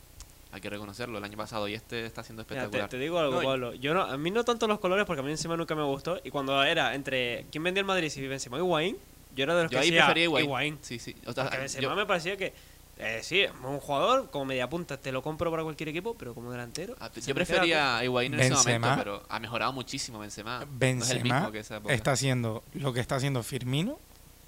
hay 0.51 0.61
que 0.61 0.69
reconocerlo, 0.69 1.17
el 1.17 1.23
año 1.23 1.37
pasado 1.37 1.67
y 1.67 1.73
este 1.73 2.05
está 2.05 2.23
siendo 2.23 2.43
Mira, 2.43 2.47
te, 2.49 2.55
espectacular. 2.65 2.89
te 2.89 2.97
digo 2.97 3.19
algo, 3.19 3.41
No, 3.41 3.47
Pablo. 3.47 3.73
Yo 3.73 3.93
no, 3.93 4.01
a 4.03 4.17
mí 4.17 4.31
no 4.31 4.43
tanto 4.43 4.67
los 4.67 4.79
colores, 4.79 5.05
porque 5.05 5.21
a 5.21 5.23
mí 5.23 5.31
encima 5.31 5.55
nunca 5.55 5.75
me 5.75 5.83
gustó. 5.83 6.19
Y 6.23 6.29
cuando 6.29 6.61
era 6.63 6.93
entre 6.95 7.45
quién 7.51 7.63
vendía 7.63 7.81
el 7.81 7.87
Madrid, 7.87 8.09
si 8.09 8.25
Benzema 8.27 8.57
y 8.57 8.59
Higuaín, 8.61 8.97
yo 9.35 9.43
era 9.43 9.55
de 9.55 9.63
los 9.63 9.71
Yo 9.71 9.77
que 9.79 9.83
ahí 9.85 9.91
decía 9.91 10.05
prefería 10.05 10.23
Higuaín. 10.25 10.45
Higuaín. 10.45 10.79
Sí, 10.81 10.99
sí. 10.99 11.15
O 11.25 11.31
sea, 11.33 11.45
Porque 11.45 11.57
Benzema 11.59 11.81
yo- 11.83 11.95
me 11.95 12.05
parecía 12.05 12.35
que, 12.35 12.53
eh, 12.97 13.19
sí, 13.23 13.39
es 13.41 13.51
un 13.63 13.79
jugador 13.79 14.29
como 14.29 14.43
media 14.45 14.69
punta, 14.69 14.97
te 14.97 15.11
lo 15.13 15.21
compro 15.21 15.49
para 15.49 15.63
cualquier 15.63 15.87
equipo, 15.89 16.15
pero 16.19 16.33
como 16.35 16.51
delantero. 16.51 16.95
ah, 16.99 17.09
yo 17.25 17.33
prefería 17.33 17.97
a 17.97 18.03
Higuaín 18.03 18.33
en 18.33 18.41
ese 18.41 18.49
Benzema- 18.53 18.79
momento, 18.79 18.95
pero 19.03 19.23
ha 19.29 19.39
mejorado 19.39 19.71
muchísimo 19.71 20.19
Benzema. 20.19 20.57
no 20.57 20.63
es 20.65 20.69
el 20.69 20.77
Benzema 20.77 21.23
mismo 21.35 21.51
que 21.53 21.59
esa 21.59 21.77
época. 21.77 21.93
está 21.93 22.11
haciendo 22.11 22.61
lo 22.73 22.91
que 22.91 22.99
está 22.99 23.15
haciendo 23.15 23.41
Firmino, 23.41 23.97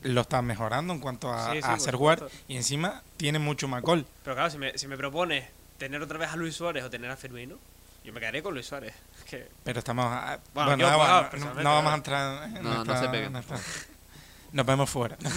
lo 0.02 0.20
está 0.20 0.42
mejorando 0.42 0.94
en 0.94 1.00
cuanto 1.00 1.32
a, 1.32 1.54
Sí, 1.54 1.60
sí, 1.60 1.63
a 1.63 1.68
por 1.68 1.76
hacer 1.78 1.96
jugar 1.96 2.28
y 2.50 2.58
encima 2.58 3.02
tiene 3.16 3.39
mucho 3.39 3.70
macol. 3.70 4.06
Pero 4.26 4.36
claro, 4.36 4.50
si 4.50 4.58
me, 4.58 4.78
si 4.78 4.86
me 4.89 4.98
propones 4.98 5.46
tener 5.78 6.02
otra 6.02 6.18
vez 6.18 6.30
a 6.30 6.36
Luis 6.36 6.56
Suárez 6.56 6.84
o 6.84 6.90
tener 6.90 7.10
a 7.12 7.16
Firmino, 7.18 7.58
yo 8.04 8.14
me 8.14 8.20
quedaré 8.20 8.42
con 8.44 8.54
Luis 8.54 8.66
Suárez. 8.66 8.94
Es 9.20 9.24
que 9.26 9.48
Pero 9.64 9.80
estamos. 9.80 10.06
a- 10.06 10.40
Bueno, 10.54 10.78
no- 10.78 10.92
no, 10.92 10.98
vamos 11.74 11.92
a 11.92 11.96
entrar 11.96 12.44
en 12.48 12.54
No, 12.56 12.62
no 12.62 12.76
nuestra- 12.86 13.00
se 13.02 13.10
peguen. 13.10 13.32
nuestra- 13.34 13.60
Nos 14.52 14.66
vemos 14.66 14.90
fuera. 14.90 15.18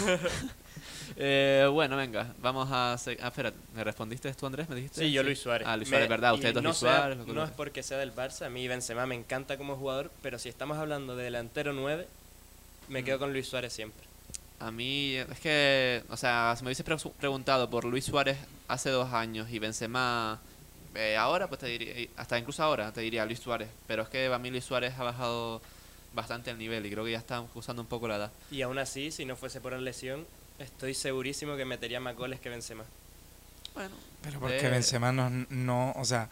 Eh, 1.19 1.67
bueno, 1.73 1.97
venga, 1.97 2.35
vamos 2.41 2.69
a... 2.71 2.93
Ah, 2.93 2.97
espérate, 3.29 3.57
¿me 3.75 3.83
respondiste 3.85 4.33
tú, 4.35 4.45
Andrés? 4.47 4.69
¿Me 4.69 4.75
dijiste? 4.77 5.01
Sí, 5.01 5.13
yo 5.13 5.23
Luis 5.23 5.39
Suárez. 5.39 5.67
Ah, 5.67 5.77
Luis 5.77 5.89
Me- 5.89 5.93
Suárez, 5.97 6.09
¿verdad? 6.11 6.31
dos 6.33 6.41
no 6.55 6.61
Luis 6.63 6.77
Suárez. 6.77 7.19
No 7.27 7.45
es 7.45 7.51
porque 7.53 7.83
sea 7.83 7.97
del 7.99 8.15
Barça, 8.15 8.47
a 8.47 8.51
mí 8.51 8.67
Benzema 8.69 9.07
me 9.07 9.15
encanta 9.15 9.57
como 9.57 9.77
jugador, 9.77 10.11
pero 10.21 10.39
si 10.39 10.49
estamos 10.51 10.77
hablando 10.77 11.17
de 11.17 11.25
delantero 11.25 11.73
9, 11.73 12.07
me 12.89 13.01
Mm. 13.01 13.05
quedo 13.05 13.19
con 13.21 13.33
Luis 13.33 13.49
Suárez 13.49 13.73
siempre. 13.73 14.05
A 14.59 14.71
mí, 14.71 15.15
es 15.17 15.39
que, 15.41 16.03
o 16.09 16.17
sea, 16.17 16.55
si 16.57 16.63
me 16.65 16.69
hubieses 16.69 16.85
pre- 16.85 16.97
preguntado 17.19 17.69
por 17.69 17.85
Luis 17.85 18.05
Suárez 18.07 18.39
hace 18.69 18.89
dos 18.91 19.13
años 19.13 19.51
y 19.51 19.59
Benzema 19.59 20.41
eh, 20.95 21.17
ahora, 21.17 21.47
pues 21.47 21.61
te 21.61 21.67
diría, 21.67 22.09
hasta 22.17 22.39
incluso 22.39 22.63
ahora 22.63 22.91
te 22.91 23.03
diría 23.03 23.27
Luis 23.27 23.39
Suárez. 23.41 23.69
Pero 23.87 24.03
es 24.05 24.09
que 24.09 24.27
para 24.27 24.39
mí 24.39 24.51
Luis 24.51 24.65
Suárez 24.65 24.95
ha 24.99 25.03
bajado 25.03 25.61
bastante 26.15 26.51
el 26.51 26.57
nivel 26.59 26.87
y 26.87 26.91
creo 26.91 27.05
que 27.05 27.11
ya 27.13 27.19
está 27.19 27.45
usando 27.55 27.83
un 27.83 27.89
poco 27.89 28.09
la 28.09 28.17
edad. 28.17 28.33
Y 28.51 28.63
aún 28.63 28.79
así, 28.79 29.11
si 29.11 29.27
no 29.27 29.37
fuese 29.37 29.61
por 29.61 29.73
la 29.73 29.79
lesión, 29.81 30.27
estoy 30.59 30.95
segurísimo 30.95 31.57
que 31.57 31.67
metería 31.67 32.01
más 32.01 32.17
goles 32.17 32.41
que 32.41 32.49
Benzema. 32.49 32.85
Bueno, 33.75 33.95
Pero 34.23 34.41
porque 34.41 34.67
Eh. 34.67 34.71
Benzema 34.71 35.13
no, 35.13 35.29
no, 35.51 35.93
o 35.97 36.05
sea, 36.07 36.31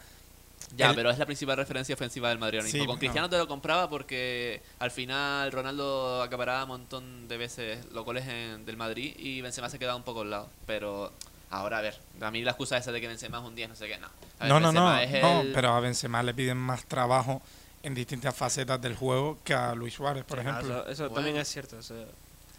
ya, 0.75 0.89
El- 0.89 0.95
pero 0.95 1.09
es 1.09 1.17
la 1.17 1.25
principal 1.25 1.57
referencia 1.57 1.95
ofensiva 1.95 2.29
del 2.29 2.37
Madrid 2.39 2.57
ahora 2.59 2.65
mismo. 2.65 2.79
Sí, 2.81 2.85
Con 2.85 2.95
no. 2.95 2.99
Cristiano 2.99 3.29
te 3.29 3.37
lo 3.37 3.47
compraba 3.47 3.89
porque 3.89 4.61
al 4.79 4.91
final 4.91 5.51
Ronaldo 5.51 6.21
acaparaba 6.21 6.63
un 6.63 6.69
montón 6.69 7.27
de 7.27 7.37
veces 7.37 7.85
los 7.91 8.03
goles 8.05 8.27
en- 8.27 8.65
del 8.65 8.77
Madrid 8.77 9.13
y 9.17 9.41
Benzema 9.41 9.69
se 9.69 9.79
quedaba 9.79 9.95
un 9.95 10.03
poco 10.03 10.21
al 10.21 10.29
lado. 10.31 10.49
Pero 10.65 11.11
ahora, 11.49 11.77
a 11.77 11.81
ver, 11.81 11.99
a 12.21 12.31
mí 12.31 12.41
la 12.43 12.51
excusa 12.51 12.77
esa 12.77 12.91
de 12.91 12.99
que 13.01 13.07
Benzema 13.07 13.37
es 13.39 13.43
un 13.45 13.55
10, 13.55 13.69
no 13.69 13.75
sé 13.75 13.87
qué, 13.87 13.97
no. 13.97 14.07
A 14.39 14.43
ver, 14.43 14.49
no, 14.49 14.59
no, 14.59 14.71
no, 14.71 14.85
Benzema 14.95 15.03
es 15.03 15.21
no, 15.23 15.41
el- 15.41 15.53
pero 15.53 15.73
a 15.73 15.79
Benzema 15.79 16.23
le 16.23 16.33
piden 16.33 16.57
más 16.57 16.85
trabajo 16.85 17.41
en 17.83 17.93
distintas 17.93 18.35
facetas 18.35 18.81
del 18.81 18.95
juego 18.95 19.37
que 19.43 19.53
a 19.53 19.75
Luis 19.75 19.93
Suárez, 19.93 20.23
por 20.25 20.39
Sí, 20.41 20.47
ejemplo. 20.47 20.81
Eso, 20.81 20.89
eso 20.89 21.03
Bueno. 21.03 21.15
también 21.15 21.37
es 21.37 21.47
cierto. 21.47 21.77
eso- 21.79 22.05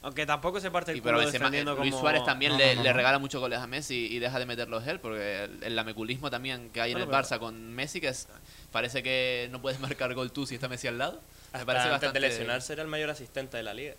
Aunque 0.06 0.24
tampoco 0.24 0.60
se 0.60 0.70
parte 0.70 0.92
el 0.92 0.98
Y 0.98 1.00
pero 1.00 1.16
culo 1.16 1.26
Benzema- 1.28 1.32
defendiendo 1.32 1.74
Luis 1.74 1.90
como... 1.90 2.00
Suárez 2.00 2.24
también 2.24 2.52
No, 2.52 2.58
le, 2.58 2.68
no, 2.68 2.74
no, 2.76 2.82
le 2.84 2.90
no. 2.90 2.96
regala 2.96 3.18
muchos 3.18 3.40
goles 3.40 3.58
a 3.58 3.66
Messi 3.66 4.06
y 4.08 4.20
deja 4.20 4.38
de 4.38 4.46
meterlos 4.46 4.86
él, 4.86 5.00
porque 5.00 5.44
el, 5.44 5.62
el 5.64 5.74
lameculismo 5.74 6.30
también 6.30 6.70
que 6.70 6.80
hay 6.80 6.92
en 6.92 6.98
el 6.98 7.06
pero- 7.08 7.18
Barça 7.18 7.40
con 7.40 7.74
Messi, 7.74 8.00
que 8.00 8.08
es, 8.08 8.28
parece 8.70 9.02
que 9.02 9.48
no 9.50 9.60
puedes 9.60 9.80
marcar 9.80 10.14
gol 10.14 10.30
tú 10.30 10.46
si 10.46 10.54
está 10.54 10.68
Messi 10.68 10.86
al 10.86 10.98
lado. 10.98 11.14
Me 11.52 11.58
Hasta 11.58 11.66
parece 11.66 11.82
antes 11.86 11.92
bastante... 11.92 12.20
de 12.20 12.28
lesionarse 12.28 12.72
era 12.72 12.82
el 12.82 12.88
mayor 12.88 13.10
asistente 13.10 13.56
de 13.56 13.64
la 13.64 13.74
liga. 13.74 13.94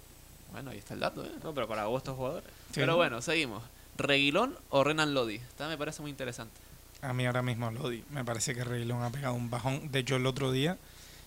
Bueno, 0.53 0.71
ahí 0.71 0.77
está 0.77 0.93
el 0.93 1.01
dato, 1.01 1.25
¿eh? 1.25 1.31
No, 1.43 1.53
pero 1.53 1.67
para 1.67 1.83
gustos 1.87 2.15
jugadores. 2.15 2.47
Sí. 2.71 2.79
Pero 2.79 2.95
bueno, 2.95 3.21
seguimos. 3.21 3.61
¿Reguilón 3.97 4.57
o 4.69 4.85
Renan 4.85 5.13
Lodi? 5.13 5.35
Esta 5.35 5.67
me 5.67 5.77
parece 5.77 6.01
muy 6.01 6.11
interesante. 6.11 6.55
A 7.01 7.11
mí 7.11 7.25
ahora 7.25 7.41
mismo 7.41 7.69
Lodi. 7.69 8.01
Me 8.11 8.23
parece 8.23 8.55
que 8.55 8.63
Reguilón 8.63 9.03
ha 9.03 9.09
pegado 9.09 9.33
un 9.33 9.49
bajón. 9.49 9.91
De 9.91 9.99
hecho, 9.99 10.15
el 10.15 10.25
otro 10.25 10.53
día, 10.53 10.77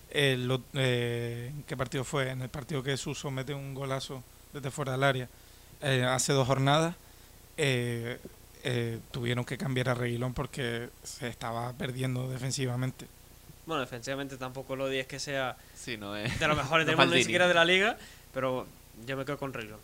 el 0.09 0.59
eh, 0.73 1.51
¿en 1.53 1.61
qué 1.63 1.77
partido 1.77 2.03
fue? 2.03 2.31
En 2.31 2.41
el 2.41 2.49
partido 2.49 2.81
que 2.81 2.97
Suso 2.97 3.29
mete 3.29 3.53
un 3.53 3.75
golazo 3.75 4.23
desde 4.53 4.71
fuera 4.71 4.93
del 4.93 5.03
área. 5.03 5.29
eh, 5.81 6.03
hace 6.03 6.33
dos 6.33 6.47
jornadas 6.47 6.95
eh, 7.57 8.19
eh, 8.63 8.99
tuvieron 9.11 9.45
que 9.45 9.57
cambiar 9.57 9.89
a 9.89 9.93
Reguilón 9.93 10.33
porque 10.33 10.89
se 11.03 11.27
estaba 11.27 11.73
perdiendo 11.73 12.29
defensivamente. 12.29 13.07
Bueno, 13.65 13.81
defensivamente 13.81 14.37
tampoco 14.37 14.75
lo 14.75 14.89
es 14.89 15.07
que 15.07 15.19
sea 15.19 15.55
Sí, 15.75 15.97
no 15.97 16.15
es. 16.15 16.39
de 16.39 16.47
los 16.47 16.57
mejores 16.57 16.85
del 16.87 16.95
No 16.95 17.01
mundo, 17.03 17.15
ni 17.15 17.23
siquiera 17.23 17.47
de 17.47 17.53
la 17.53 17.65
liga, 17.65 17.97
pero 18.33 18.67
yo 19.05 19.17
me 19.17 19.25
quedo 19.25 19.37
con 19.37 19.53
Reguilón. 19.53 19.79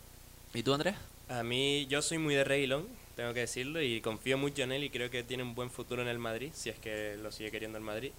¿Y 0.54 0.62
tú, 0.62 0.74
Andrés? 0.74 0.94
A 1.28 1.42
mí, 1.42 1.86
yo 1.86 2.00
soy 2.02 2.18
muy 2.18 2.34
de 2.34 2.44
Reguilón, 2.44 2.86
tengo 3.16 3.34
que 3.34 3.40
decirlo, 3.40 3.82
y 3.82 4.00
confío 4.00 4.38
mucho 4.38 4.62
en 4.62 4.72
él 4.72 4.84
y 4.84 4.90
creo 4.90 5.10
que 5.10 5.22
tiene 5.22 5.42
un 5.42 5.54
buen 5.54 5.70
futuro 5.70 6.02
en 6.02 6.08
el 6.08 6.18
Madrid, 6.18 6.50
si 6.54 6.70
es 6.70 6.78
que 6.78 7.16
lo 7.22 7.30
sigue 7.32 7.50
queriendo 7.50 7.78
el 7.78 7.84
Madrid. 7.84 8.12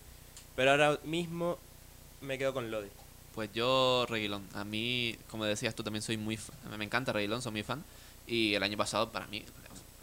Pero 0.56 0.72
ahora 0.72 1.00
mismo 1.04 1.58
me 2.22 2.38
quedo 2.38 2.54
con 2.54 2.70
Lodi. 2.70 2.90
Pues 3.40 3.54
yo, 3.54 4.06
Reguilón. 4.10 4.44
A 4.54 4.66
mí, 4.66 5.16
como 5.30 5.46
decías 5.46 5.74
tú, 5.74 5.82
también 5.82 6.02
soy 6.02 6.18
muy 6.18 6.36
fan. 6.36 6.58
Me 6.78 6.84
encanta 6.84 7.14
Reguilón, 7.14 7.42
soy 7.42 7.54
muy 7.54 7.64
fan. 7.64 7.86
Y 8.28 8.54
el 8.54 8.62
año 8.64 8.76
pasado, 8.76 9.14
para 9.14 9.28
mí, 9.28 9.46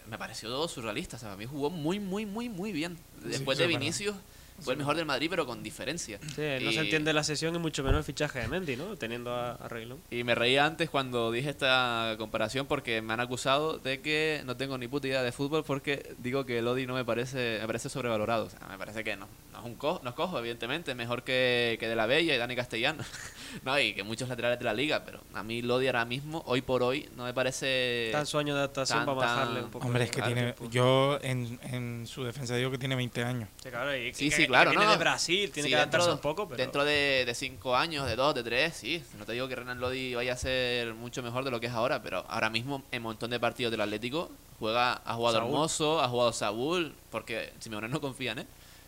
me 0.08 0.16
pareció 0.16 0.66
surrealista. 0.68 1.18
O 1.18 1.20
sea, 1.20 1.28
para 1.28 1.36
mí 1.38 1.44
jugó 1.44 1.68
muy, 1.68 2.00
muy, 2.00 2.24
muy, 2.24 2.48
muy 2.48 2.72
bien. 2.72 2.96
Después 3.22 3.58
Sí, 3.58 3.64
de. 3.64 3.68
Vinicius, 3.68 4.14
fue 4.62 4.72
el 4.72 4.78
mejor 4.78 4.96
del 4.96 5.04
Madrid, 5.04 5.26
pero 5.28 5.44
con 5.44 5.62
diferencia. 5.62 6.18
Sí, 6.34 6.40
no 6.62 6.70
Y- 6.70 6.72
se 6.72 6.80
entiende 6.80 7.12
la 7.12 7.22
sesión 7.24 7.54
y 7.54 7.58
mucho 7.58 7.84
menos 7.84 7.98
el 7.98 8.04
fichaje 8.04 8.38
de 8.38 8.48
Mendy, 8.48 8.74
¿no? 8.76 8.96
Teniendo 8.96 9.34
a, 9.34 9.52
a 9.56 9.68
Reguilón. 9.68 9.98
Y 10.10 10.24
me 10.24 10.34
reía 10.34 10.64
antes 10.64 10.88
cuando 10.88 11.30
dije 11.30 11.50
esta 11.50 12.14
comparación 12.16 12.64
porque 12.66 13.02
me 13.02 13.12
han 13.12 13.20
acusado 13.20 13.76
de 13.76 14.00
que 14.00 14.40
no 14.46 14.56
tengo 14.56 14.78
ni 14.78 14.88
puta 14.88 15.08
idea 15.08 15.22
de 15.22 15.30
fútbol 15.30 15.62
porque 15.62 16.14
digo 16.20 16.46
que 16.46 16.62
Lodi 16.62 16.86
no 16.86 16.94
me 16.94 17.04
parece 17.04 17.58
me 17.60 17.66
parece 17.66 17.90
sobrevalorado. 17.90 18.46
O 18.46 18.48
sea, 18.50 18.60
me 18.66 18.78
parece 18.78 19.04
que 19.04 19.14
no, 19.14 19.26
no 19.26 19.45
un 19.66 19.74
cojo, 19.74 20.00
no 20.04 20.14
cojo, 20.14 20.38
evidentemente, 20.38 20.94
mejor 20.94 21.22
que, 21.22 21.76
que 21.78 21.88
De 21.88 21.94
La 21.96 22.06
Bella 22.06 22.34
y 22.34 22.38
Dani 22.38 22.56
Castellano. 22.56 23.04
no, 23.64 23.78
y 23.78 23.92
que 23.94 24.02
muchos 24.02 24.28
laterales 24.28 24.58
de 24.58 24.64
la 24.64 24.72
liga, 24.74 25.02
pero 25.04 25.20
a 25.34 25.42
mí 25.42 25.60
Lodi 25.62 25.86
ahora 25.86 26.04
mismo, 26.04 26.42
hoy 26.46 26.62
por 26.62 26.82
hoy, 26.82 27.08
no 27.16 27.24
me 27.24 27.34
parece... 27.34 28.06
Está 28.06 28.20
en 28.20 28.26
su 28.26 28.38
año 28.38 28.54
de 28.54 28.60
adaptación 28.60 29.00
tan- 29.00 29.06
para 29.06 29.18
bajarle 29.18 29.54
tan- 29.56 29.64
un 29.64 29.70
poco. 29.70 29.86
Hombre, 29.86 30.04
es 30.04 30.10
que 30.10 30.22
tiene. 30.22 30.52
tiempo. 30.52 30.70
Yo 30.70 31.18
en, 31.22 31.58
en 31.64 32.06
su 32.06 32.24
defensa 32.24 32.54
digo 32.56 32.70
que 32.70 32.78
tiene 32.78 32.96
20 32.96 33.22
años. 33.24 33.48
Sí, 33.62 33.68
claro, 33.70 33.96
y, 33.96 34.14
Sí, 34.14 34.26
y 34.26 34.30
sí, 34.30 34.36
que- 34.38 34.42
y 34.44 34.46
claro, 34.46 34.70
que 34.70 34.76
viene 34.76 34.86
no. 34.86 34.92
de 34.92 34.98
Brasil, 34.98 35.50
tiene 35.52 35.66
Sí, 35.66 35.70
que 35.70 35.76
adaptarse 35.76 36.08
dentro- 36.08 36.30
un 36.30 36.34
poco, 36.36 36.48
pero... 36.48 36.56
Dentro 36.58 36.84
de, 36.84 37.24
de 37.26 37.34
cinco 37.34 37.76
años, 37.76 38.06
de 38.06 38.16
dos, 38.16 38.34
de 38.34 38.42
tres, 38.42 38.74
sí. 38.74 39.02
No 39.18 39.24
te 39.26 39.32
digo 39.32 39.48
que 39.48 39.56
Renan 39.56 39.80
Lodi 39.80 40.14
vaya 40.14 40.32
a 40.32 40.36
ser 40.36 40.94
mucho 40.94 41.22
mejor 41.22 41.44
de 41.44 41.50
lo 41.50 41.60
que 41.60 41.66
es 41.66 41.72
ahora, 41.72 42.02
pero 42.02 42.24
ahora 42.28 42.50
mismo 42.50 42.82
en 42.92 43.02
montón 43.02 43.30
de 43.30 43.40
partidos 43.40 43.70
del 43.70 43.80
Atlético 43.80 44.30
juega, 44.58 45.02
ha 45.04 45.14
jugado 45.14 45.36
Saúl. 45.36 45.48
Hermoso, 45.50 46.00
ha 46.00 46.08
jugado 46.08 46.32
Saúl, 46.32 46.94
porque 47.10 47.52
Simeone 47.58 47.88
no 47.88 48.00
confía 48.00 48.32
en 48.32 48.38
él. 48.40 48.46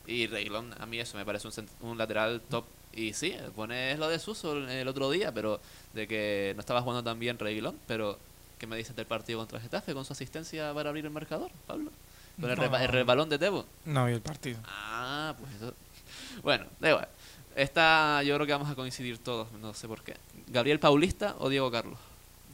Y 0.09 0.27
Reguilón, 0.27 0.75
a 0.81 0.87
mí 0.87 0.99
eso 0.99 1.17
me 1.17 1.25
parece 1.25 1.47
un, 1.47 1.53
cent- 1.53 1.69
un 1.83 1.97
lateral 1.99 2.41
top. 2.51 2.65
Y 2.95 3.13
sí, 3.13 3.37
pones 3.55 3.97
lo 3.99 4.09
de 4.09 4.19
Suso 4.19 4.55
el, 4.55 4.69
el 4.69 4.89
otro 4.89 5.11
día, 5.11 5.33
pero 5.33 5.61
de 5.93 6.09
que 6.09 6.53
no 6.57 6.61
estaba 6.61 6.81
jugando 6.83 7.05
tan 7.05 7.19
bien 7.21 7.39
Reguilón, 7.39 7.79
pero 7.87 8.19
¿qué 8.59 8.67
me 8.67 8.77
dices 8.77 8.97
del 8.97 9.07
partido 9.07 9.39
contra 9.39 9.61
Getafe 9.61 9.95
con 9.95 10.05
su 10.05 10.15
asistencia 10.15 10.73
para 10.75 10.89
abrir 10.89 11.05
el 11.05 11.11
marcador, 11.13 11.51
Pablo? 11.67 11.93
Con 12.41 12.51
el, 12.51 12.57
No. 12.57 12.63
reba- 12.65 12.83
el 12.83 12.89
rebalón 12.89 13.29
de 13.29 13.39
Tebo. 13.39 13.67
No 13.85 14.07
vi 14.07 14.15
el 14.15 14.21
partido. 14.21 14.59
Ah, 14.67 15.35
pues 15.39 15.55
eso. 15.57 15.75
Bueno, 16.43 16.67
da 16.81 16.89
igual. 16.91 17.09
Esta 17.57 18.23
yo 18.23 18.35
creo 18.37 18.47
que 18.47 18.53
vamos 18.53 18.71
a 18.71 18.75
coincidir 18.75 19.19
todos, 19.19 19.51
no 19.61 19.75
sé 19.75 19.89
por 19.89 20.03
qué. 20.03 20.17
¿Gabriel 20.47 20.79
Paulista 20.81 21.35
o 21.39 21.49
Diego 21.49 21.71
Carlos? 21.71 21.99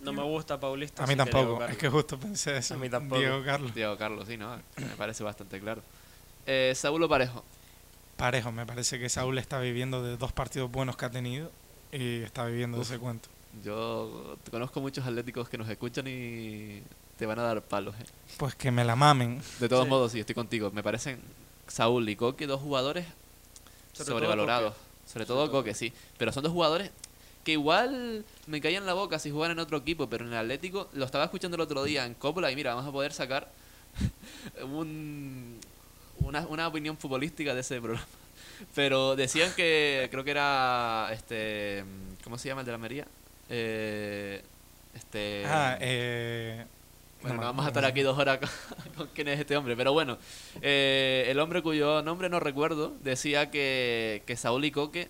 No 0.02 0.12
me 0.12 0.22
gusta 0.22 0.58
Paulista. 0.58 1.04
A 1.04 1.06
mí 1.06 1.12
que 1.14 1.16
tampoco. 1.18 1.64
Es 1.64 1.76
que 1.78 1.88
justo 1.88 2.18
pensé 2.18 2.56
eso. 2.58 2.74
A 2.74 2.76
mí 2.78 2.88
tampoco. 2.90 3.20
Diego 3.20 3.42
Carlos. 3.44 3.74
Diego 3.74 3.96
Carlos, 3.96 4.26
sí, 4.28 4.36
¿no? 4.36 4.56
Me 4.76 4.86
parece 4.96 5.22
bastante 5.22 5.60
claro. 5.60 5.82
Eh, 6.46 6.72
Saulo 6.74 7.08
Parejo. 7.08 7.42
Parejo, 8.16 8.52
me 8.52 8.64
parece 8.66 8.98
que 8.98 9.08
Saúl 9.08 9.38
está 9.38 9.58
viviendo 9.58 10.02
de 10.02 10.16
dos 10.16 10.32
partidos 10.32 10.70
buenos 10.70 10.96
que 10.96 11.04
ha 11.04 11.10
tenido 11.10 11.50
y 11.92 12.22
está 12.22 12.44
viviendo 12.46 12.76
de 12.76 12.82
Uf. 12.82 12.90
ese 12.90 12.98
cuento. 12.98 13.28
Yo 13.64 14.36
conozco 14.50 14.80
muchos 14.80 15.06
atléticos 15.06 15.48
que 15.48 15.58
nos 15.58 15.68
escuchan 15.68 16.06
y 16.08 16.82
te 17.18 17.26
van 17.26 17.38
a 17.38 17.42
dar 17.42 17.62
palos. 17.62 17.94
¿eh? 18.00 18.04
Pues 18.36 18.54
que 18.54 18.70
me 18.70 18.84
la 18.84 18.96
mamen. 18.96 19.40
De 19.60 19.68
todos 19.68 19.84
Sí. 19.84 19.90
modos, 19.90 20.12
sí, 20.12 20.20
estoy 20.20 20.34
contigo. 20.34 20.70
Me 20.72 20.82
parecen 20.82 21.20
Saúl 21.68 22.08
y 22.08 22.16
Coque 22.16 22.46
dos 22.46 22.60
jugadores 22.60 23.06
Sobre 23.92 24.06
todo 24.06 24.16
sobrevalorados. 24.16 24.74
Coque. 24.74 25.10
Sobre 25.12 25.26
todo 25.26 25.44
todo 25.46 25.52
Coque, 25.52 25.74
sí. 25.74 25.92
Pero 26.18 26.32
son 26.32 26.42
dos 26.42 26.52
jugadores 26.52 26.90
que 27.44 27.52
igual 27.52 28.24
me 28.46 28.60
caían 28.60 28.86
la 28.86 28.94
boca 28.94 29.18
si 29.18 29.30
jugaran 29.30 29.58
en 29.58 29.62
otro 29.62 29.76
equipo, 29.78 30.08
pero 30.08 30.24
en 30.24 30.32
el 30.32 30.38
Atlético 30.38 30.88
lo 30.94 31.04
estaba 31.04 31.24
escuchando 31.24 31.56
el 31.56 31.60
otro 31.60 31.84
día 31.84 32.06
en 32.06 32.14
Coppola 32.14 32.50
y 32.50 32.56
mira, 32.56 32.74
vamos 32.74 32.88
a 32.88 32.92
poder 32.92 33.12
sacar 33.12 33.50
un, 34.64 35.58
una, 36.24 36.46
una 36.46 36.68
opinión 36.68 36.96
futbolística 36.96 37.54
de 37.54 37.60
ese 37.60 37.80
programa. 37.80 38.06
Pero 38.74 39.16
decían 39.16 39.52
que 39.54 40.08
creo 40.10 40.24
que 40.24 40.30
era 40.30 41.08
este 41.12 41.84
¿cómo 42.22 42.38
se 42.38 42.48
llama 42.48 42.62
el 42.62 42.66
de 42.66 42.72
la 42.72 42.76
Almería? 42.76 43.06
Eh, 43.48 44.42
este 44.94 45.44
Ah, 45.46 45.76
eh. 45.80 46.64
bueno, 47.20 47.36
no 47.36 47.42
vamos 47.42 47.64
a 47.64 47.68
estar 47.68 47.84
aquí 47.84 48.02
dos 48.02 48.18
horas 48.18 48.38
con, 48.38 48.48
con 48.96 49.08
quién 49.14 49.28
es 49.28 49.40
este 49.40 49.56
hombre, 49.56 49.76
pero 49.76 49.92
bueno, 49.92 50.18
eh, 50.62 51.26
el 51.28 51.38
hombre 51.40 51.62
cuyo 51.62 52.02
nombre 52.02 52.28
no 52.28 52.40
recuerdo 52.40 52.94
decía 53.02 53.50
que, 53.50 54.22
que 54.26 54.36
Saúl 54.36 54.64
y 54.64 54.70
Coque 54.70 55.08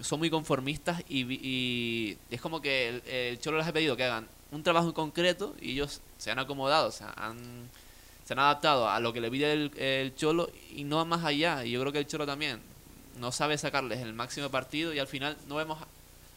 son 0.00 0.18
muy 0.18 0.30
conformistas 0.30 1.02
y, 1.08 1.26
y 1.30 2.18
es 2.30 2.40
como 2.40 2.62
que 2.62 2.88
el, 2.88 3.02
el 3.06 3.40
Cholo 3.40 3.58
les 3.58 3.66
ha 3.66 3.72
pedido 3.72 3.96
que 3.96 4.04
hagan 4.04 4.26
un 4.50 4.62
trabajo 4.62 4.88
en 4.88 4.94
concreto 4.94 5.54
y 5.60 5.72
ellos 5.72 6.00
se 6.18 6.30
han 6.30 6.38
acomodado, 6.38 6.88
o 6.88 6.92
sea, 6.92 7.12
han, 7.16 7.38
se 8.30 8.34
han 8.34 8.38
adaptado 8.38 8.88
a 8.88 9.00
lo 9.00 9.12
que 9.12 9.20
le 9.20 9.28
pide 9.28 9.52
el, 9.52 9.72
el 9.76 10.14
Cholo 10.14 10.52
y 10.72 10.84
no 10.84 11.04
más 11.04 11.24
allá. 11.24 11.64
Y 11.64 11.72
yo 11.72 11.80
creo 11.80 11.92
que 11.92 11.98
el 11.98 12.06
Cholo 12.06 12.26
también 12.26 12.60
no 13.18 13.32
sabe 13.32 13.58
sacarles 13.58 13.98
el 13.98 14.12
máximo 14.12 14.48
partido 14.50 14.94
y 14.94 15.00
al 15.00 15.08
final 15.08 15.36
no 15.48 15.56
vemos 15.56 15.80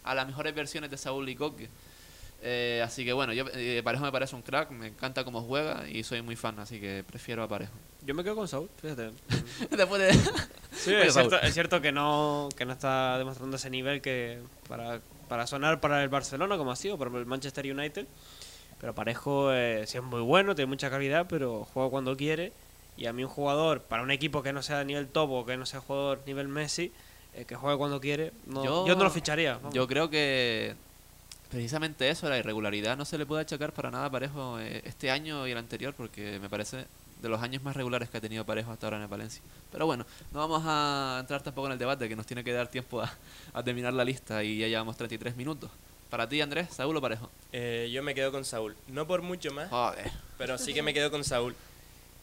a, 0.04 0.16
las 0.16 0.26
mejores 0.26 0.56
versiones 0.56 0.90
de 0.90 0.98
Saúl 0.98 1.30
y 1.30 1.36
Coque. 1.36 1.70
Eh, 2.42 2.82
así 2.84 3.06
que 3.06 3.14
bueno, 3.14 3.32
yo 3.32 3.46
eh, 3.54 3.80
Parejo 3.84 4.06
me 4.06 4.12
parece 4.12 4.36
un 4.36 4.42
crack, 4.42 4.72
me 4.72 4.88
encanta 4.88 5.24
cómo 5.24 5.44
juega 5.44 5.88
y 5.88 6.04
soy 6.04 6.24
muy 6.24 6.36
fan, 6.36 6.58
así 6.58 6.80
que 6.80 7.04
prefiero 7.06 7.44
a 7.44 7.48
Parejo. 7.48 7.74
Yo 8.04 8.16
me 8.16 8.24
quedo 8.24 8.38
con 8.38 8.48
Saúl, 8.48 8.72
fíjate. 8.82 9.12
Después 9.70 10.02
de... 10.02 10.14
Sí, 10.76 10.96
es 10.96 11.14
cierto, 11.14 11.40
es 11.40 11.54
cierto 11.54 11.80
que 11.80 11.92
no 11.92 12.50
que 12.58 12.66
no 12.66 12.74
está 12.74 13.20
demostrando 13.20 13.58
ese 13.58 13.70
nivel 13.70 14.02
que 14.02 14.40
para, 14.68 15.00
para 15.30 15.46
sonar 15.46 15.80
para 15.80 16.02
el 16.02 16.10
Barcelona 16.10 16.58
como 16.58 16.72
ha 16.72 16.76
sido, 16.76 16.98
por 16.98 17.16
el 17.16 17.28
Manchester 17.28 17.72
United. 17.72 18.08
Pero 18.84 18.94
Parejo 18.94 19.54
eh, 19.54 19.86
sí 19.88 19.98
es 19.98 20.04
muy 20.04 20.20
bueno, 20.20 20.56
tiene 20.56 20.68
mucha 20.68 20.90
calidad, 20.90 21.26
pero 21.30 21.66
juega 21.74 21.90
cuando 21.90 22.18
quiere. 22.18 22.52
Y 22.98 23.06
a 23.06 23.14
mí 23.14 23.24
un 23.24 23.30
jugador, 23.30 23.80
para 23.82 24.04
un 24.04 24.12
equipo 24.12 24.44
que 24.44 24.52
no 24.52 24.62
sea 24.62 24.84
nivel 24.84 25.08
top 25.08 25.32
o 25.32 25.46
que 25.46 25.56
no 25.56 25.66
sea 25.66 25.80
jugador 25.80 26.20
nivel 26.28 26.50
Messi, 26.50 26.92
eh, 27.34 27.46
que 27.46 27.56
juegue 27.56 27.78
cuando 27.78 28.02
quiere, 28.02 28.34
no, 28.46 28.62
Yo- 28.62 28.86
yo, 28.86 28.96
no 28.98 29.06
lo 29.06 29.10
ficharía. 29.10 29.54
vamos. 29.56 29.74
Yo 29.74 29.88
creo 29.88 30.10
que 30.10 30.76
precisamente 31.50 32.10
eso, 32.10 32.28
la 32.28 32.38
irregularidad, 32.38 32.98
no 32.98 33.06
se 33.06 33.18
le 33.18 33.26
puede 33.26 33.44
achacar 33.44 33.72
para 33.72 33.90
nada 33.90 34.08
a 34.08 34.12
Parejo 34.12 34.60
eh, 34.60 34.82
este 34.84 35.10
año 35.12 35.48
y 35.48 35.52
el 35.54 35.58
anterior, 35.60 35.94
porque 35.96 36.38
me 36.42 36.50
parece 36.50 36.86
de 37.22 37.30
los 37.30 37.42
años 37.42 37.64
más 37.64 37.78
regulares 37.78 38.10
que 38.10 38.18
ha 38.18 38.22
tenido 38.22 38.46
Parejo 38.46 38.74
hasta 38.74 38.86
ahora 38.88 38.98
en 38.98 39.04
el 39.04 39.08
Valencia. 39.10 39.42
Pero 39.72 39.86
bueno, 39.86 40.06
no 40.34 40.40
vamos 40.40 40.62
a 40.66 41.20
entrar 41.22 41.42
tampoco 41.42 41.68
en 41.68 41.72
el 41.74 41.80
debate, 41.80 42.10
que 42.10 42.18
nos 42.18 42.26
tiene 42.26 42.44
que 42.44 42.52
dar 42.52 42.68
tiempo 42.68 43.02
a, 43.02 43.10
a 43.54 43.64
terminar 43.64 43.94
la 43.94 44.04
lista 44.04 44.44
y 44.44 44.58
ya 44.58 44.68
llevamos 44.68 44.98
33 44.98 45.38
minutos. 45.38 45.72
Para 46.14 46.30
ti, 46.30 46.40
Andrés, 46.42 46.68
Saúl 46.72 46.96
o 46.96 47.02
Parejo. 47.02 47.28
Eh, 47.54 47.90
yo 47.92 48.04
me 48.04 48.14
quedo 48.14 48.32
con 48.32 48.46
Saúl. 48.46 48.76
No 48.88 49.08
por 49.08 49.24
mucho 49.24 49.52
más, 49.52 49.72
Joder. 49.72 50.12
pero 50.38 50.60
sí 50.60 50.72
que 50.72 50.84
me 50.84 50.94
quedo 50.94 51.10
con 51.10 51.24
Saúl. 51.24 51.56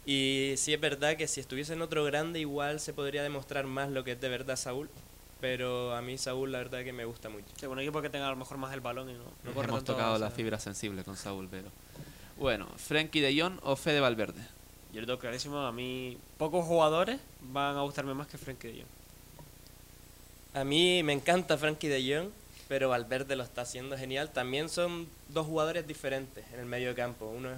Y 0.07 0.55
sí 0.59 0.73
es 0.73 0.81
verdad 0.81 1.17
que 1.17 1.27
si 1.27 1.41
estuviese 1.41 1.73
en 1.73 1.83
otro 1.83 2.05
grande 2.05 2.39
igual 2.39 2.79
se 2.79 2.93
podría 2.93 3.25
demostrar 3.25 3.65
más 3.67 3.91
lo 3.91 4.05
que 4.05 4.13
es 4.13 4.21
de 4.21 4.29
verdad 4.29 4.55
Saúl. 4.55 4.89
Pero 5.41 5.93
a 5.97 6.03
mí 6.03 6.19
Saúl 6.19 6.53
la 6.53 6.59
verdad 6.59 6.85
que 6.85 6.93
me 6.93 7.05
gusta 7.05 7.31
mucho. 7.31 7.47
Sí, 7.59 7.67
un 7.67 7.81
equipo 7.81 8.01
que 8.01 8.09
tenga 8.11 8.29
a 8.29 8.31
lo 8.31 8.37
mejor 8.37 8.59
más 8.59 8.73
el 8.75 8.81
balón 8.81 9.11
y 9.11 9.15
no, 9.15 9.25
no 9.43 9.53
corre 9.55 9.67
Hemos 9.67 9.81
tanto 9.81 9.95
tocado 9.95 10.15
hacia- 10.15 10.25
la 10.25 10.31
fibra 10.31 10.61
sensible 10.61 11.03
con 11.03 11.17
Saúl, 11.17 11.49
pero... 11.51 11.67
Bueno, 12.39 12.69
Frenkie 12.77 13.21
de 13.21 13.43
Jong 13.43 13.59
o 13.65 13.75
Fede 13.75 13.99
Valverde. 13.99 14.41
Yo 14.93 15.01
lo 15.01 15.07
tengo 15.09 15.19
clarísimo, 15.19 15.59
a 15.67 15.73
mí 15.73 16.17
pocos 16.39 16.65
jugadores 16.65 17.19
van 17.41 17.77
a 17.77 17.81
gustarme 17.83 18.15
más 18.15 18.29
que 18.29 18.39
Frenkie 18.39 18.69
de 18.69 18.75
Jong. 18.83 20.61
A 20.61 20.63
mí 20.63 21.03
me 21.03 21.13
encanta 21.13 21.59
Frankie 21.59 21.89
de 21.89 22.15
Jong, 22.15 22.31
pero 22.71 22.89
Valverde 22.89 23.35
lo 23.35 23.43
está 23.43 23.63
haciendo 23.63 23.99
genial. 23.99 24.31
También 24.31 24.69
son 24.69 25.09
dos 25.29 25.45
jugadores 25.45 25.89
diferentes 25.89 26.45
en 26.55 26.61
el 26.61 26.67
medio 26.67 26.91
de 26.91 26.95
campo. 26.95 27.27
Uno 27.27 27.51
es 27.51 27.57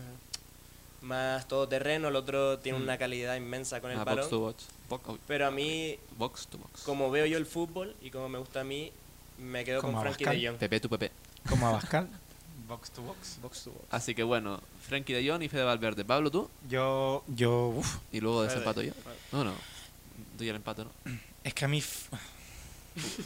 más 1.02 1.46
todoterreno, 1.48 2.08
el 2.08 2.16
otro 2.16 2.58
tiene 2.60 2.78
Mm. 2.78 2.82
una 2.82 2.96
calidad 2.96 3.36
inmensa 3.36 3.82
con 3.82 3.90
el 3.90 3.98
Ah, 3.98 4.04
balón. 4.04 4.24
box 4.24 4.30
to 4.30 4.40
box. 4.40 4.64
Box, 4.88 5.20
Pero 5.26 5.46
a 5.46 5.50
mí, 5.50 5.98
box 6.16 6.46
to 6.46 6.56
box. 6.56 6.80
como 6.82 7.10
veo 7.10 7.26
yo 7.26 7.36
el 7.36 7.44
fútbol 7.44 7.94
y 8.00 8.10
como 8.10 8.30
me 8.30 8.38
gusta 8.38 8.60
a 8.60 8.64
mí, 8.64 8.90
me 9.36 9.64
quedo 9.66 9.82
Como 9.82 9.92
con 9.94 10.02
Frankie 10.02 10.24
Abascal. 10.24 10.40
de 10.40 10.48
Jong. 10.48 10.58
Pepe 10.58 10.80
tu 10.80 10.88
Pepe. 10.88 11.10
Como 11.46 11.66
Abascal. 11.68 12.08
box 12.68 12.90
to 12.92 13.02
box. 13.02 13.38
Box 13.42 13.64
to 13.64 13.70
box. 13.72 13.84
Así 13.90 14.14
que 14.14 14.22
bueno, 14.22 14.62
Frenkie 14.80 15.12
de 15.12 15.28
Jong 15.28 15.42
y 15.42 15.48
Fede 15.50 15.64
Valverde. 15.64 16.06
Pablo, 16.06 16.30
tú. 16.30 16.48
Yo, 16.70 17.22
yo, 17.26 17.66
uf, 17.68 17.98
Y 18.12 18.20
luego 18.20 18.44
desempato 18.44 18.80
yo. 18.80 18.92
No, 19.32 19.44
no. 19.44 19.52
Tú 20.38 20.44
ya 20.44 20.50
el 20.52 20.56
empato, 20.56 20.84
¿no? 20.84 20.90
es 21.44 21.52
que 21.52 21.64
a 21.66 21.68
mí, 21.68 21.82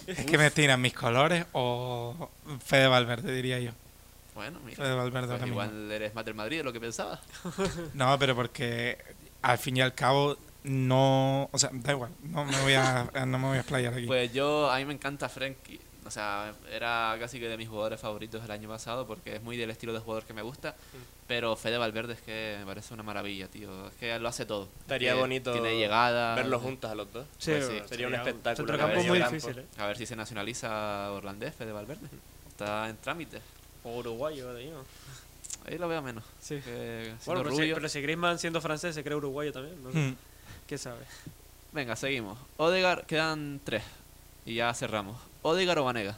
es 0.06 0.24
que 0.24 0.38
me 0.38 0.50
tiran 0.50 0.80
mis 0.80 0.94
colores 0.94 1.46
o 1.52 2.30
Fede 2.64 2.86
Valverde, 2.86 3.34
diría 3.34 3.58
yo. 3.58 3.72
Bueno, 4.34 4.60
mira. 4.64 4.76
Fede 4.76 4.94
Valverde 4.94 5.28
pues 5.28 5.42
mismo. 5.42 5.54
igual 5.54 5.90
eres 5.92 6.14
más 6.14 6.24
del 6.24 6.34
Madrid 6.34 6.58
de 6.58 6.64
lo 6.64 6.72
que 6.72 6.80
pensaba. 6.80 7.20
No, 7.94 8.18
pero 8.18 8.34
porque 8.34 8.98
al 9.42 9.58
fin 9.58 9.76
y 9.76 9.80
al 9.80 9.94
cabo 9.94 10.36
no, 10.64 11.48
o 11.52 11.58
sea, 11.58 11.70
da 11.72 11.92
igual, 11.92 12.10
no 12.22 12.44
me 12.44 12.60
voy 12.62 12.74
a, 12.74 13.08
no 13.26 13.38
me 13.38 13.46
voy 13.48 13.56
a 13.56 13.60
explayar 13.60 13.94
aquí. 13.94 14.06
Pues 14.06 14.32
yo, 14.32 14.70
a 14.70 14.78
mí 14.78 14.84
me 14.84 14.94
encanta 14.94 15.28
Frenkie. 15.28 15.80
O 16.06 16.10
sea, 16.10 16.54
era 16.70 17.16
casi 17.18 17.40
que 17.40 17.48
de 17.48 17.56
mis 17.56 17.68
jugadores 17.68 18.00
favoritos 18.00 18.44
el 18.44 18.50
año 18.50 18.68
pasado 18.68 19.06
porque 19.06 19.36
es 19.36 19.42
muy 19.42 19.56
del 19.56 19.70
estilo 19.70 19.92
de 19.92 19.98
jugador 19.98 20.24
que 20.24 20.32
me 20.32 20.42
gusta. 20.42 20.74
Pero 21.26 21.56
Fede 21.56 21.76
Valverde 21.78 22.12
es 22.14 22.20
que 22.20 22.56
me 22.60 22.66
parece 22.66 22.94
una 22.94 23.02
maravilla, 23.02 23.48
tío. 23.48 23.88
Es 23.88 23.94
que 23.94 24.18
lo 24.18 24.28
hace 24.28 24.46
todo. 24.46 24.68
Estaría 24.82 25.14
Que 25.14 25.18
bonito 25.20 25.52
Tiene 25.52 25.76
llegada. 25.76 26.34
Verlos 26.36 26.62
juntos 26.62 26.90
a 26.90 26.94
los 26.94 27.12
dos. 27.12 27.26
Sí, 27.38 27.50
Pues 27.52 27.66
sí. 27.66 27.80
Sería 27.88 28.06
un 28.06 28.14
espectáculo. 28.14 28.56
Centrocampo 28.56 28.96
Medio 28.96 29.08
muy 29.10 29.18
campo. 29.18 29.34
difícil, 29.34 29.58
¿eh? 29.58 29.66
A 29.78 29.86
ver 29.86 29.96
si 29.96 30.06
se 30.06 30.14
nacionaliza 30.14 31.10
holandés, 31.12 31.54
Fede 31.54 31.72
Valverde. 31.72 32.06
Está 32.48 32.88
en 32.88 32.96
trámite. 32.98 33.40
O 33.82 33.96
uruguayo, 33.98 34.54
digo. 34.54 34.84
Ahí 35.66 35.78
lo 35.78 35.88
veo 35.88 36.00
menos. 36.00 36.22
Sí. 36.40 36.60
Que 36.64 37.12
Bueno, 37.26 37.42
pero 37.42 37.56
si, 37.56 37.74
pero 37.74 37.88
si 37.88 38.00
Griezmann 38.00 38.38
siendo 38.38 38.60
francés 38.60 38.94
se 38.94 39.02
cree 39.02 39.16
uruguayo 39.16 39.52
también, 39.52 39.82
no. 39.82 39.90
Mm. 39.90 40.14
¿Qué 40.68 40.78
sabe? 40.78 41.04
Venga, 41.72 41.96
seguimos. 41.96 42.38
Odegar, 42.56 43.04
quedan 43.06 43.60
tres. 43.64 43.82
Y 44.44 44.54
ya 44.54 44.72
cerramos. 44.74 45.16
Odegar 45.46 45.78
o 45.78 45.84
Vanega. 45.84 46.16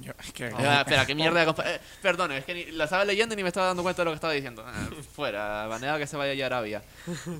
Yo- 0.00 0.12
es 0.20 0.32
que, 0.32 0.44
Ah, 0.56 0.80
espera, 0.82 1.04
qué 1.06 1.14
mierda 1.14 1.40
de 1.40 1.46
compa- 1.46 1.64
eh, 1.66 1.80
Perdón, 2.02 2.30
es 2.32 2.44
que 2.44 2.54
ni, 2.54 2.64
la 2.66 2.84
estaba 2.84 3.04
leyendo 3.04 3.34
y 3.34 3.36
ni 3.36 3.42
me 3.42 3.48
estaba 3.48 3.66
dando 3.66 3.82
cuenta 3.82 4.02
de 4.02 4.04
lo 4.04 4.10
que 4.12 4.14
estaba 4.16 4.32
diciendo. 4.32 4.62
Ah, 4.64 4.88
fuera, 5.16 5.66
Vanega 5.66 5.98
que 5.98 6.06
se 6.06 6.16
vaya 6.16 6.34
ya 6.34 6.44
a 6.44 6.46
Arabia. 6.46 6.82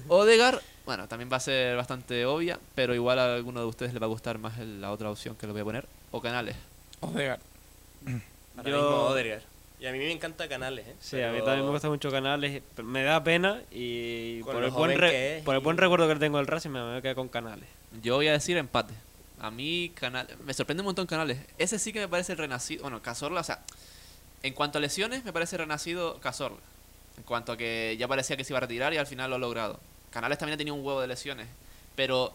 Odegar, 0.08 0.60
bueno, 0.84 1.06
también 1.06 1.30
va 1.32 1.36
a 1.36 1.40
ser 1.40 1.76
bastante 1.76 2.26
obvia, 2.26 2.58
pero 2.74 2.94
igual 2.94 3.18
a 3.20 3.34
alguno 3.34 3.60
de 3.60 3.66
ustedes 3.66 3.92
le 3.94 4.00
va 4.00 4.06
a 4.06 4.08
gustar 4.08 4.38
más 4.38 4.58
la 4.58 4.90
otra 4.90 5.08
opción 5.10 5.36
que 5.36 5.46
le 5.46 5.52
voy 5.52 5.60
a 5.62 5.64
poner. 5.64 5.86
O 6.10 6.20
Canales. 6.20 6.56
Ahora 7.02 7.38
Yo- 8.64 8.76
mismo 8.82 8.96
Odegaard. 9.08 9.42
Y 9.80 9.86
a 9.86 9.92
mí 9.92 9.98
me 9.98 10.10
encanta 10.10 10.48
Canales, 10.48 10.88
¿eh? 10.88 10.94
Sí, 11.00 11.22
a 11.22 11.30
mí 11.30 11.38
también 11.38 11.64
me 11.64 11.70
gustan 11.70 11.92
mucho 11.92 12.10
Canales. 12.10 12.62
Me 12.82 13.04
da 13.04 13.22
pena 13.22 13.60
y 13.70 14.42
por 14.42 14.54
lo 14.54 14.64
el, 14.66 14.70
buen 14.72 14.74
joven 14.74 14.98
re- 14.98 15.10
que 15.10 15.36
es 15.38 15.44
por 15.44 15.54
el 15.54 15.60
y- 15.60 15.64
buen 15.64 15.76
recuerdo 15.76 16.08
que 16.08 16.14
le 16.14 16.20
tengo 16.20 16.38
del 16.38 16.48
Racing 16.48 16.70
me 16.70 16.82
voy 16.82 16.96
a 16.96 17.00
quedar 17.02 17.14
con 17.14 17.28
Canales. 17.28 17.68
Yo 18.02 18.16
voy 18.16 18.26
a 18.26 18.32
decir 18.32 18.56
empate. 18.56 18.92
A 19.40 19.50
mí, 19.50 19.92
Canales. 19.94 20.38
Me 20.40 20.52
sorprende 20.54 20.82
un 20.82 20.86
montón 20.86 21.06
Canales. 21.06 21.38
Ese 21.58 21.78
sí 21.78 21.92
que 21.92 22.00
me 22.00 22.08
parece 22.08 22.32
el 22.32 22.38
renacido. 22.38 22.82
Bueno, 22.82 23.02
Cazorla, 23.02 23.40
o 23.40 23.44
sea. 23.44 23.62
En 24.42 24.54
cuanto 24.54 24.78
a 24.78 24.80
lesiones, 24.80 25.24
me 25.24 25.32
parece 25.32 25.56
renacido 25.56 26.20
Cazorla. 26.20 26.58
En 27.16 27.24
cuanto 27.24 27.52
a 27.52 27.56
que 27.56 27.96
ya 27.98 28.06
parecía 28.06 28.36
que 28.36 28.44
se 28.44 28.52
iba 28.52 28.58
a 28.58 28.60
retirar 28.60 28.94
y 28.94 28.96
al 28.96 29.06
final 29.06 29.30
lo 29.30 29.36
ha 29.36 29.38
logrado. 29.40 29.80
Canales 30.10 30.38
también 30.38 30.54
ha 30.54 30.58
tenido 30.58 30.76
un 30.76 30.84
huevo 30.84 31.00
de 31.00 31.08
lesiones. 31.08 31.48
Pero 31.96 32.32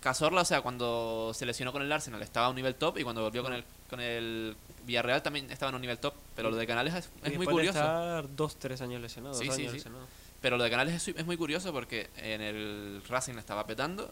Cazorla, 0.00 0.40
o 0.40 0.44
sea, 0.44 0.62
cuando 0.62 1.32
se 1.34 1.46
lesionó 1.46 1.72
con 1.72 1.82
el 1.82 1.92
Arsenal 1.92 2.20
estaba 2.22 2.46
a 2.46 2.50
un 2.50 2.56
nivel 2.56 2.74
top 2.74 2.98
y 2.98 3.04
cuando 3.04 3.22
volvió 3.22 3.44
con 3.44 3.52
el, 3.52 3.64
con 3.88 4.00
el 4.00 4.56
Villarreal 4.84 5.22
también 5.22 5.48
estaba 5.52 5.70
en 5.70 5.76
un 5.76 5.80
nivel 5.80 5.98
top. 5.98 6.14
Pero 6.34 6.50
lo 6.50 6.56
de 6.56 6.66
Canales 6.66 6.94
es, 6.94 7.10
Y 7.32 7.36
muy 7.36 7.46
de 7.46 7.52
curioso. 7.52 7.78
estar 7.78 8.34
dos, 8.34 8.56
tres 8.56 8.80
años 8.80 9.00
lesionado. 9.00 9.34
Sí, 9.34 9.46
dos 9.46 9.54
sí, 9.54 9.62
años 9.62 9.72
sí. 9.72 9.78
lesionado. 9.78 10.06
Pero 10.40 10.56
lo 10.56 10.64
de 10.64 10.70
Canales 10.70 10.94
es, 10.96 11.16
es 11.16 11.24
muy 11.24 11.36
curioso 11.36 11.72
porque 11.72 12.10
en 12.16 12.40
el 12.40 13.02
Racing 13.08 13.34
estaba 13.34 13.64
petando, 13.64 14.10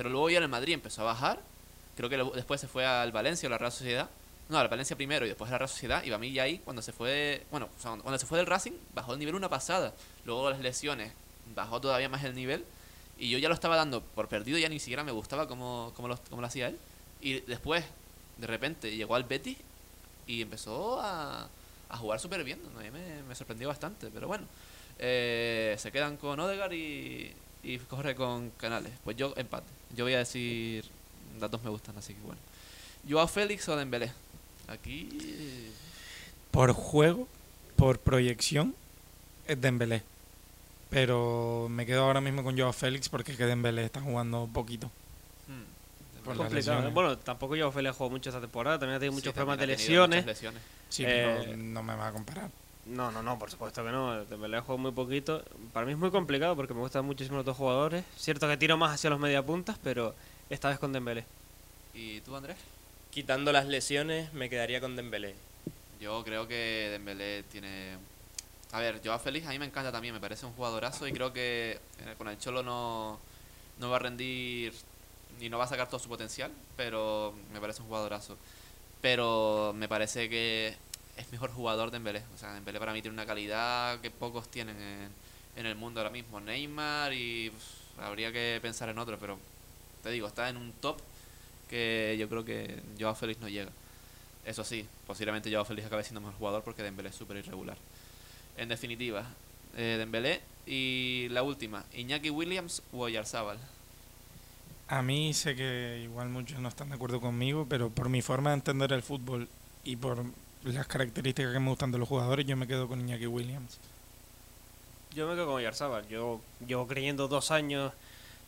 pero 0.00 0.08
luego 0.08 0.30
ya 0.30 0.38
en 0.38 0.44
el 0.44 0.48
Madrid 0.48 0.72
empezó 0.72 1.02
a 1.02 1.04
bajar. 1.04 1.42
Creo 1.94 2.08
que 2.08 2.16
después 2.34 2.58
se 2.58 2.68
fue 2.68 2.86
al 2.86 3.12
Valencia 3.12 3.46
o 3.46 3.50
la 3.50 3.58
Real 3.58 3.70
Sociedad. 3.70 4.08
No, 4.48 4.56
al 4.56 4.68
Valencia 4.68 4.96
primero 4.96 5.26
y 5.26 5.28
después 5.28 5.50
a 5.50 5.52
la 5.52 5.58
Real 5.58 5.68
Sociedad. 5.68 6.02
Y 6.02 6.10
a 6.10 6.16
mí 6.16 6.32
ya 6.32 6.44
ahí, 6.44 6.58
cuando 6.64 6.80
se 6.80 6.94
fue. 6.94 7.44
Bueno, 7.50 7.68
cuando 7.82 8.16
se 8.16 8.24
fue 8.24 8.38
del 8.38 8.46
Racing, 8.46 8.72
bajó 8.94 9.12
el 9.12 9.18
nivel 9.18 9.34
una 9.34 9.50
pasada. 9.50 9.92
Luego 10.24 10.48
las 10.48 10.60
lesiones, 10.60 11.12
bajó 11.54 11.82
todavía 11.82 12.08
más 12.08 12.24
el 12.24 12.34
nivel. 12.34 12.64
Y 13.18 13.28
yo 13.28 13.36
ya 13.36 13.48
lo 13.48 13.54
estaba 13.54 13.76
dando 13.76 14.00
por 14.00 14.26
perdido, 14.28 14.56
ya 14.56 14.70
ni 14.70 14.78
siquiera 14.78 15.04
me 15.04 15.12
gustaba 15.12 15.46
cómo, 15.46 15.92
cómo, 15.94 16.08
lo, 16.08 16.16
cómo 16.30 16.40
lo 16.40 16.46
hacía 16.46 16.68
él. 16.68 16.78
Y 17.20 17.40
después, 17.40 17.84
de 18.38 18.46
repente, 18.46 18.96
llegó 18.96 19.16
al 19.16 19.24
Betis 19.24 19.58
y 20.26 20.40
empezó 20.40 20.98
a, 20.98 21.46
a 21.90 21.96
jugar 21.98 22.18
súper 22.20 22.42
bien. 22.42 22.58
Me 23.28 23.34
sorprendió 23.34 23.68
bastante, 23.68 24.08
pero 24.10 24.28
bueno. 24.28 24.46
Eh, 24.98 25.76
se 25.78 25.92
quedan 25.92 26.16
con 26.16 26.40
Odegar 26.40 26.72
y, 26.72 27.36
y 27.62 27.76
corre 27.80 28.14
con 28.14 28.48
Canales. 28.52 28.94
Pues 29.04 29.18
yo 29.18 29.34
empate. 29.36 29.79
Yo 29.96 30.04
voy 30.04 30.14
a 30.14 30.18
decir, 30.18 30.84
las 31.40 31.50
dos 31.50 31.62
me 31.62 31.70
gustan, 31.70 31.96
así 31.98 32.14
que 32.14 32.20
bueno. 32.20 32.40
Joao 33.08 33.26
Félix 33.28 33.68
o 33.68 33.76
Dembélé. 33.76 34.12
Aquí 34.68 35.08
Por 36.50 36.72
juego, 36.72 37.26
por 37.76 37.98
proyección, 37.98 38.74
es 39.46 39.60
Dembélé. 39.60 40.02
Pero 40.90 41.68
me 41.70 41.86
quedo 41.86 42.02
ahora 42.04 42.20
mismo 42.20 42.42
con 42.42 42.58
Joao 42.58 42.72
Félix 42.72 43.08
porque 43.08 43.32
es 43.32 43.38
que 43.38 43.46
Dembélé 43.46 43.84
está 43.84 44.00
jugando 44.00 44.48
poquito. 44.52 44.88
hmm, 45.46 46.24
Por 46.24 46.36
Complicado. 46.36 46.54
lesiones. 46.54 46.94
Bueno, 46.94 47.18
tampoco 47.18 47.54
yo 47.56 47.70
Félix 47.72 47.90
ha 47.90 47.94
jugado 47.98 48.10
mucho 48.10 48.30
esta 48.30 48.40
temporada. 48.40 48.78
También 48.78 48.96
ha 48.96 48.98
tenido 49.00 49.14
muchos 49.14 49.32
problemas 49.32 49.58
de 49.58 49.66
lesiones. 49.68 50.26
lesiones. 50.26 50.60
Sí, 50.88 51.04
Eh, 51.06 51.38
pero 51.44 51.56
no 51.56 51.82
me 51.82 51.94
va 51.94 52.08
a 52.08 52.12
comparar. 52.12 52.50
No, 52.90 53.12
no, 53.12 53.22
no, 53.22 53.38
por 53.38 53.50
supuesto 53.50 53.84
que 53.84 53.90
no. 53.90 54.24
Dembélé 54.24 54.56
ha 54.56 54.62
jugado 54.62 54.78
muy 54.78 54.90
poquito. 54.90 55.44
Para 55.72 55.86
mí 55.86 55.92
es 55.92 55.98
muy 55.98 56.10
complicado 56.10 56.56
porque 56.56 56.74
me 56.74 56.80
gustan 56.80 57.04
muchísimo 57.04 57.36
los 57.36 57.46
dos 57.46 57.56
jugadores. 57.56 58.04
Cierto 58.16 58.48
que 58.48 58.56
tiro 58.56 58.76
más 58.76 58.92
hacia 58.94 59.10
los 59.10 59.20
mediapuntas, 59.20 59.78
pero 59.82 60.14
esta 60.50 60.68
vez 60.68 60.78
con 60.78 60.92
Dembélé. 60.92 61.24
¿Y 61.94 62.20
tú, 62.20 62.34
Andrés? 62.34 62.56
Quitando 63.10 63.52
las 63.52 63.66
lesiones, 63.66 64.32
me 64.32 64.50
quedaría 64.50 64.80
con 64.80 64.96
Dembélé. 64.96 65.36
Yo 66.00 66.24
creo 66.24 66.48
que 66.48 66.88
Dembélé 66.90 67.44
tiene... 67.44 67.96
A 68.72 68.80
ver, 68.80 69.00
Joao 69.04 69.18
Félix 69.18 69.46
a 69.46 69.50
mí 69.50 69.58
me 69.58 69.66
encanta 69.66 69.92
también, 69.92 70.14
me 70.14 70.20
parece 70.20 70.46
un 70.46 70.52
jugadorazo 70.52 71.06
y 71.06 71.12
creo 71.12 71.32
que 71.32 71.72
eh, 71.98 72.14
con 72.16 72.28
el 72.28 72.38
Cholo 72.38 72.62
no, 72.62 73.18
no 73.78 73.90
va 73.90 73.96
a 73.96 73.98
rendir 73.98 74.72
ni 75.40 75.48
no 75.48 75.58
va 75.58 75.64
a 75.64 75.68
sacar 75.68 75.88
todo 75.88 75.98
su 75.98 76.08
potencial, 76.08 76.52
pero 76.76 77.34
me 77.52 77.60
parece 77.60 77.82
un 77.82 77.88
jugadorazo. 77.88 78.36
Pero 79.00 79.72
me 79.74 79.88
parece 79.88 80.28
que 80.28 80.76
es 81.16 81.30
mejor 81.32 81.50
jugador 81.50 81.90
Dembélé. 81.90 82.22
O 82.34 82.38
sea, 82.38 82.54
Dembélé 82.54 82.78
para 82.78 82.92
mí 82.92 83.02
tiene 83.02 83.14
una 83.14 83.26
calidad 83.26 84.00
que 84.00 84.10
pocos 84.10 84.50
tienen 84.50 84.76
en, 84.76 85.10
en 85.56 85.66
el 85.66 85.76
mundo 85.76 86.00
ahora 86.00 86.10
mismo. 86.10 86.40
Neymar 86.40 87.12
y 87.12 87.52
habría 87.98 88.32
que 88.32 88.58
pensar 88.62 88.88
en 88.88 88.98
otro, 88.98 89.18
pero 89.18 89.38
te 90.02 90.10
digo, 90.10 90.26
está 90.26 90.48
en 90.48 90.56
un 90.56 90.72
top 90.72 90.98
que 91.68 92.16
yo 92.18 92.28
creo 92.28 92.44
que 92.44 92.80
Joao 92.98 93.14
Félix 93.14 93.40
no 93.40 93.48
llega. 93.48 93.70
Eso 94.44 94.64
sí, 94.64 94.86
posiblemente 95.06 95.52
Joao 95.52 95.64
Félix 95.64 95.86
acabe 95.86 96.02
siendo 96.02 96.20
mejor 96.20 96.36
jugador 96.36 96.62
porque 96.62 96.82
Dembélé 96.82 97.10
es 97.10 97.14
súper 97.14 97.36
irregular. 97.36 97.76
En 98.56 98.68
definitiva, 98.68 99.24
eh, 99.76 99.96
Dembélé 99.98 100.40
y 100.66 101.28
la 101.30 101.42
última, 101.42 101.84
Iñaki 101.92 102.30
Williams 102.30 102.82
o 102.92 103.00
Oyarzábal. 103.00 103.58
A 104.88 105.02
mí 105.02 105.32
sé 105.34 105.54
que 105.54 106.00
igual 106.02 106.30
muchos 106.30 106.58
no 106.58 106.68
están 106.68 106.88
de 106.88 106.96
acuerdo 106.96 107.20
conmigo, 107.20 107.66
pero 107.68 107.90
por 107.90 108.08
mi 108.08 108.22
forma 108.22 108.50
de 108.50 108.56
entender 108.56 108.92
el 108.92 109.02
fútbol 109.02 109.48
y 109.84 109.96
por 109.96 110.24
las 110.64 110.86
características 110.86 111.52
que 111.52 111.60
me 111.60 111.68
gustan 111.70 111.92
de 111.92 111.98
los 111.98 112.08
jugadores, 112.08 112.46
yo 112.46 112.56
me 112.56 112.66
quedo 112.66 112.88
con 112.88 113.00
Iñaki 113.00 113.26
Williams. 113.26 113.78
Yo 115.14 115.26
me 115.28 115.34
quedo 115.34 115.46
con 115.46 115.54
Oyarzábal. 115.56 116.06
Yo 116.08 116.40
llevo 116.66 116.86
creyendo 116.86 117.26
dos 117.28 117.50
años 117.50 117.92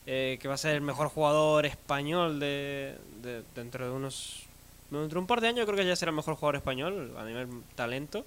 eh, 0.07 0.39
que 0.41 0.49
va 0.49 0.55
a 0.55 0.59
ser 0.59 0.75
el 0.77 0.81
mejor 0.81 1.09
jugador 1.09 1.67
español 1.67 2.39
de, 2.41 2.97
de- 3.23 3.43
dentro 3.55 3.85
de 3.85 3.91
unos... 3.93 4.45
Dentro 4.91 5.17
de 5.17 5.21
un 5.21 5.27
par 5.27 5.41
de 5.41 5.49
años 5.49 5.65
creo 5.65 5.77
que 5.77 5.87
ya 5.87 5.97
será 5.97 6.11
el 6.11 6.17
mejor 6.17 6.35
jugador 6.35 6.57
español 6.57 7.15
a 7.19 7.25
nivel 7.25 7.49
talento. 7.75 8.25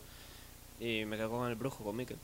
Y 0.80 1.06
me 1.06 1.16
quedo 1.16 1.30
con 1.30 1.48
el 1.48 1.56
brujo, 1.56 1.84
con 1.84 1.96
Mikel. 1.96 2.18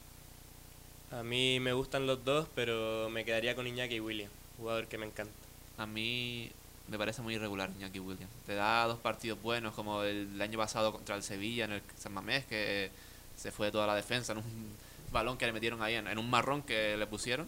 A 1.11 1.23
mí 1.23 1.59
me 1.59 1.73
gustan 1.73 2.07
los 2.07 2.23
dos, 2.25 2.47
pero 2.55 3.09
me 3.09 3.23
quedaría 3.23 3.55
con 3.55 3.67
Iñaki 3.67 3.99
Williams, 3.99 4.31
jugador 4.57 4.87
que 4.87 4.97
me 4.97 5.05
encanta. 5.05 5.33
A 5.77 5.85
mí 5.85 6.49
me 6.91 6.97
parece 6.97 7.21
muy 7.21 7.35
irregular 7.35 7.71
Iñaki 7.77 7.99
Williams. 7.99 8.31
Te 8.45 8.53
da 8.53 8.85
dos 8.85 8.99
partidos 8.99 9.41
buenos, 9.41 9.73
como 9.73 10.03
el 10.03 10.39
año 10.41 10.57
pasado 10.57 10.91
contra 10.91 11.15
el 11.15 11.23
Sevilla 11.23 11.63
en 11.63 11.71
el 11.71 11.81
San 11.97 12.13
Mamés, 12.13 12.45
que 12.45 12.91
se 13.37 13.49
fue 13.49 13.71
toda 13.71 13.87
la 13.87 13.95
defensa 13.95 14.33
en 14.33 14.39
un 14.39 14.75
balón 15.11 15.37
que 15.37 15.45
le 15.45 15.53
metieron 15.53 15.81
ahí, 15.81 15.95
en, 15.95 16.07
en 16.07 16.17
un 16.17 16.29
marrón 16.29 16.61
que 16.61 16.97
le 16.97 17.07
pusieron, 17.07 17.47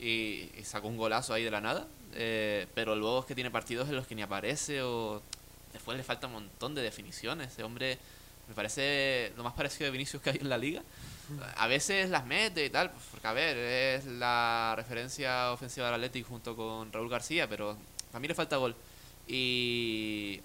y, 0.00 0.50
sacó 0.64 0.88
un 0.88 0.96
golazo 0.96 1.32
ahí 1.32 1.44
de 1.44 1.52
la 1.52 1.60
nada. 1.60 1.86
Eh, 2.14 2.66
pero 2.74 2.96
luego 2.96 3.20
es 3.20 3.26
que 3.26 3.36
tiene 3.36 3.52
partidos 3.52 3.88
en 3.88 3.94
los 3.94 4.08
que 4.08 4.16
ni 4.16 4.22
aparece 4.22 4.82
o 4.82 5.22
después 5.72 5.96
le 5.96 6.02
falta 6.02 6.26
un 6.26 6.32
montón 6.32 6.74
de 6.74 6.82
definiciones. 6.82 7.52
Ese 7.52 7.62
hombre 7.62 7.96
me 8.48 8.54
parece 8.54 9.32
lo 9.36 9.44
más 9.44 9.52
parecido 9.52 9.84
de 9.84 9.92
Vinicius 9.92 10.20
que 10.20 10.30
hay 10.30 10.38
en 10.38 10.48
la 10.48 10.58
liga. 10.58 10.82
A 11.56 11.68
veces 11.68 12.10
las 12.10 12.26
mete 12.26 12.64
y 12.64 12.70
tal, 12.70 12.90
porque 13.12 13.28
a 13.28 13.32
ver, 13.32 13.56
es 13.56 14.06
la 14.06 14.74
referencia 14.76 15.52
ofensiva 15.52 15.86
del 15.86 15.94
Athletic 15.94 16.26
junto 16.26 16.56
con 16.56 16.92
Raúl 16.92 17.08
García, 17.08 17.48
pero 17.48 17.76
a 18.12 18.18
mí 18.18 18.28
le 18.28 18.34
falta 18.34 18.56
gol. 18.56 18.74
Y 19.28 20.40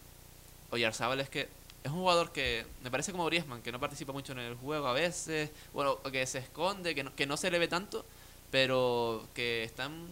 Oyarzábal 0.71 1.19
es 1.19 1.29
que 1.29 1.47
es 1.83 1.91
un 1.91 1.99
jugador 1.99 2.31
que 2.31 2.65
me 2.83 2.91
parece 2.91 3.11
como 3.11 3.25
Griezmann, 3.25 3.61
que 3.61 3.71
no 3.71 3.79
participa 3.79 4.11
mucho 4.13 4.31
en 4.33 4.39
el 4.39 4.55
juego 4.55 4.87
a 4.87 4.93
veces, 4.93 5.51
bueno, 5.73 6.01
que 6.11 6.25
se 6.25 6.39
esconde, 6.39 6.95
que 6.95 7.03
no, 7.03 7.15
que 7.15 7.25
no 7.25 7.37
se 7.37 7.51
le 7.51 7.59
ve 7.59 7.67
tanto, 7.67 8.05
pero 8.51 9.27
que 9.33 9.63
está 9.63 9.85
en- 9.85 10.07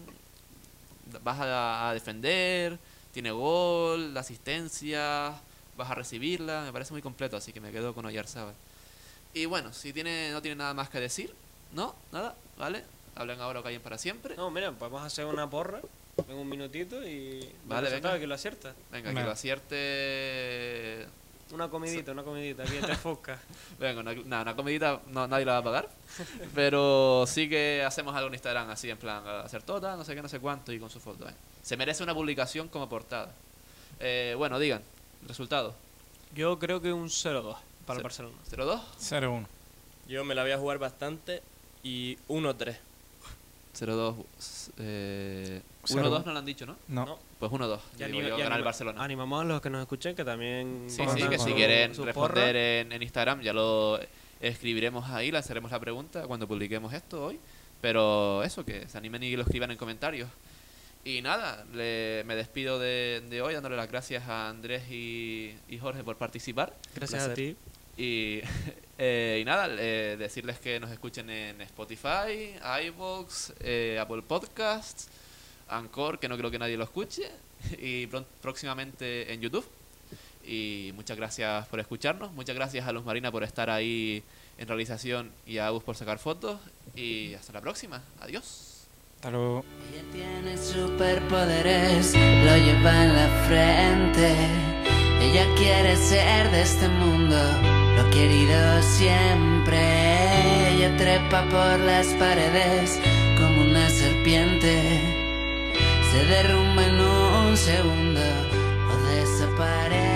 vas 1.23 1.39
a, 1.39 1.89
a 1.89 1.93
defender, 1.93 2.77
tiene 3.11 3.31
gol, 3.31 4.13
la 4.13 4.21
asistencia, 4.21 5.33
vas 5.77 5.91
a 5.91 5.95
recibirla, 5.95 6.61
me 6.63 6.71
parece 6.73 6.93
muy 6.93 7.01
completo, 7.01 7.37
así 7.37 7.51
que 7.53 7.59
me 7.61 7.71
quedo 7.71 7.93
con 7.93 8.05
Oyarzábal. 8.05 8.53
Y 9.33 9.45
bueno, 9.45 9.73
si 9.73 9.93
tiene 9.93 10.31
no 10.31 10.41
tiene 10.41 10.55
nada 10.55 10.73
más 10.73 10.89
que 10.89 10.99
decir, 10.99 11.33
¿no? 11.73 11.95
Nada, 12.11 12.35
¿vale? 12.57 12.83
Hablan 13.15 13.41
ahora 13.41 13.59
o 13.59 13.63
callen 13.63 13.81
para 13.81 13.97
siempre. 13.97 14.35
No, 14.35 14.49
mira, 14.51 14.71
podemos 14.71 15.01
hacer 15.03 15.25
una 15.25 15.49
porra 15.49 15.81
en 16.27 16.35
un 16.35 16.47
minutito 16.47 17.07
y... 17.07 17.47
Vale, 17.65 17.89
venga. 17.89 18.19
que 18.19 18.27
lo 18.27 18.35
acierta. 18.35 18.73
Venga, 18.91 19.09
que 19.09 19.15
Venga. 19.15 19.25
lo 19.25 19.31
acierte 19.31 21.07
Una 21.51 21.69
comidita, 21.69 22.11
una 22.11 22.23
comidita, 22.23 22.63
aquí 22.63 22.73
te 22.85 22.95
Fusca. 22.95 23.39
Venga, 23.79 24.01
una, 24.01 24.13
nada, 24.13 24.43
una 24.43 24.55
comidita 24.55 25.01
no, 25.07 25.27
nadie 25.27 25.45
la 25.45 25.53
va 25.53 25.57
a 25.59 25.63
pagar. 25.63 25.89
Pero 26.55 27.25
sí 27.27 27.49
que 27.49 27.83
hacemos 27.85 28.15
algo 28.15 28.27
en 28.27 28.35
Instagram 28.35 28.69
así, 28.69 28.89
en 28.89 28.97
plan, 28.97 29.27
hacer 29.27 29.63
tota, 29.63 29.95
no 29.95 30.03
sé 30.03 30.15
qué, 30.15 30.21
no 30.21 30.29
sé 30.29 30.39
cuánto, 30.39 30.71
y 30.71 30.79
con 30.79 30.89
su 30.89 30.99
foto. 30.99 31.27
¿eh? 31.27 31.33
Se 31.61 31.77
merece 31.77 32.03
una 32.03 32.13
publicación 32.13 32.67
como 32.67 32.87
portada. 32.89 33.31
Eh, 33.99 34.35
bueno, 34.37 34.59
digan, 34.59 34.81
resultado. 35.27 35.75
Yo 36.35 36.59
creo 36.59 36.81
que 36.81 36.93
un 36.93 37.09
0-2 37.09 37.57
para 37.85 37.97
el 37.97 38.03
Barcelona. 38.03 38.35
0-2, 38.49 38.81
0-1. 38.99 39.45
Yo 40.07 40.25
me 40.25 40.35
la 40.35 40.43
voy 40.43 40.51
a 40.51 40.57
jugar 40.57 40.79
bastante 40.79 41.41
y 41.83 42.17
1-3. 42.27 42.77
0-2, 43.73 44.15
eh, 44.77 45.61
Cero. 45.85 46.03
1-2 46.19 46.25
no 46.25 46.31
lo 46.33 46.39
han 46.39 46.45
dicho, 46.45 46.65
¿no? 46.65 46.75
No. 46.87 47.05
No. 47.05 47.19
Pues 47.39 47.51
1-2. 47.51 47.79
Yo 47.97 48.07
digo 48.07 48.21
yo, 48.21 48.37
gana 48.37 48.55
el 48.57 48.63
Barcelona. 48.63 49.03
Animamos 49.03 49.41
a 49.41 49.45
los 49.45 49.61
que 49.61 49.69
nos 49.69 49.81
escuchen 49.81 50.15
que 50.15 50.23
también. 50.23 50.85
Sí, 50.87 51.01
sí, 51.13 51.27
que 51.27 51.39
si 51.39 51.53
quieren 51.53 51.93
responder 52.05 52.55
en, 52.55 52.91
en 52.91 53.01
Instagram 53.03 53.41
ya 53.41 53.53
lo 53.53 53.99
escribiremos 54.39 55.09
ahí, 55.09 55.31
lanzaremos 55.31 55.71
la 55.71 55.79
pregunta 55.79 56.23
cuando 56.27 56.47
publiquemos 56.47 56.93
esto 56.93 57.25
hoy. 57.25 57.39
Pero 57.81 58.43
eso, 58.43 58.63
que 58.63 58.87
se 58.87 58.97
animen 58.97 59.23
y 59.23 59.35
lo 59.35 59.41
escriban 59.43 59.69
en 59.71 59.77
comentarios. 59.77 60.29
Y 61.03 61.21
nada, 61.21 61.65
le- 61.73 62.23
me 62.25 62.33
despido 62.35 62.79
de, 62.79 63.21
de 63.29 63.41
hoy 63.41 63.53
dándole 63.53 63.75
las 63.75 63.89
gracias 63.91 64.23
a 64.29 64.47
Andrés 64.47 64.83
y, 64.89 65.53
y 65.67 65.77
Jorge 65.79 66.01
por 66.01 66.15
participar. 66.17 66.73
Gracias 66.95 67.23
a 67.27 67.33
ti. 67.33 67.57
Y, 67.97 68.41
eh, 68.97 69.39
y 69.41 69.45
nada, 69.45 69.67
eh, 69.79 70.15
decirles 70.17 70.59
que 70.59 70.79
nos 70.79 70.91
escuchen 70.91 71.29
en 71.29 71.61
Spotify, 71.61 72.55
iVoox, 72.87 73.51
eh, 73.61 73.97
Apple 73.99 74.21
Podcasts, 74.21 75.09
Anchor, 75.69 76.19
que 76.19 76.27
no 76.27 76.37
creo 76.37 76.51
que 76.51 76.59
nadie 76.59 76.77
lo 76.77 76.83
escuche, 76.83 77.29
y 77.79 78.07
próximamente 78.41 79.33
en 79.33 79.41
YouTube. 79.41 79.65
Y 80.45 80.91
muchas 80.95 81.15
gracias 81.15 81.67
por 81.67 81.79
escucharnos, 81.79 82.33
muchas 82.33 82.55
gracias 82.55 82.85
a 82.85 82.91
Luz 82.91 83.05
Marina 83.05 83.31
por 83.31 83.43
estar 83.43 83.69
ahí 83.69 84.21
en 84.57 84.67
realización 84.67 85.31
y 85.47 85.57
a 85.57 85.67
Agus 85.67 85.83
por 85.83 85.95
sacar 85.95 86.19
fotos. 86.19 86.59
Y 86.95 87.33
hasta 87.33 87.53
la 87.53 87.61
próxima, 87.61 88.03
adiós. 88.19 88.87
Hasta 89.15 89.31
luego. 89.31 89.63
Ella 89.89 90.03
tiene 90.11 90.57
superpoderes, 90.57 92.13
lo 92.13 92.57
lleva 92.57 93.05
en 93.05 93.15
la 93.15 93.27
frente. 93.47 94.83
Ella 95.21 95.47
quiere 95.55 95.95
ser 95.95 96.51
de 96.51 96.61
este 96.61 96.89
mundo, 96.89 97.37
lo 97.95 98.09
querido 98.09 98.81
siempre. 98.81 99.79
Ella 100.69 100.95
trepa 100.97 101.43
por 101.45 101.79
las 101.79 102.07
paredes 102.13 102.99
como 103.37 103.61
una 103.61 103.89
serpiente. 103.89 105.01
Se 106.11 106.25
derrumba 106.25 106.85
en 106.85 106.99
un 106.99 107.57
segundo 107.57 108.21
o 108.91 108.95
desaparece. 109.09 110.12